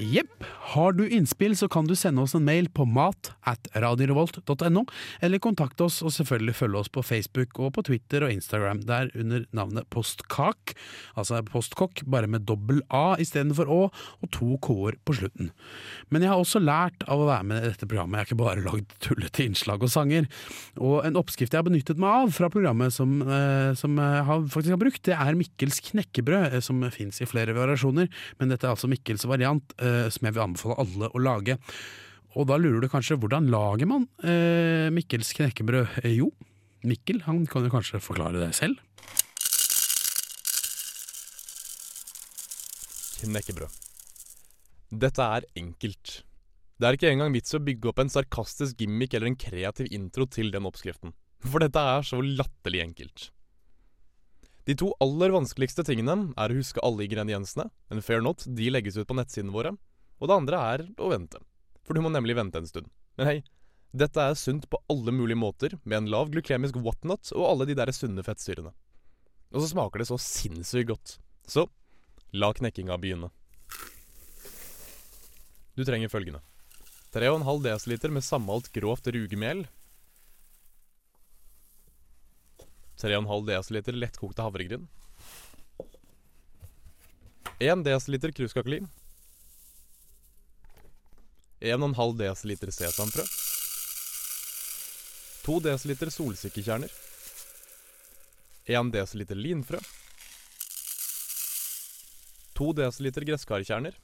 Jepp. 0.00 0.32
Har 0.70 0.92
du 0.94 1.02
innspill, 1.08 1.56
så 1.58 1.66
kan 1.68 1.88
du 1.88 1.96
sende 1.98 2.22
oss 2.22 2.36
en 2.36 2.44
mail 2.46 2.68
på 2.70 2.84
mat 2.86 3.32
at 3.48 3.66
radiorevolt.no, 3.74 4.84
eller 5.18 5.42
kontakte 5.42 5.88
oss 5.88 5.98
og 6.04 6.12
selvfølgelig 6.14 6.54
følge 6.54 6.82
oss 6.84 6.90
på 6.94 7.02
Facebook 7.02 7.58
og 7.58 7.72
på 7.74 7.82
Twitter 7.88 8.22
og 8.22 8.30
Instagram, 8.36 8.84
der 8.86 9.10
under 9.18 9.42
navnet 9.56 9.88
Postkak, 9.90 10.76
altså 11.18 11.40
postkokk, 11.48 12.04
bare 12.06 12.30
med 12.30 12.46
dobbel 12.46 12.84
A 12.94 13.16
istedenfor 13.18 13.66
Å, 13.66 13.80
og 13.90 14.30
to 14.36 14.60
K-er 14.62 15.00
på 15.02 15.16
slutten. 15.18 15.50
Men 16.14 16.22
jeg 16.22 16.30
har 16.30 16.44
også 16.44 16.62
lært 16.62 17.02
av 17.10 17.24
å 17.24 17.26
være 17.32 17.48
med 17.50 17.64
i 17.64 17.72
dette 17.72 17.90
programmet, 17.90 18.20
jeg 18.20 18.22
har 18.22 18.30
ikke 18.30 18.40
bare 18.44 18.64
lagd 18.68 18.94
tullete 19.02 19.48
innslag 19.48 19.82
og 19.82 19.90
sanger. 19.90 20.30
Og 20.78 21.02
en 21.08 21.18
oppskrift 21.18 21.50
jeg 21.50 21.64
har 21.64 21.66
benyttet 21.66 21.98
meg 21.98 22.28
av 22.28 22.34
fra 22.36 22.52
programmet 22.52 22.94
som, 22.94 23.18
eh, 23.26 23.72
som 23.80 23.98
jeg 23.98 24.22
har, 24.30 24.46
faktisk 24.54 24.76
har 24.76 24.82
brukt, 24.84 25.02
det 25.10 25.18
er 25.18 25.40
Mikkels 25.40 25.82
knekkebrød, 25.90 26.54
eh, 26.54 26.62
som 26.62 26.86
fins 26.94 27.18
i 27.18 27.30
flere 27.30 27.58
variasjoner, 27.58 28.06
men 28.38 28.54
dette 28.54 28.70
er 28.70 28.76
altså 28.76 28.90
Mikkels 28.90 29.26
variant, 29.26 29.74
eh, 29.82 30.06
som 30.14 30.30
jeg 30.30 30.38
vil 30.38 30.46
anbefale 30.46 30.59
alle 30.68 31.08
å 31.10 31.22
lage. 31.22 31.56
Og 32.38 32.46
da 32.46 32.58
lurer 32.60 32.84
du 32.84 32.90
kanskje 32.92 33.18
hvordan 33.18 33.48
lager 33.50 33.88
man 33.90 34.06
eh, 34.22 34.86
Mikkels 34.94 35.32
knekkebrød? 35.34 36.04
Eh, 36.04 36.20
jo, 36.20 36.30
Mikkel 36.86 37.24
han 37.26 37.42
kan 37.50 37.66
jo 37.66 37.72
kanskje 37.72 38.02
forklare 38.04 38.38
det 38.38 38.52
selv. 38.58 38.78
knekkebrød. 43.20 43.78
Dette 45.00 45.26
er 45.36 45.46
enkelt. 45.58 46.20
Det 46.80 46.88
er 46.88 46.96
ikke 46.96 47.10
engang 47.12 47.34
vits 47.34 47.54
å 47.54 47.60
bygge 47.62 47.90
opp 47.90 48.00
en 48.02 48.12
sarkastisk 48.12 48.80
gimmick 48.80 49.14
eller 49.14 49.30
en 49.30 49.38
kreativ 49.38 49.90
intro 49.92 50.26
til 50.26 50.50
den 50.54 50.66
oppskriften, 50.68 51.12
for 51.44 51.62
dette 51.62 51.82
er 51.92 52.06
så 52.06 52.22
latterlig 52.24 52.82
enkelt. 52.86 53.28
De 54.68 54.76
to 54.78 54.90
aller 55.02 55.32
vanskeligste 55.34 55.84
tingene 55.88 56.32
er 56.38 56.52
å 56.52 56.56
huske 56.56 56.82
alle 56.84 57.04
ingrediensene, 57.06 57.68
men 57.90 58.04
fair 58.04 58.24
note, 58.24 58.48
de 58.48 58.70
legges 58.72 58.98
ut 59.00 59.08
på 59.08 59.16
nettsidene 59.18 59.54
våre, 59.54 59.74
og 60.20 60.28
det 60.28 60.36
andre 60.36 60.60
er 60.74 60.84
å 61.00 61.08
vente, 61.10 61.40
for 61.82 61.96
du 61.96 62.04
må 62.04 62.12
nemlig 62.12 62.36
vente 62.36 62.60
en 62.60 62.68
stund. 62.68 62.90
Men 63.16 63.28
hei, 63.28 63.38
dette 63.90 64.22
er 64.22 64.36
sunt 64.38 64.68
på 64.70 64.78
alle 64.92 65.14
mulige 65.16 65.40
måter, 65.40 65.74
med 65.82 66.02
en 66.02 66.10
lav 66.12 66.30
glykemisk 66.30 66.76
whatnot 66.84 67.32
og 67.34 67.46
alle 67.48 67.66
de 67.70 67.76
der 67.78 67.90
sunne 67.96 68.22
fettsyrene. 68.22 68.70
Og 69.50 69.64
så 69.64 69.72
smaker 69.72 70.02
det 70.02 70.10
så 70.12 70.20
sinnssykt 70.20 70.92
godt. 70.92 71.16
Så 71.48 71.66
la 72.36 72.52
knekkinga 72.54 73.00
begynne. 73.02 73.32
Du 75.74 75.82
trenger 75.86 76.12
følgende. 76.12 76.44
3,5 77.10 77.98
dl 77.98 78.14
med 78.14 78.22
sammalt 78.22 78.70
grovt 78.70 79.08
rugemel. 79.10 79.64
3,5 83.00 83.82
dl 83.88 83.98
lettkokte 83.98 84.44
havregryn. 84.46 84.86
1 87.58 87.82
dl 87.82 88.34
kruskakeli. 88.36 88.84
1,5 91.60 92.16
dl 92.16 92.72
sesamfrø. 92.72 93.24
2 95.44 95.60
dl 95.60 96.10
solsikkekjerner. 96.10 96.92
1 98.64 98.92
dl 98.94 99.36
linfrø. 99.36 99.80
2 102.56 102.72
dl 102.78 103.24
gresskarkjerner. 103.28 103.98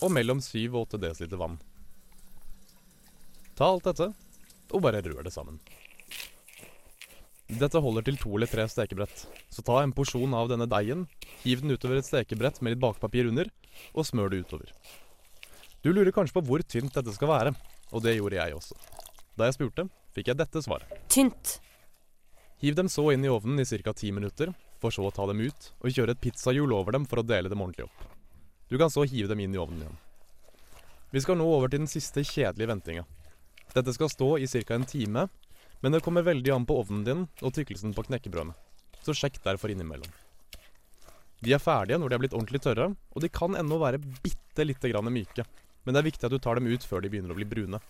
Og 0.00 0.10
mellom 0.10 0.40
7 0.40 0.72
og 0.72 0.88
8 0.96 1.02
dl 1.04 1.36
vann. 1.36 1.60
Ta 3.56 3.68
alt 3.68 3.84
dette, 3.84 4.08
og 4.72 4.80
bare 4.80 5.04
rør 5.04 5.22
det 5.28 5.36
sammen. 5.36 5.60
Dette 7.60 7.80
holder 7.84 8.04
til 8.06 8.16
to 8.20 8.30
eller 8.36 8.48
tre 8.48 8.64
stekebrett, 8.70 9.26
så 9.52 9.64
ta 9.66 9.82
en 9.82 9.92
porsjon 9.92 10.32
av 10.36 10.48
denne 10.48 10.64
deigen, 10.70 11.04
hiv 11.42 11.60
den 11.60 11.74
utover 11.74 11.98
et 12.00 12.08
stekebrett 12.08 12.62
med 12.62 12.74
litt 12.74 12.82
bakepapir 12.82 13.28
under, 13.28 13.50
og 13.92 14.06
smør 14.08 14.32
det 14.32 14.44
utover. 14.46 14.70
Du 15.84 15.90
lurer 15.92 16.14
kanskje 16.14 16.38
på 16.38 16.44
hvor 16.46 16.64
tynt 16.64 16.94
dette 16.96 17.12
skal 17.12 17.28
være, 17.28 17.52
og 17.92 18.04
det 18.04 18.16
gjorde 18.16 18.38
jeg 18.38 18.56
også. 18.56 18.78
Da 19.36 19.48
jeg 19.48 19.58
spurte, 19.58 19.88
fikk 20.16 20.30
jeg 20.30 20.40
dette 20.40 20.62
svaret. 20.64 20.88
Tynt. 21.12 21.58
Hiv 22.62 22.76
dem 22.78 22.88
så 22.92 23.08
inn 23.12 23.26
i 23.26 23.32
ovnen 23.32 23.60
i 23.60 23.66
ca. 23.66 23.92
ti 23.92 24.12
minutter, 24.14 24.54
for 24.80 24.94
så 24.94 25.04
å 25.08 25.14
ta 25.14 25.26
dem 25.28 25.42
ut 25.42 25.68
og 25.82 25.92
kjøre 25.92 26.14
et 26.16 26.22
pizzahjul 26.22 26.72
over 26.72 26.96
dem 26.96 27.04
for 27.10 27.20
å 27.20 27.26
dele 27.26 27.50
dem 27.50 27.60
ordentlig 27.60 27.88
opp. 27.88 28.06
Du 28.70 28.78
kan 28.78 28.90
så 28.90 29.04
hive 29.04 29.28
dem 29.28 29.42
inn 29.44 29.54
i 29.54 29.60
ovnen 29.60 29.84
igjen. 29.84 29.98
Vi 31.12 31.20
skal 31.20 31.36
nå 31.36 31.44
over 31.44 31.68
til 31.68 31.82
den 31.82 31.90
siste 31.90 32.24
kjedelige 32.24 32.70
ventinga. 32.70 33.04
Dette 33.74 33.92
skal 33.92 34.08
stå 34.08 34.30
i 34.40 34.46
ca. 34.48 34.74
en 34.74 34.86
time, 34.88 35.26
men 35.82 35.92
det 35.94 36.02
kommer 36.04 36.24
veldig 36.26 36.52
an 36.54 36.66
på 36.66 36.76
ovnen 36.80 37.02
din 37.06 37.24
og 37.42 37.54
tykkelsen 37.56 37.94
på 37.96 38.06
knekkebrødene, 38.06 38.54
så 39.02 39.14
sjekk 39.16 39.40
derfor 39.44 39.72
innimellom. 39.74 40.10
De 41.42 41.54
er 41.54 41.62
ferdige 41.62 41.98
når 41.98 42.12
de 42.12 42.16
er 42.16 42.22
blitt 42.22 42.36
ordentlig 42.38 42.62
tørre, 42.62 42.92
og 42.94 43.24
de 43.24 43.30
kan 43.34 43.58
ennå 43.58 43.80
være 43.82 43.98
bitte 44.22 44.66
lite 44.66 44.92
grann 44.92 45.10
myke, 45.10 45.44
men 45.82 45.94
det 45.94 46.02
er 46.02 46.06
viktig 46.06 46.28
at 46.28 46.34
du 46.34 46.38
tar 46.38 46.60
dem 46.60 46.70
ut 46.70 46.86
før 46.86 47.02
de 47.02 47.10
begynner 47.10 47.34
å 47.34 47.38
bli 47.38 47.48
brune. 47.50 47.82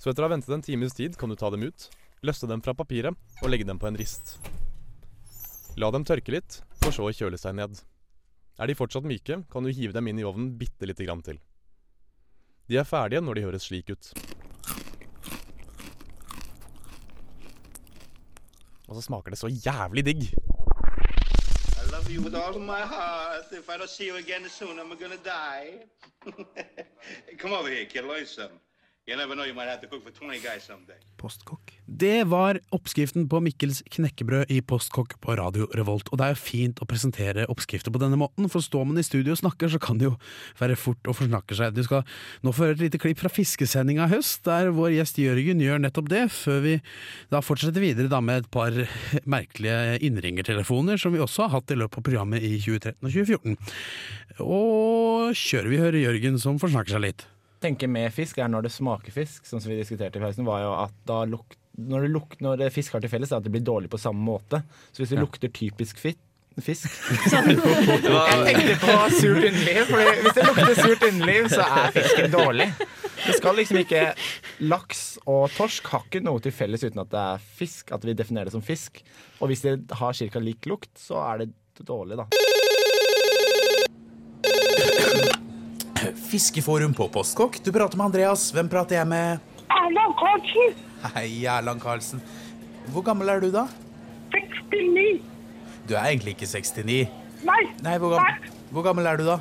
Så 0.00 0.10
etter 0.10 0.24
å 0.24 0.26
ha 0.26 0.32
ventet 0.34 0.50
en 0.56 0.64
times 0.64 0.96
tid 0.96 1.14
kan 1.20 1.30
du 1.30 1.36
ta 1.38 1.52
dem 1.54 1.62
ut, 1.62 1.86
løsne 2.26 2.50
dem 2.50 2.64
fra 2.64 2.74
papiret 2.74 3.14
og 3.44 3.52
legge 3.52 3.68
dem 3.68 3.78
på 3.78 3.86
en 3.86 3.98
rist. 4.00 4.38
La 5.78 5.92
dem 5.94 6.02
tørke 6.08 6.34
litt, 6.34 6.62
for 6.82 6.90
så 6.90 7.06
å 7.06 7.14
kjøle 7.14 7.38
seg 7.38 7.54
ned. 7.60 7.78
Er 8.58 8.66
de 8.66 8.76
fortsatt 8.76 9.06
myke, 9.06 9.44
kan 9.52 9.64
du 9.64 9.70
hive 9.70 9.94
dem 9.94 10.10
inn 10.10 10.18
i 10.18 10.26
ovnen 10.26 10.50
bitte 10.58 10.88
lite 10.88 11.06
grann 11.06 11.22
til. 11.24 11.38
De 12.66 12.80
er 12.80 12.88
ferdige 12.88 13.22
når 13.22 13.38
de 13.38 13.46
høres 13.46 13.70
slik 13.70 13.94
ut. 13.94 14.10
Og 18.90 18.96
så 18.96 19.02
smaker 19.02 19.30
det 19.30 19.38
så 19.38 19.48
jævlig 19.48 20.04
digg. 20.06 20.22
I 21.82 21.84
love 21.92 22.10
you 22.14 22.22
with 22.22 22.36
all 22.36 22.56
of 22.56 22.62
my 22.62 22.82
heart. 22.94 23.52
If 23.52 23.68
I 23.68 23.76
don't 23.78 23.88
see 23.88 24.08
you 24.08 24.16
again 24.16 24.48
soon, 24.48 24.78
I'm 24.80 24.90
gonna 25.02 25.22
die. 25.24 25.68
Come 27.40 27.52
over 27.52 27.68
here, 27.68 27.84
kid. 27.84 28.04
Learn 28.04 28.26
something. 28.26 28.58
You 29.10 29.16
never 29.16 29.34
know, 29.34 29.44
you 29.44 29.54
might 29.54 29.66
have 29.66 29.80
to 29.80 29.88
cook 29.88 30.04
for 30.04 30.12
20 30.14 30.38
guys 30.38 30.62
someday. 30.62 30.94
Postkokk. 31.18 31.72
Det 31.86 32.28
var 32.30 32.60
oppskriften 32.70 33.24
på 33.28 33.40
Mikkels 33.42 33.80
knekkebrød 33.90 34.52
i 34.54 34.60
Postkokk 34.62 35.16
på 35.18 35.34
Radio 35.34 35.64
Revolt. 35.74 36.06
Og 36.12 36.20
det 36.20 36.28
er 36.28 36.36
jo 36.36 36.38
fint 36.38 36.78
å 36.78 36.86
presentere 36.86 37.48
oppskrifter 37.50 37.90
på 37.90 37.98
denne 37.98 38.20
måten, 38.20 38.46
for 38.46 38.62
står 38.62 38.86
man 38.86 39.00
i 39.02 39.04
studio 39.04 39.34
og 39.34 39.40
snakker, 39.40 39.72
så 39.72 39.80
kan 39.82 39.98
det 39.98 40.06
jo 40.06 40.12
være 40.60 40.76
fort 40.78 41.10
å 41.10 41.14
forsnakke 41.18 41.58
seg. 41.58 41.74
Du 41.74 41.82
skal 41.88 42.04
nå 42.46 42.52
få 42.54 42.68
høre 42.68 42.76
et 42.78 42.84
lite 42.84 43.00
klipp 43.02 43.18
fra 43.24 43.32
fiskesendinga 43.34 44.06
i 44.06 44.12
høst, 44.14 44.44
der 44.46 44.70
vår 44.78 44.94
gjest 45.00 45.18
Jørgen 45.18 45.66
gjør 45.66 45.82
nettopp 45.82 46.12
det, 46.14 46.22
før 46.30 46.62
vi 46.68 46.76
da 47.34 47.42
fortsetter 47.42 47.82
videre 47.82 48.12
da 48.14 48.22
med 48.22 48.44
et 48.44 48.52
par 48.54 48.78
merkelige 49.34 49.98
innringertelefoner, 50.06 51.02
som 51.02 51.18
vi 51.18 51.24
også 51.26 51.48
har 51.48 51.56
hatt 51.58 51.74
i 51.74 51.80
løpet 51.82 51.98
av 51.98 52.06
programmet 52.12 52.46
i 52.46 52.54
2013 52.62 52.94
og 53.02 53.10
2014. 53.10 53.58
Og 54.46 55.34
kjører 55.34 55.70
vi 55.74 55.82
hører 55.82 56.02
Jørgen 56.04 56.38
som 56.38 56.62
forsnakker 56.62 56.94
seg 56.94 57.06
litt. 57.08 57.28
Tenker 57.60 57.88
med 57.92 58.12
fisk 58.14 58.38
er 58.40 58.48
når 58.48 58.66
det 58.68 58.72
smaker 58.72 59.12
fisk, 59.14 59.44
sånn 59.48 59.60
som 59.60 59.70
vi 59.72 59.78
diskuterte 59.80 60.16
i 60.20 60.22
pausen, 60.22 60.46
var 60.48 60.62
jo 60.64 60.72
at 60.86 60.94
da 61.08 61.20
luk, 61.28 61.56
når, 61.76 62.06
det 62.06 62.10
luk, 62.14 62.34
når 62.40 62.58
det 62.64 62.72
fisk 62.74 62.96
har 62.96 63.00
til 63.04 63.12
felles, 63.12 63.30
er 63.32 63.40
at 63.40 63.46
det 63.46 63.52
blir 63.54 63.64
dårlig 63.66 63.90
på 63.92 64.00
samme 64.00 64.22
måte. 64.24 64.62
Så 64.92 65.02
hvis 65.02 65.12
det 65.12 65.18
Ja. 65.20 65.24
lukter 65.26 65.48
typisk 65.52 65.98
fitt, 66.00 66.18
fisk 66.60 66.90
sånn. 67.32 67.52
Jeg 67.54 68.40
tenkte 68.44 68.74
på 68.82 68.96
surt 69.16 69.44
underliv, 69.48 69.84
for 69.88 69.98
hvis 70.24 70.34
det 70.36 70.46
lukter 70.48 70.74
surt 70.80 71.04
underliv, 71.08 71.46
så 71.52 71.62
er 71.68 71.94
fisken 71.94 72.34
dårlig. 72.34 72.66
Det 73.20 73.36
skal 73.36 73.56
liksom 73.60 73.78
ikke 73.82 74.02
Laks 74.72 75.02
og 75.28 75.50
torsk 75.54 75.86
har 75.92 76.02
ikke 76.08 76.22
noe 76.24 76.40
til 76.44 76.52
felles 76.56 76.84
uten 76.84 77.00
at 77.04 77.10
det 77.12 77.20
er 77.20 77.44
fisk, 77.60 77.92
at 77.92 78.04
vi 78.04 78.16
definerer 78.16 78.48
det 78.50 78.56
som 78.56 78.64
fisk. 78.64 79.00
Og 79.40 79.48
hvis 79.52 79.62
det 79.64 79.76
har 80.00 80.12
ca. 80.16 80.40
lik 80.42 80.66
lukt, 80.68 80.92
så 81.00 81.20
er 81.28 81.44
det 81.44 81.52
dårlig, 81.86 82.16
da. 82.20 82.26
Fiskeforum 86.30 86.94
på 86.94 87.08
Postkokk. 87.12 87.58
Du 87.64 87.72
prater 87.72 87.98
med 87.98 88.10
Andreas. 88.10 88.48
Hvem 88.54 88.68
prater 88.72 89.00
jeg 89.00 89.08
med? 89.10 89.40
Erland 89.70 90.14
Karlsen. 90.20 90.78
Hei, 91.14 91.28
Erland 91.44 91.82
Karlsen. 91.82 92.22
Hvor 92.90 93.04
gammel 93.04 93.28
er 93.28 93.42
du, 93.42 93.50
da? 93.54 93.66
69. 94.32 95.20
Du 95.88 95.94
er 95.96 96.08
egentlig 96.10 96.36
ikke 96.36 96.48
69. 96.48 97.00
Nei. 97.44 97.60
Nei, 97.84 97.96
hvor, 98.00 98.16
gammel, 98.16 98.48
hvor 98.72 98.86
gammel 98.86 99.10
er 99.10 99.20
du, 99.20 99.26
da? 99.28 99.38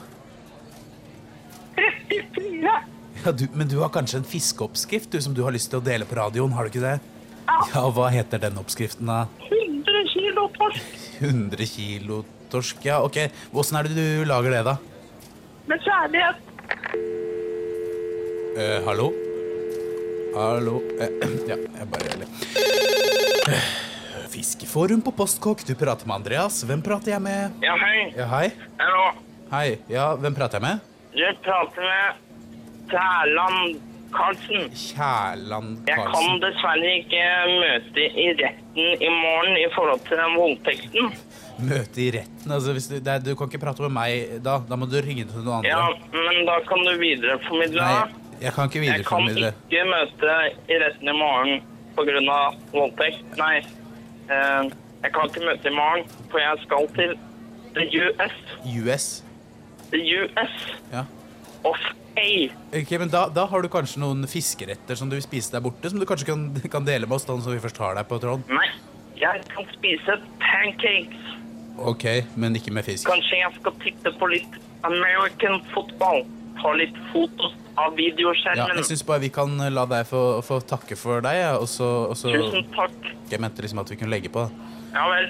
34. 1.80 2.76
Ja, 3.24 3.34
du, 3.36 3.46
men 3.56 3.72
du 3.72 3.80
har 3.82 3.92
kanskje 3.96 4.22
en 4.22 4.28
fiskeoppskrift 4.28 5.12
du, 5.16 5.20
som 5.24 5.36
du 5.36 5.44
har 5.48 5.56
lyst 5.56 5.72
til 5.72 5.82
å 5.82 5.86
dele 5.86 6.08
på 6.08 6.20
radioen, 6.20 6.54
har 6.56 6.68
du 6.68 6.74
ikke 6.74 6.86
det? 6.86 6.98
Ja, 7.50 7.88
Hva 7.92 8.12
heter 8.14 8.40
den 8.44 8.60
oppskriften, 8.62 9.10
da? 9.10 9.26
100 9.50 10.06
kilo 10.14 10.46
torsk 10.56 11.00
100 11.20 11.66
kilo 11.68 12.22
torsk. 12.52 12.84
Ja, 12.88 13.02
ok. 13.04 13.26
Åssen 13.52 13.80
er 13.80 13.90
det 13.90 13.98
du 13.98 14.28
lager 14.28 14.56
det, 14.56 14.64
da? 14.68 14.78
med 15.70 15.84
kjærlighet. 15.86 16.49
Eh, 18.58 18.86
hallo? 18.86 19.14
Hallo? 20.36 20.82
Eh, 21.00 21.10
ja, 21.50 21.56
jeg 21.56 21.88
bare 21.90 22.10
Fiskeforum 24.30 25.02
på 25.02 25.12
Postkokk. 25.12 25.66
Du 25.66 25.74
prater 25.76 26.08
med 26.08 26.16
Andreas. 26.22 26.62
Hvem 26.64 26.82
prater 26.86 27.16
jeg 27.16 27.22
med? 27.26 27.58
Ja, 27.66 27.76
hei. 27.82 28.14
Ja, 28.18 28.26
hei. 28.36 28.48
Hallo. 28.78 29.06
Hei. 29.52 29.68
Ja, 29.90 30.12
hvem 30.22 30.38
prater 30.38 30.60
jeg 30.60 30.68
med? 30.68 30.80
Jeg 31.18 31.40
prater 31.44 31.82
med 31.82 32.06
Tærland 32.92 33.80
Karlsen. 34.14 34.70
Kjærland 34.74 35.90
Jeg 35.90 35.98
kan 36.14 36.40
dessverre 36.44 36.94
ikke 37.02 37.26
møte 37.62 38.06
i 38.08 38.28
retten 38.40 38.88
i 39.06 39.10
morgen 39.14 39.58
i 39.58 39.68
forhold 39.76 40.02
til 40.08 40.18
den 40.22 40.38
voldtekten. 40.38 41.12
Møte 41.60 42.02
i 42.02 42.10
retten. 42.16 42.52
Altså, 42.56 42.74
du, 42.74 43.00
det 43.04 43.16
du 43.26 43.34
kan 43.36 43.50
ikke 43.50 43.60
prate 43.64 43.84
med 43.88 43.92
meg 43.98 44.38
da. 44.46 44.60
Da 44.70 44.78
må 44.80 44.88
du 44.90 44.96
ringe 45.04 45.26
til 45.28 45.44
noen 45.44 45.60
andre. 45.60 45.70
Ja, 45.70 45.88
men 46.16 46.46
da 46.48 46.60
kan 46.68 46.84
du 46.88 46.94
videreformidle. 47.02 47.82
Nei, 47.84 48.38
jeg 48.44 48.54
kan 48.56 48.70
ikke 48.72 48.84
Jeg 48.86 49.06
kan 49.06 49.28
ikke 49.28 49.86
møte 49.90 50.36
i 50.72 50.80
retten 50.86 51.12
i 51.12 51.18
morgen 51.20 51.62
pga. 51.98 52.40
voldtekt. 52.72 53.38
Nei. 53.38 53.58
Eh, 54.30 54.70
jeg 55.04 55.12
kan 55.16 55.28
ikke 55.32 55.46
møte 55.48 55.68
i 55.72 55.76
morgen, 55.76 56.06
for 56.32 56.40
jeg 56.40 56.64
skal 56.66 56.88
til 56.96 57.16
the 57.76 57.86
US. 58.04 58.36
US. 58.86 59.08
The 59.92 60.02
US 60.22 60.56
Ja. 60.94 61.04
of 61.66 61.78
A. 62.18 62.50
Ok, 62.76 62.92
men 63.00 63.10
da, 63.10 63.28
da 63.30 63.46
har 63.48 63.62
du 63.64 63.70
kanskje 63.72 64.00
noen 64.02 64.26
fiskeretter 64.28 64.96
som 64.98 65.10
du 65.10 65.16
vil 65.16 65.24
spise 65.24 65.52
der 65.54 65.62
borte, 65.64 65.90
som 65.90 66.00
du 66.02 66.06
kanskje 66.06 66.26
kan, 66.28 66.50
kan 66.72 66.86
dele 66.86 67.08
med 67.08 67.16
oss, 67.16 67.26
da, 67.26 67.36
så 67.40 67.54
vi 67.54 67.62
først 67.64 67.78
har 67.80 67.96
deg 67.96 68.08
på 68.10 68.18
tråden? 68.20 68.44
Nei, 68.52 68.68
jeg 69.22 69.44
kan 69.54 69.66
spise 69.76 70.18
pancakes. 70.44 71.30
Ok, 71.88 72.06
men 72.36 72.56
ikke 72.60 72.74
med 72.76 72.86
fisk. 72.88 73.08
Kanskje 73.10 73.40
jeg 73.40 73.56
skal 73.60 73.76
titte 73.84 74.12
på 74.20 74.30
litt 74.32 74.60
American 74.88 75.62
football. 75.74 76.26
Ta 76.60 76.74
litt 76.76 76.96
fotos 77.14 77.56
av 77.80 77.96
Ja, 77.96 78.66
jeg 78.76 78.84
syns 78.90 79.06
bare 79.08 79.24
vi 79.24 79.30
kan 79.32 79.54
la 79.72 79.86
deg 79.88 80.08
få, 80.10 80.42
få 80.44 80.60
takke 80.68 80.98
for 81.00 81.24
deg, 81.24 81.38
ja, 81.40 81.54
og 81.56 81.70
så, 81.72 81.88
og 82.12 82.18
så 82.20 82.34
Tusen 82.34 82.66
takk. 82.76 82.98
Jeg 83.32 83.40
mente 83.40 83.64
liksom 83.64 83.80
at 83.80 83.94
vi 83.94 84.00
kunne 84.02 84.12
legge 84.12 84.32
på. 84.34 84.44
Ja 84.92 85.06
vel. 85.08 85.30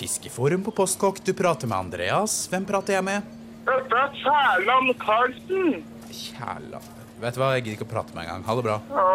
Fiskeforum 0.00 0.64
på 0.66 0.74
Postkokk, 0.74 1.20
du 1.22 1.34
prater 1.36 1.70
med 1.70 1.78
Andreas. 1.78 2.48
Hvem 2.50 2.66
prater 2.66 2.96
jeg 2.98 3.06
med? 3.06 3.36
Dette 3.68 4.02
er 4.02 4.14
Kjærland 4.18 4.94
Karlsen. 4.98 5.82
Kjærland 6.10 6.96
Vet 7.20 7.36
du 7.36 7.42
hva, 7.42 7.50
jeg 7.52 7.66
gidder 7.66 7.76
ikke 7.76 7.84
å 7.84 7.90
prate 7.90 8.16
med 8.16 8.24
engang. 8.24 8.44
Ha 8.46 8.54
det 8.56 8.62
bra. 8.64 8.76
Ja. 8.88 9.08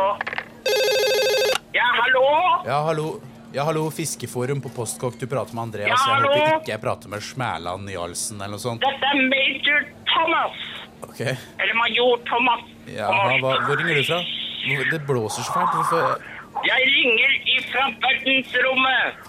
Ja, 1.74 1.88
hallo? 1.98 2.28
Ja, 2.68 2.78
hallo. 2.86 3.08
Ja, 3.56 3.64
hallo, 3.64 3.92
Fiskeforum 3.92 4.62
på 4.62 4.70
Postkokk, 4.70 5.16
du 5.20 5.28
prater 5.32 5.56
med 5.56 5.62
Andreas. 5.62 5.88
Ja, 5.88 5.96
jeg 5.96 6.16
hallo? 6.16 6.32
håper 6.34 6.58
ikke 6.60 6.72
jeg 6.74 6.82
prater 6.84 7.12
med 7.14 7.22
Smæland 7.24 7.88
Jarlsen 7.94 8.42
eller 8.42 8.52
noe 8.58 8.60
sånt. 8.60 8.84
Dette 8.84 9.12
er 9.14 9.22
Major 9.32 9.86
Thomas. 10.10 10.58
Ok. 11.08 11.22
Eller 11.24 11.78
Major 11.80 12.20
Thomas. 12.28 12.66
Ja, 12.92 13.08
hva, 13.40 13.54
hvor 13.70 13.80
ringer 13.80 14.02
du 14.02 14.04
fra? 14.10 14.20
Det 14.92 15.00
blåser 15.08 15.48
så 15.48 15.56
fælt. 15.56 15.72
Hvorfor 15.72 16.68
Jeg 16.68 16.90
ringer 16.98 17.38
ifra 17.54 17.86
verdensrommet. 18.04 19.24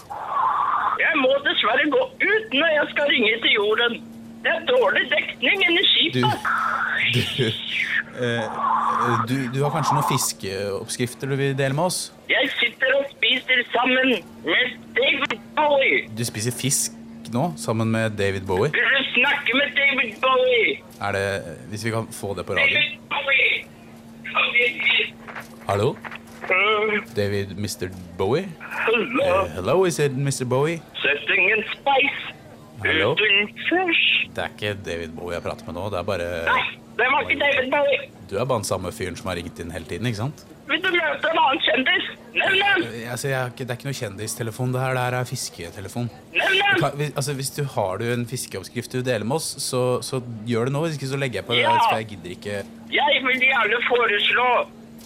Jeg 1.05 1.23
må 1.23 1.31
dessverre 1.47 1.87
gå 1.95 2.03
ut 2.27 2.59
når 2.59 2.75
jeg 2.81 2.91
skal 2.91 3.11
ringe 3.15 3.33
til 3.45 3.55
jorden. 3.55 3.97
Det 4.43 4.51
er 4.53 4.65
dårlig 4.69 5.03
dekning 5.11 5.63
inni 5.67 5.81
Du, 5.81 5.87
skipet. 5.91 6.23
du, 7.37 7.45
eh, 8.25 8.43
du, 9.29 9.35
du 9.55 9.59
har 9.63 9.71
kanskje 9.75 9.97
noen 9.97 10.07
fiskeoppskrifter 10.11 11.31
du 11.31 11.35
vil 11.39 11.57
dele 11.57 11.73
med 11.77 11.89
oss? 11.89 11.99
Jeg 12.29 12.49
sitter 12.59 12.93
og 12.99 13.05
spiser 13.15 13.63
sammen 13.73 14.13
med 14.45 14.77
David 14.97 15.37
Bowie. 15.57 16.05
Du 16.17 16.23
spiser 16.27 16.51
fisk 16.55 16.91
nå, 17.33 17.49
sammen 17.59 17.91
med 17.91 18.15
David 18.19 18.45
Bowie? 18.47 18.71
Vil 18.71 18.93
du 18.93 19.01
snakke 19.17 19.57
med 19.59 19.73
David 19.75 20.13
Bowie? 20.23 20.77
Er 21.01 21.11
det 21.11 21.57
Hvis 21.69 21.83
vi 21.85 21.91
kan 21.91 22.07
få 22.11 22.33
det 22.37 22.45
på 22.47 22.53
radio? 22.55 22.65
David 22.65 22.99
Bowie! 23.11 23.65
Hallo? 25.67 25.95
David 27.15 27.57
Mr. 27.57 27.89
Bowie? 28.17 28.47
Hello. 28.85 29.43
Uh, 29.43 29.47
hello, 29.55 29.85
is 29.85 29.99
it 29.99 30.11
Mr. 30.15 30.45
Bowie? 30.45 30.81
Setting 31.03 31.49
in 31.51 31.63
spice. 31.73 32.36
Hallo? 32.83 33.13
Det 33.17 34.43
er 34.43 34.51
ikke 34.53 34.73
David 34.85 35.15
Bowie 35.17 35.33
jeg 35.37 35.43
prater 35.45 35.65
med 35.67 35.77
nå. 35.77 35.87
Det 35.93 35.97
er 36.01 36.05
bare 36.07 36.27
Nei, 36.45 36.61
Det 36.99 37.07
var 37.13 37.23
ikke 37.25 37.39
David 37.41 37.71
Bowie. 37.73 37.97
Du 38.29 38.35
er 38.37 38.45
bare 38.45 38.59
den 38.61 38.67
samme 38.67 38.91
fyren 38.93 39.17
som 39.17 39.29
har 39.31 39.37
ringt 39.39 39.59
inn 39.63 39.71
hele 39.73 39.87
tiden, 39.89 40.05
ikke 40.09 40.19
sant? 40.21 40.43
Vil 40.67 40.81
du 40.83 40.89
møte 40.91 41.29
en 41.31 41.39
annen 41.39 41.61
kjendis? 41.63 42.07
Nevn! 42.37 42.83
Eh, 42.85 43.11
Altså, 43.11 43.29
jeg 43.31 43.53
ikke, 43.53 43.65
det 43.65 43.71
er 43.73 43.77
ikke 43.79 43.87
noe 43.87 43.97
kjendistelefon. 44.01 44.73
Det 44.75 44.81
her, 44.83 44.93
det 44.97 45.03
her 45.07 45.15
er 45.21 45.29
fisketelefon. 45.29 46.09
Nevn 46.35 46.57
dem! 46.59 46.81
kan- 46.83 46.97
hvis- 46.99 47.13
Altså, 47.15 47.33
hvis 47.39 47.51
du 47.55 47.63
har 47.75 47.97
du 47.97 48.05
en 48.13 48.25
fiskeoppskrift 48.27 48.91
du 48.91 49.01
deler 49.01 49.25
med 49.25 49.37
oss, 49.39 49.47
så, 49.63 50.01
så 50.03 50.19
gjør 50.45 50.65
det 50.67 50.73
nå. 50.75 50.81
Hvis 50.85 50.97
ikke 50.99 51.11
så 51.13 51.17
legger 51.21 51.39
jeg 51.41 51.47
på. 51.47 51.55
Ja. 51.57 51.71
For 51.87 51.97
jeg 51.97 52.09
gidder 52.11 52.29
ikke 52.35 52.55
Jeg 52.91 53.23
vil 53.25 53.39
gjerne 53.47 53.79
foreslå 53.87 54.49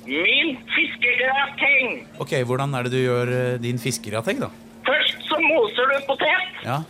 min 0.08 0.58
fiskegrateng. 0.76 2.08
Ok, 2.20 2.34
hvordan 2.50 2.74
er 2.76 2.84
det 2.84 2.92
du 2.92 2.98
gjør 3.06 3.32
eh, 3.38 3.58
din 3.62 3.78
fiskegrateng, 3.80 4.40
da? 4.42 4.50
Først 4.88 5.22
så 5.30 5.38
moser 5.46 5.86
du 5.94 6.00
potet, 6.10 6.66
Ja, 6.66 6.82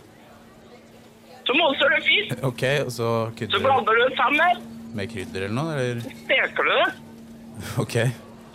så 1.46 1.54
moser 1.58 1.88
du 1.94 2.02
fisk, 2.06 2.44
ok, 2.50 2.62
og 2.86 2.92
så 2.92 3.08
så 3.50 3.58
blander 3.60 3.92
du 3.98 4.02
det 4.08 4.16
sammen, 4.16 4.62
med 4.94 5.08
krydder 5.12 5.46
eller 5.48 5.56
noe, 5.56 5.74
eller? 5.80 6.00
steker 6.24 6.62
du 6.62 6.72
det, 6.76 6.92
Ok, 7.78 7.96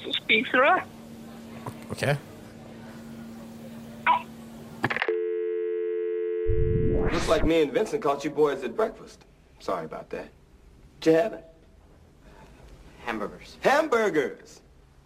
så 0.03 0.13
spiser 0.21 0.57
du 0.57 0.63
det. 0.63 0.81
ok. 1.91 2.03
Looks 7.11 7.27
like 7.29 7.45
me 7.45 7.61
and 7.61 7.71
Vincent 7.71 8.01
caught 8.03 8.23
you 8.25 8.29
boys 8.31 8.63
at 8.63 8.75
breakfast. 8.75 9.25
Sorry 9.59 9.85
about 9.85 10.09
that. 10.09 10.27
Did 10.99 11.11
you 11.11 11.17
have 11.19 11.33
it? 11.33 11.45
Hamburgers. 13.05 13.57
Hamburgers! 13.61 14.61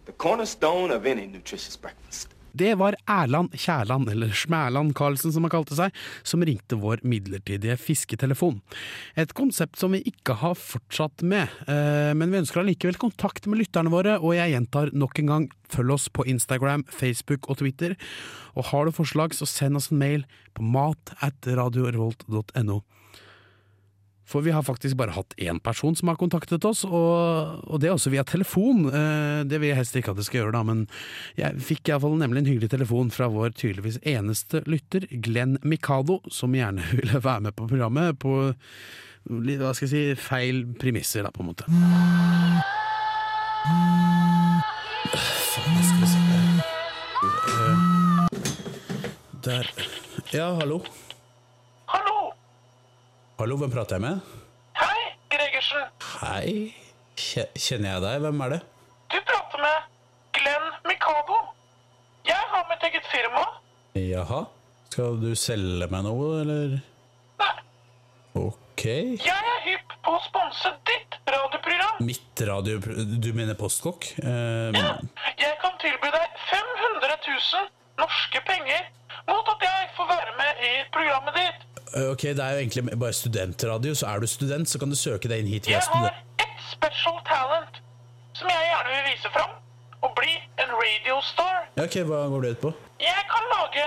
The 0.06 0.12
cornerstone 0.12 0.90
of 0.90 1.06
any 1.06 1.26
nutritious 1.26 1.76
breakfast. 1.76 2.28
Det 2.58 2.74
var 2.80 2.96
Erland 3.10 3.54
Kjærland, 3.56 4.10
eller 4.12 4.32
Smæland 4.36 4.94
Karlsen 4.98 5.32
som 5.34 5.46
han 5.46 5.52
kalte 5.52 5.76
seg, 5.78 5.94
som 6.26 6.44
ringte 6.44 6.78
vår 6.80 7.02
midlertidige 7.06 7.78
fisketelefon. 7.80 8.60
Et 9.16 9.32
konsept 9.36 9.80
som 9.80 9.94
vi 9.96 10.02
ikke 10.08 10.36
har 10.42 10.56
fortsatt 10.58 11.24
med, 11.24 11.48
eh, 11.66 12.12
men 12.14 12.30
vi 12.30 12.42
ønsker 12.42 12.62
allikevel 12.62 13.00
kontakt 13.00 13.48
med 13.48 13.62
lytterne 13.62 13.92
våre, 13.92 14.18
og 14.20 14.36
jeg 14.36 14.54
gjentar 14.54 14.92
nok 14.92 15.18
en 15.18 15.32
gang, 15.32 15.50
følg 15.72 15.94
oss 15.94 16.08
på 16.12 16.26
Instagram, 16.28 16.84
Facebook 16.92 17.48
og 17.48 17.62
Twitter, 17.62 17.96
og 18.54 18.68
har 18.72 18.84
du 18.84 18.92
forslag 18.92 19.32
så 19.32 19.48
send 19.48 19.80
oss 19.80 19.90
en 19.90 20.02
mail 20.02 20.26
på 20.54 20.62
mat 20.62 21.14
at 21.24 21.48
radiorevolt.no. 21.48 22.82
For 24.28 24.44
vi 24.44 24.52
har 24.54 24.62
faktisk 24.64 24.96
bare 24.96 25.14
hatt 25.16 25.34
én 25.42 25.58
person 25.62 25.96
som 25.98 26.08
har 26.08 26.18
kontaktet 26.20 26.64
oss, 26.68 26.84
og, 26.86 27.62
og 27.66 27.80
det 27.82 27.90
er 27.90 27.96
også 27.96 28.12
via 28.14 28.24
telefon. 28.26 28.86
Eh, 28.88 29.42
det 29.48 29.58
vil 29.60 29.72
jeg 29.72 29.80
helst 29.80 29.96
ikke 29.98 30.14
at 30.14 30.20
det 30.20 30.26
skal 30.28 30.42
gjøre, 30.42 30.54
da, 30.56 30.62
men 30.66 30.84
jeg 31.38 31.64
fikk 31.70 31.90
iallfall 31.90 32.18
nemlig 32.20 32.44
en 32.44 32.50
hyggelig 32.52 32.70
telefon 32.72 33.10
fra 33.14 33.28
vår 33.32 33.54
tydeligvis 33.58 33.98
eneste 34.06 34.62
lytter, 34.70 35.08
Glenn 35.24 35.58
Mikado, 35.66 36.20
som 36.30 36.54
gjerne 36.56 36.86
ville 36.98 37.22
være 37.22 37.48
med 37.48 37.58
på 37.58 37.68
programmet 37.70 38.20
på 38.22 38.52
hva 39.22 39.70
skal 39.74 39.86
jeg 39.86 39.92
si, 39.92 40.02
feil 40.18 40.64
premisser, 40.80 41.22
da, 41.22 41.30
på 41.30 41.44
en 41.44 41.52
måte. 41.52 41.64
Faen, 45.52 45.78
skal 45.86 46.00
vi 46.02 46.06
se 46.10 46.18
Der. 49.42 49.66
Ja? 50.32 50.54
Hallo! 50.58 50.82
Hallo, 53.42 53.56
hvem 53.58 53.72
prater 53.74 53.96
jeg 53.98 54.02
med? 54.04 54.18
Hei, 54.78 54.98
Gregersen. 55.32 55.86
Hei. 56.20 56.50
Kjenner 57.18 57.96
jeg 57.96 58.02
deg? 58.04 58.20
Hvem 58.22 58.42
er 58.44 58.52
det? 58.52 58.58
Du 59.10 59.16
prater 59.26 59.62
med 59.64 59.88
Glenn 60.36 60.68
Mikado. 60.86 61.38
Jeg 62.28 62.38
har 62.52 62.68
mitt 62.70 62.86
eget 62.86 63.08
firma. 63.10 63.42
Jaha. 63.98 64.44
Skal 64.92 65.18
du 65.24 65.32
selge 65.34 65.88
meg 65.90 66.04
noe, 66.06 66.28
eller? 66.44 66.76
Nei. 67.42 67.50
Ok. 68.44 68.84
Jeg 69.26 69.50
er 69.56 69.58
hypp 69.66 69.98
på 70.06 70.14
å 70.14 70.22
sponse 70.28 70.70
ditt 70.92 71.18
radioprogram. 71.34 71.98
Mitt 72.06 72.44
radio... 72.46 72.78
Du 73.26 73.32
mener 73.34 73.58
Postkokk? 73.58 74.06
Eh, 74.22 74.78
Jeg 75.42 75.58
kan 75.66 75.74
tilby 75.82 76.14
deg 76.14 76.38
500 76.46 77.18
000 77.26 77.68
norske 78.06 78.46
penger 78.46 78.86
mot 79.26 79.50
at 79.56 79.66
jeg 79.66 79.92
får 79.98 80.14
være 80.14 80.38
med 80.38 80.64
i 80.70 80.72
programmet 80.94 81.42
ditt. 81.42 81.68
Ok, 81.92 82.22
det 82.22 82.44
er 82.44 82.56
jo 82.56 82.62
egentlig 82.62 82.98
bare 82.98 83.16
studentradio, 83.16 83.94
så 83.94 84.06
er 84.12 84.22
du 84.22 84.26
student, 84.30 84.68
så 84.68 84.78
kan 84.80 84.92
du 84.92 84.96
søke 84.96 85.28
deg 85.28 85.42
inn 85.42 85.50
hit 85.52 85.68
Jeg 85.68 85.82
har 85.92 86.14
ett 86.40 86.62
special 86.70 87.18
talent 87.28 87.82
som 88.38 88.48
jeg 88.48 88.70
gjerne 88.70 88.94
vil 88.94 89.04
vise 89.10 89.32
fram. 89.34 89.58
Og 90.02 90.14
bli 90.18 90.32
en 90.58 90.72
radiostar. 90.74 91.68
Ja, 91.76 91.84
ok, 91.84 92.00
hva 92.08 92.24
går 92.32 92.42
det 92.42 92.56
ut 92.56 92.62
på? 92.64 92.72
Jeg 93.02 93.26
kan 93.30 93.44
lage 93.52 93.84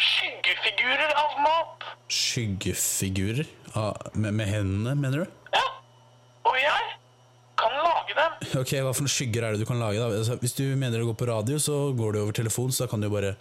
skyggefigurer 0.00 1.12
av 1.20 1.34
mat. 1.44 1.84
Skyggefigurer? 2.08 3.50
Ah, 3.76 3.92
med, 4.14 4.32
med 4.38 4.48
hendene, 4.48 4.94
mener 4.96 5.24
du? 5.24 5.34
Ja. 5.52 5.66
Og 6.48 6.56
jeg 6.56 6.94
kan 7.60 7.76
lage 7.76 8.16
dem. 8.16 8.38
Ok, 8.62 8.72
hva 8.78 8.94
for 8.94 9.04
noen 9.04 9.12
skygger 9.12 9.46
er 9.46 9.54
det 9.54 9.62
du 9.62 9.68
kan 9.68 9.82
lage 9.82 10.00
da? 10.00 10.08
Altså, 10.22 10.38
hvis 10.40 10.56
du 10.56 10.64
mener 10.70 10.96
det 10.96 11.06
går 11.10 11.18
på 11.20 11.28
radio, 11.28 11.60
så 11.60 11.82
går 11.98 12.16
det 12.16 12.24
over 12.24 12.38
telefon, 12.40 12.72
så 12.72 12.86
da 12.86 12.92
kan 12.94 13.02
du 13.02 13.10
jo 13.10 13.14
bare... 13.18 13.36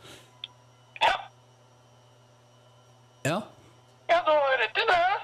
Ja. 3.24 3.42
Ja, 4.08 4.22
du 4.26 4.32
har 4.32 4.58
rett 4.58 4.78
i 4.78 4.86
det. 4.88 5.22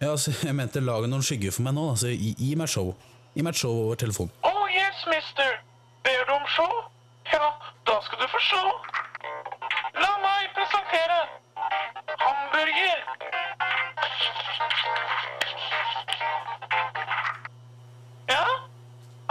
Ja, 0.00 0.10
altså, 0.10 0.32
jeg 0.46 0.54
mente 0.54 0.80
lage 0.80 1.06
noen 1.06 1.22
skygger 1.22 1.52
for 1.54 1.62
meg 1.62 1.76
nå, 1.76 1.84
altså, 1.94 2.10
gi, 2.10 2.32
gi 2.38 2.54
meg 2.58 2.68
show. 2.68 2.90
Gi 3.36 3.44
meg 3.46 3.54
et 3.54 3.60
show 3.62 3.76
over 3.84 3.94
telefon. 4.02 4.32
Oh 4.42 4.64
yes, 4.68 5.04
mister. 5.06 5.60
Ber 6.02 6.24
du 6.28 6.32
om 6.34 6.48
show? 6.56 6.72
Ja, 7.30 7.52
da 7.86 8.00
skal 8.02 8.18
du 8.24 8.26
få 8.32 8.40
show. 8.42 8.72
La 10.02 10.10
meg 10.24 10.50
presentere 10.56 11.20
hamburger. 12.24 13.06
Ja? 18.34 18.44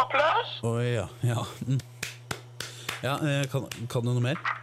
Applaus? 0.05 0.55
Oi, 0.63 0.87
ja, 0.95 1.07
ja. 1.27 1.45
Mm. 1.67 1.83
Ja, 3.03 3.19
eh, 3.19 3.45
kan, 3.51 3.67
kan 3.89 4.05
du 4.05 4.13
noe 4.13 4.23
mer? 4.31 4.60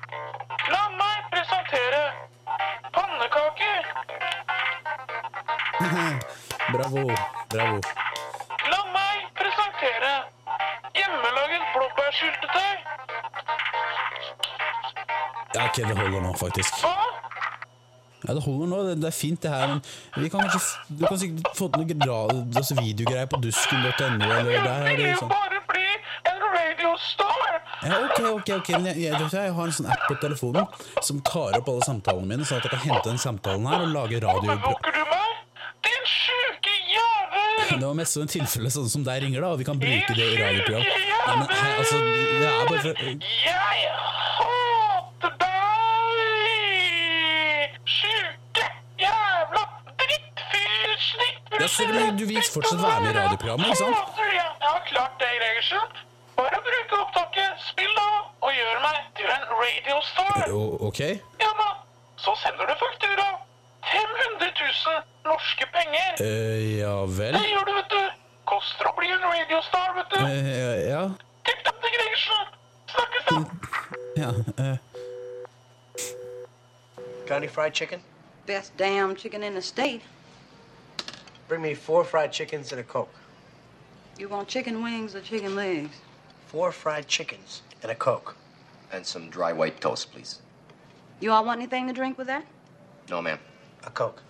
bravo, 6.74 7.02
bravo. 7.52 7.78
La 8.72 8.80
meg 8.94 9.18
presentere 9.38 10.12
hjemmelaget 10.98 11.62
blåbærsyltetøy. 11.74 12.74
Ja, 15.54 15.60
ok, 15.64 15.76
det 15.76 15.96
holder 15.98 16.20
nå, 16.26 16.32
faktisk. 16.40 16.72
Hva? 16.82 16.94
Ja, 18.28 18.34
det 18.34 18.42
holder 18.44 18.66
nå, 18.72 18.78
det, 18.88 18.94
det 19.02 19.08
er 19.12 19.16
fint 19.16 19.40
det 19.42 19.50
her, 19.54 19.66
men 19.70 19.80
vi 20.22 20.28
kan 20.28 20.40
kanskje, 20.42 20.60
du 20.98 21.02
kan 21.06 21.18
sikkert 21.22 21.52
få 21.56 21.64
til 21.72 21.78
noe 21.84 21.96
gra- 22.02 22.58
altså, 22.58 22.74
videogreier 22.82 23.28
på 23.30 23.36
dusken.no, 23.44 24.26
er 24.26 24.42
Vil 24.88 25.04
jo 25.06 25.14
sånn. 25.22 25.30
bare 25.32 25.58
bli 25.70 25.86
en 26.32 26.38
radiostar. 26.56 27.37
Ja, 27.82 27.94
ok, 28.04 28.18
ok, 28.34 28.48
ok, 28.58 28.68
men 28.68 28.86
jeg, 28.90 28.96
jeg, 29.06 29.14
jeg 29.32 29.52
har 29.54 29.68
en 29.70 29.74
sånn 29.76 29.86
app 29.92 30.02
på 30.08 30.14
telefonen 30.18 30.66
som 31.04 31.20
tar 31.26 31.54
opp 31.60 31.68
alle 31.70 31.84
samtalene 31.86 32.26
mine, 32.26 32.44
sånn 32.48 32.58
at 32.58 32.64
jeg 32.66 32.72
kan 32.74 32.82
hente 32.82 33.06
den 33.12 33.20
samtalen 33.22 33.66
her 33.70 33.84
og 33.84 33.92
lage 33.94 34.18
radio. 34.24 34.50
Våkner 34.64 34.92
du 34.96 35.02
meg? 35.12 35.30
Din 35.86 36.02
sjuke 36.10 36.74
jævel! 36.90 37.78
Det 37.78 37.86
var 37.86 37.94
mest 38.00 38.12
sånn 38.18 38.30
tilfelle 38.32 38.70
sånn 38.74 38.90
som 38.90 39.02
deg 39.06 39.22
ringer, 39.22 39.40
da, 39.46 39.48
og 39.54 39.58
vi 39.62 39.66
kan 39.68 39.78
bruke 39.78 40.12
det 40.18 40.26
i 40.26 40.40
radioprogram. 40.40 40.82
Nei, 40.82 41.36
men 41.38 41.46
hei, 41.54 41.70
altså, 41.78 41.96
det 42.02 42.50
bare 42.72 42.82
for 42.82 42.92
Jeg 43.46 43.86
hater 44.40 45.32
deg! 45.44 46.58
Sjuke 47.94 48.66
jævla 49.04 49.62
drittfyr! 50.02 50.90
Snittbrød! 51.06 51.62
Ja, 51.62 52.10
du 52.18 52.26
vil 52.26 52.42
fortsatt 52.42 52.82
være 52.82 53.00
med 53.06 53.14
i 53.14 53.16
radioprogrammet, 53.20 53.70
ikke 53.70 53.82
sant? 53.84 53.98
Jeg 54.34 54.50
har 54.66 54.82
klart 54.90 55.14
det, 55.22 55.30
Gregersen. 55.38 56.07
Til 59.58 59.78
en 59.78 59.94
radiostar. 59.94 60.52
Ok. 60.80 61.00
Ja 61.00 61.50
da, 61.60 61.70
så 62.16 62.34
sender 62.42 62.66
du 62.66 62.74
faktura. 62.84 63.26
500 63.82 64.52
000 64.86 65.02
norske 65.24 65.66
penger. 65.72 66.10
Eh, 66.20 66.78
ja 66.78 66.94
vel. 67.04 67.32
Det 67.34 67.48
gjør 67.50 67.64
du, 67.64 67.72
vet 67.74 67.90
du. 67.90 68.02
Koster 68.44 68.88
å 68.88 68.94
bli 68.96 69.10
en 69.12 69.22
radiostar, 69.22 69.94
vet 69.96 70.10
du. 70.12 70.18
Eh, 70.26 70.88
ja. 70.90 71.02
Tipp 71.44 71.64
topp 71.64 71.80
til 71.82 71.96
Gregersen. 71.96 72.44
Snakkes 72.92 73.24
da. 73.30 73.40
ja 74.22 74.30
eh. 74.64 74.76
Got 77.28 77.36
any 77.36 77.48
fried 77.48 77.74
chicken? 77.74 78.00
Best 78.46 78.76
damn 78.76 79.16
chicken 79.16 79.42
in 79.42 79.54
the 79.54 79.62
state. 79.62 80.02
Bring 81.48 81.62
me 81.62 81.74
four 81.74 82.04
fried 82.04 82.32
chickens 82.32 82.72
and 82.72 82.80
a 82.80 82.84
Coke. 82.84 83.14
You 84.18 84.28
want 84.28 84.48
chicken 84.48 84.82
wings 84.82 85.14
or 85.14 85.20
chicken 85.20 85.54
legs? 85.54 85.96
Four 86.46 86.72
fried 86.72 87.06
chickens 87.06 87.62
and 87.82 87.92
a 87.92 87.94
Coke. 87.94 88.37
And 88.92 89.04
some 89.06 89.28
dry 89.30 89.52
white 89.52 89.80
toast, 89.80 90.12
please. 90.12 90.40
You 91.20 91.32
all 91.32 91.44
want 91.44 91.60
anything 91.60 91.88
to 91.88 91.92
drink 91.92 92.16
with 92.18 92.28
that? 92.28 92.44
No, 93.10 93.20
ma'am. 93.22 93.38
A 93.84 93.90
Coke. 93.90 94.22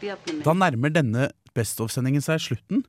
Be 0.00 0.10
up 0.10 0.28
in 0.28 0.40
a. 0.40 0.44
Da 0.44 0.54
nærmer 0.54 0.92
denne 0.92 1.30
Best 1.56 1.80
of-sendingen 1.80 2.24
seg 2.24 2.40
slutten. 2.44 2.84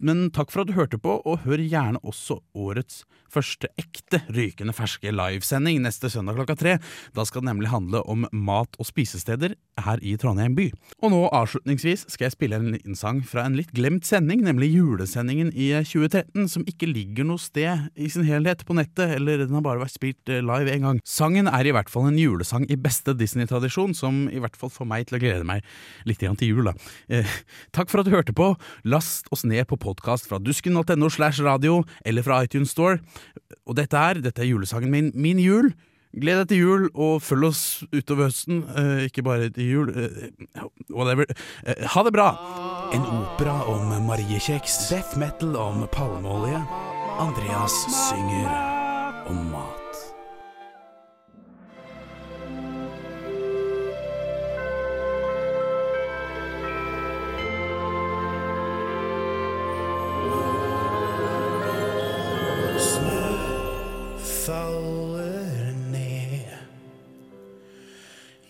Men 0.00 0.26
takk 0.34 0.50
for 0.52 0.62
at 0.62 0.68
du 0.68 0.76
hørte 0.76 0.98
på, 1.00 1.18
og 1.24 1.44
hør 1.46 1.60
gjerne 1.62 2.00
også 2.04 2.38
årets 2.56 3.04
første 3.32 3.68
ekte 3.80 4.20
rykende 4.32 4.74
ferske 4.76 5.12
livesending 5.12 5.80
neste 5.84 6.10
søndag 6.12 6.36
klokka 6.36 6.56
tre. 6.60 6.74
Da 7.16 7.24
skal 7.24 7.44
det 7.44 7.50
nemlig 7.50 7.72
handle 7.72 8.02
om 8.08 8.26
mat 8.32 8.76
og 8.80 8.88
spisesteder 8.88 9.56
her 9.84 10.00
i 10.02 10.14
Trondheim 10.20 10.54
by. 10.56 10.66
Og 11.04 11.12
nå 11.12 11.20
avslutningsvis 11.34 12.06
skal 12.12 12.26
jeg 12.26 12.34
spille 12.34 12.58
en 12.58 12.72
liten 12.74 12.96
sang 12.98 13.20
fra 13.26 13.44
en 13.46 13.56
litt 13.58 13.72
glemt 13.76 14.06
sending, 14.08 14.42
nemlig 14.46 14.70
julesendingen 14.72 15.50
i 15.52 15.68
2013, 15.76 16.46
som 16.52 16.64
ikke 16.68 16.88
ligger 16.90 17.26
noe 17.28 17.40
sted 17.42 17.88
i 17.94 18.08
sin 18.12 18.26
helhet 18.28 18.64
på 18.66 18.76
nettet, 18.78 19.16
eller 19.18 19.44
den 19.44 19.56
har 19.56 19.64
bare 19.66 19.82
vært 19.82 19.96
spilt 19.96 20.32
eh, 20.32 20.42
live 20.44 20.72
en 20.72 20.88
gang. 20.88 21.00
Sangen 21.06 21.50
er 21.50 21.68
i 21.68 21.74
hvert 21.76 21.92
fall 21.92 22.08
en 22.10 22.20
julesang 22.20 22.66
i 22.72 22.78
beste 22.80 23.16
Disney-tradisjon, 23.18 23.94
som 23.96 24.24
i 24.32 24.40
hvert 24.42 24.56
fall 24.58 24.72
får 24.72 24.88
meg 24.88 25.08
til 25.08 25.18
å 25.18 25.22
glede 25.22 25.48
meg 25.48 25.66
litt 26.08 26.24
igjen 26.24 26.38
til 26.40 26.54
jul, 26.54 26.70
da. 26.70 26.76
Eh, 27.12 27.36
takk 27.76 27.92
for 27.92 28.02
at 28.02 28.08
du 28.08 28.14
hørte 28.14 28.36
på. 28.36 28.52
Last 28.88 29.30
oss 29.34 29.44
ned 29.48 29.66
på 29.70 29.80
podkast 29.82 30.30
fra 30.30 30.40
dusken.no 30.42 31.10
slash 31.12 31.42
radio, 31.44 31.82
eller 32.06 32.26
fra 32.26 32.42
iTunes 32.46 32.72
Store. 32.76 32.98
Og 33.66 33.76
dette 33.78 33.98
er, 33.98 34.22
dette 34.24 34.42
er 34.42 34.50
julesangen 34.50 34.92
min, 34.92 35.12
Min 35.16 35.38
jul. 35.40 35.70
Gled 36.16 36.38
deg 36.40 36.48
til 36.48 36.62
jul, 36.62 36.84
og 36.96 37.18
følg 37.20 37.50
oss 37.50 37.62
utover 37.92 38.30
høsten. 38.30 38.62
Eh, 38.72 39.04
ikke 39.10 39.24
bare 39.26 39.50
til 39.52 39.68
jul. 39.68 39.90
eh, 39.92 40.30
whatever. 40.90 41.28
Eh, 41.66 41.84
ha 41.92 42.02
det 42.06 42.12
bra! 42.16 42.30
En 42.96 43.04
opera 43.04 43.58
om 43.68 43.92
mariekjeks. 44.06 44.88
Death 44.88 45.18
metal 45.20 45.56
om 45.60 45.84
palmeolje. 45.92 46.62
Andreas 47.20 47.76
synger 48.08 48.48
om 49.28 49.50
mat. 49.52 49.85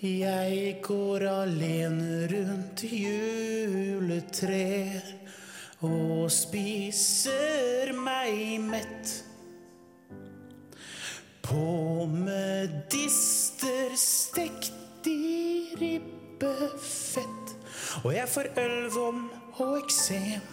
Jeg 0.07 0.77
går 0.87 1.25
alene 1.27 2.27
rundt 2.31 2.85
juletre 2.87 4.61
og 5.83 6.29
spiser 6.31 7.91
meg 7.97 8.61
mett. 8.63 9.15
På 11.43 12.07
medister 12.11 13.97
stekt 13.99 15.09
i 15.11 15.75
ribbefett. 15.81 17.57
Og 18.05 18.13
jeg 18.15 18.31
får 18.31 18.53
ølvom 18.63 19.25
og 19.59 19.81
eksem 19.81 20.53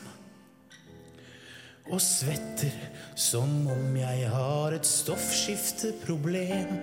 og 1.91 1.99
svetter 2.01 2.71
som 3.19 3.67
om 3.67 3.97
jeg 3.99 4.29
har 4.31 4.71
et 4.77 4.87
stoffskifteproblem. 4.87 6.77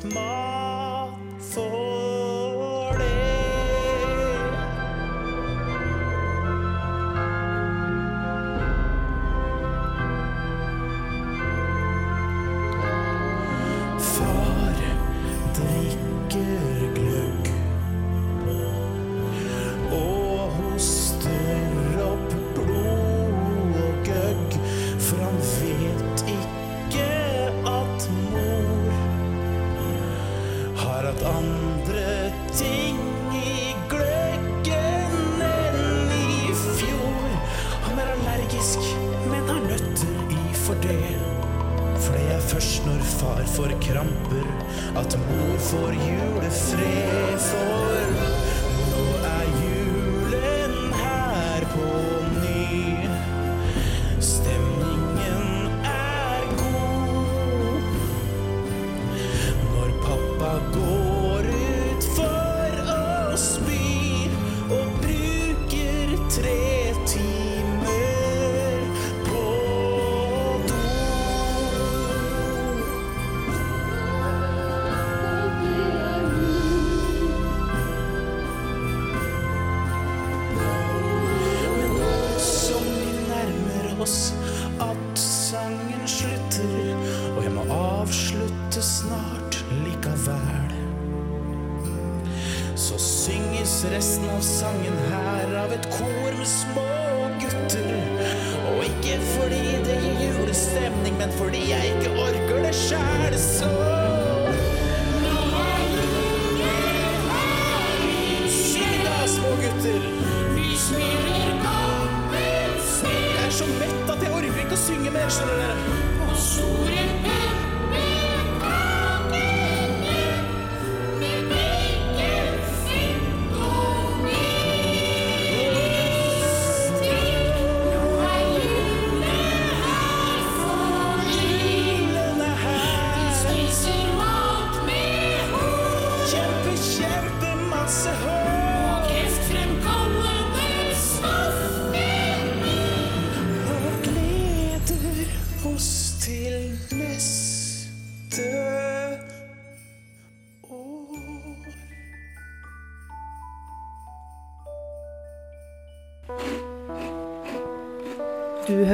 tomorrow. 0.00 0.39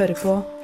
Hører 0.07 0.15
på. 0.21 0.56